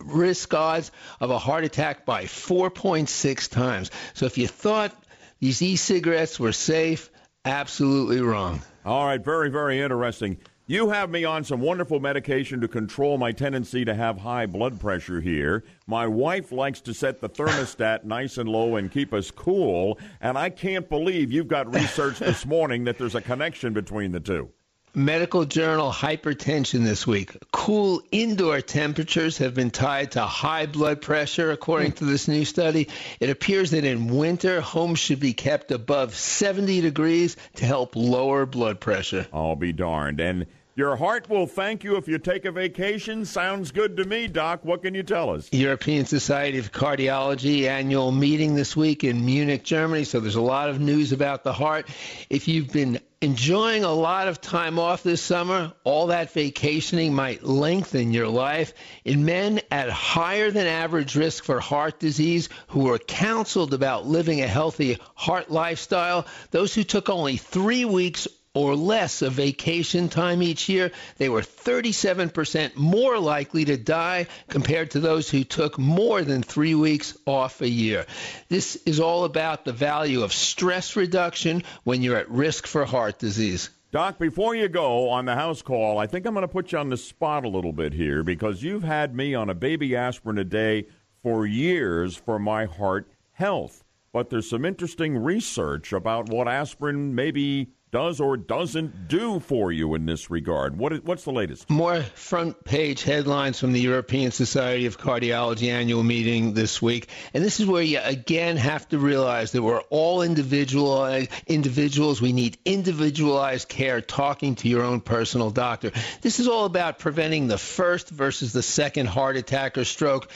[0.00, 0.90] risk odds
[1.20, 3.90] of a heart attack by 4.6 times.
[4.14, 4.94] So if you thought
[5.40, 7.10] these e cigarettes were safe.
[7.44, 8.60] Absolutely wrong.
[8.84, 10.36] All right, very, very interesting.
[10.66, 14.78] You have me on some wonderful medication to control my tendency to have high blood
[14.78, 15.64] pressure here.
[15.86, 20.38] My wife likes to set the thermostat nice and low and keep us cool, and
[20.38, 24.50] I can't believe you've got research this morning that there's a connection between the two.
[24.94, 27.36] Medical Journal Hypertension this week.
[27.52, 32.88] Cool indoor temperatures have been tied to high blood pressure, according to this new study.
[33.20, 38.46] It appears that in winter, homes should be kept above 70 degrees to help lower
[38.46, 39.28] blood pressure.
[39.32, 40.18] I'll be darned.
[40.20, 43.24] And your heart will thank you if you take a vacation.
[43.26, 44.64] Sounds good to me, Doc.
[44.64, 45.52] What can you tell us?
[45.52, 50.04] European Society of Cardiology annual meeting this week in Munich, Germany.
[50.04, 51.86] So there's a lot of news about the heart.
[52.28, 57.42] If you've been enjoying a lot of time off this summer, all that vacationing might
[57.42, 58.72] lengthen your life.
[59.04, 64.40] In men at higher than average risk for heart disease who were counseled about living
[64.40, 70.42] a healthy heart lifestyle, those who took only three weeks or less of vacation time
[70.42, 76.22] each year, they were 37% more likely to die compared to those who took more
[76.22, 78.06] than three weeks off a year.
[78.48, 83.20] This is all about the value of stress reduction when you're at risk for heart
[83.20, 83.70] disease.
[83.92, 86.78] Doc, before you go on the house call, I think I'm going to put you
[86.78, 90.38] on the spot a little bit here because you've had me on a baby aspirin
[90.38, 90.86] a day
[91.22, 93.84] for years for my heart health.
[94.12, 99.94] But there's some interesting research about what aspirin maybe does or doesn't do for you
[99.94, 100.78] in this regard.
[100.78, 101.68] What is, what's the latest?
[101.68, 107.08] More front page headlines from the European Society of Cardiology annual meeting this week.
[107.34, 111.04] And this is where you again have to realize that we're all individual
[111.46, 112.20] individuals.
[112.20, 115.92] We need individualized care talking to your own personal doctor.
[116.20, 120.30] This is all about preventing the first versus the second heart attack or stroke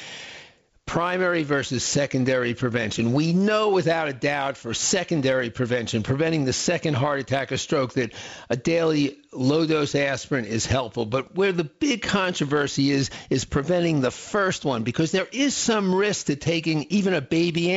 [0.87, 3.13] primary versus secondary prevention.
[3.13, 7.95] We know without a doubt for secondary prevention, preventing the second heart attack or stroke,
[7.95, 8.13] that
[8.51, 11.07] a daily low dose aspirin is helpful.
[11.07, 15.95] But where the big controversy is, is preventing the first one because there is some
[15.95, 17.73] risk to taking even a baby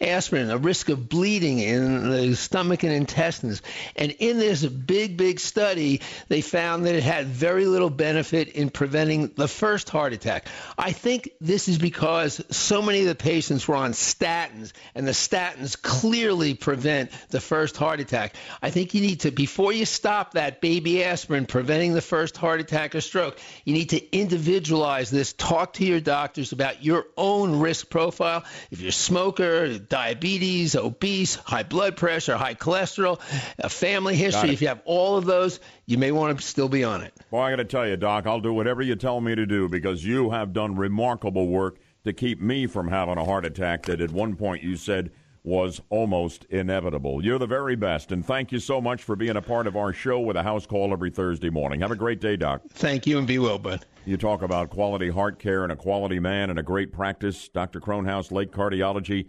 [0.00, 3.62] aspirin, a risk of bleeding in the stomach and intestines.
[3.94, 8.70] And in this big, big study, they found that it had very little benefit in
[8.70, 10.46] preventing the first heart attack.
[10.76, 15.12] I think this is because so many of the patients were on statins, and the
[15.12, 18.34] statins clearly prevent the first heart attack.
[18.62, 22.60] I think you need to, before you stop that baby aspirin preventing the first heart
[22.60, 23.38] attack or stroke.
[23.64, 25.32] You need to individualize this.
[25.32, 28.44] Talk to your doctors about your own risk profile.
[28.70, 33.20] If you're a smoker, diabetes, obese, high blood pressure, high cholesterol,
[33.58, 36.84] a family history, if you have all of those, you may want to still be
[36.84, 37.14] on it.
[37.30, 39.68] Well, I got to tell you, Doc, I'll do whatever you tell me to do
[39.68, 44.00] because you have done remarkable work to keep me from having a heart attack that
[44.00, 45.10] at one point you said–
[45.46, 47.24] was almost inevitable.
[47.24, 49.92] You're the very best, and thank you so much for being a part of our
[49.92, 51.80] show with a house call every Thursday morning.
[51.80, 52.62] Have a great day, Doc.
[52.70, 53.86] Thank you, and be well, bud.
[54.04, 57.48] You talk about quality heart care and a quality man and a great practice.
[57.48, 57.80] Dr.
[57.80, 59.28] Kronhaus, Lake Cardiology,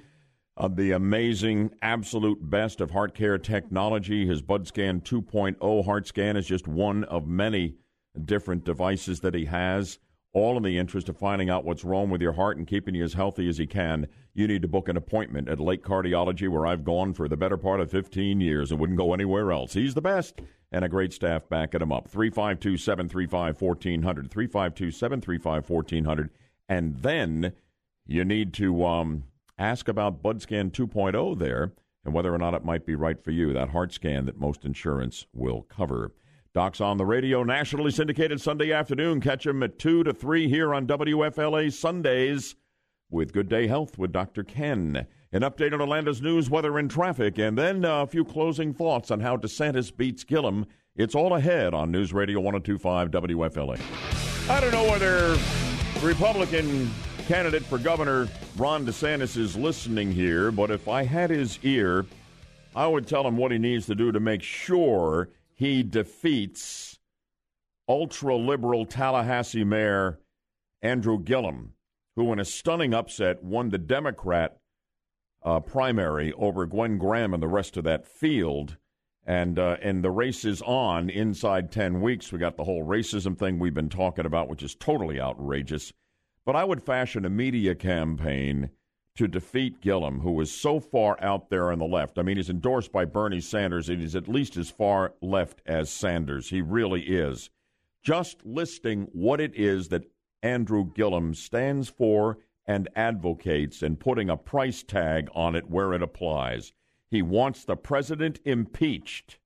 [0.57, 4.25] uh, the amazing, absolute best of heart care technology.
[4.25, 7.75] His BudScan 2.0 heart scan is just one of many
[8.25, 9.99] different devices that he has
[10.37, 13.03] all in the interest of finding out what's wrong with your heart and keeping you
[13.03, 16.67] as healthy as you can, you need to book an appointment at Lake Cardiology, where
[16.67, 19.73] I've gone for the better part of 15 years and wouldn't go anywhere else.
[19.73, 20.41] He's the best,
[20.71, 22.07] and a great staff backing him up.
[22.07, 24.29] 352 735 1400.
[24.29, 26.29] 352 735 1400.
[26.69, 27.53] And then
[28.05, 29.23] you need to um,
[29.57, 31.71] ask about BudScan 2.0 there
[32.05, 34.65] and whether or not it might be right for you, that heart scan that most
[34.65, 36.13] insurance will cover.
[36.57, 39.21] Doc's on the radio, nationally syndicated Sunday afternoon.
[39.21, 42.55] Catch him at 2 to 3 here on WFLA Sundays
[43.11, 44.43] with Good Day Health with Dr.
[44.43, 45.05] Ken.
[45.31, 49.19] An update on Orlando's news, weather, and traffic, and then a few closing thoughts on
[49.19, 50.65] how DeSantis beats Gillum.
[50.95, 54.49] It's all ahead on News Radio 1025 WFLA.
[54.49, 55.37] I don't know whether
[56.01, 56.89] Republican
[57.27, 58.27] candidate for governor
[58.57, 62.07] Ron DeSantis is listening here, but if I had his ear,
[62.75, 66.99] I would tell him what he needs to do to make sure he defeats
[67.89, 70.19] ultra liberal Tallahassee Mayor
[70.81, 71.73] Andrew Gillum,
[72.15, 74.59] who, in a stunning upset, won the Democrat
[75.43, 78.77] uh, primary over Gwen Graham and the rest of that field.
[79.25, 82.31] And uh, and the race is on inside ten weeks.
[82.31, 85.91] We got the whole racism thing we've been talking about, which is totally outrageous.
[86.45, 88.69] But I would fashion a media campaign
[89.17, 92.17] to defeat Gillum, who is so far out there on the left.
[92.17, 95.89] I mean, he's endorsed by Bernie Sanders, and he's at least as far left as
[95.89, 96.49] Sanders.
[96.49, 97.49] He really is.
[98.03, 100.09] Just listing what it is that
[100.43, 106.03] Andrew Gillum stands for and advocates and putting a price tag on it where it
[106.03, 106.73] applies.
[107.09, 109.39] He wants the president impeached.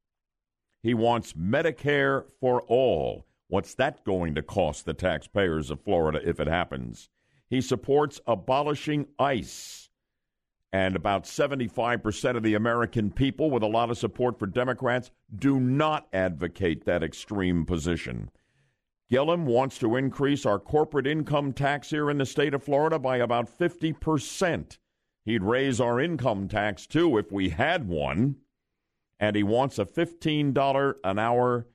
[0.84, 3.26] He wants Medicare for all.
[3.48, 7.10] What's that going to cost the taxpayers of Florida if it happens?
[7.52, 9.90] He supports abolishing ICE.
[10.72, 15.60] And about 75% of the American people, with a lot of support for Democrats, do
[15.60, 18.32] not advocate that extreme position.
[19.10, 23.18] Gillum wants to increase our corporate income tax here in the state of Florida by
[23.18, 24.78] about 50%.
[25.26, 28.38] He'd raise our income tax too if we had one.
[29.19, 31.68] And he wants a $15 an hour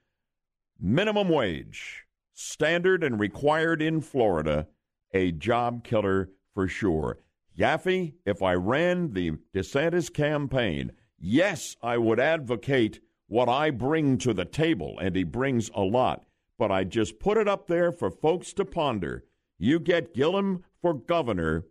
[0.80, 4.68] minimum wage, standard and required in Florida,
[5.16, 7.18] a job killer for sure.
[7.58, 14.32] Yaffee, if I ran the DeSantis campaign, yes, I would advocate what I bring to
[14.32, 16.26] the table, and he brings a lot
[16.58, 19.24] but I just put it up there for folks to ponder.
[19.58, 21.64] You get Gillum for governor,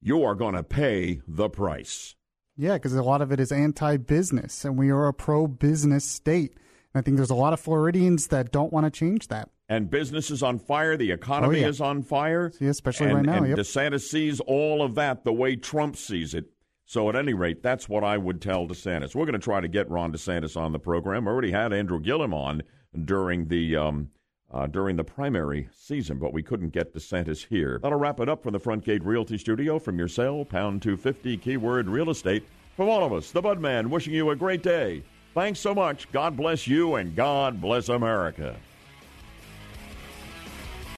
[0.00, 2.14] you are going to pay the price.
[2.56, 6.04] Yeah, because a lot of it is anti business, and we are a pro business
[6.04, 6.52] state.
[6.92, 9.50] And I think there's a lot of Floridians that don't want to change that.
[9.68, 10.96] And business is on fire.
[10.96, 11.68] The economy Oh, yeah.
[11.68, 12.50] is on fire.
[12.52, 13.36] See, especially and, right now.
[13.38, 13.58] And Yep.
[13.58, 16.46] DeSantis sees all of that the way Trump sees it.
[16.86, 19.14] So, at any rate, that's what I would tell DeSantis.
[19.14, 21.26] We're going to try to get Ron DeSantis on the program.
[21.26, 22.62] We already had Andrew Gillum on
[23.04, 24.08] during the um,
[24.50, 27.78] uh, during the primary season, but we couldn't get DeSantis here.
[27.82, 29.78] That'll wrap it up from the Front Gate Realty Studio.
[29.78, 32.44] From your cell, pound 250, keyword real estate.
[32.74, 35.02] From all of us, the Budman, wishing you a great day.
[35.34, 36.10] Thanks so much.
[36.10, 38.56] God bless you, and God bless America.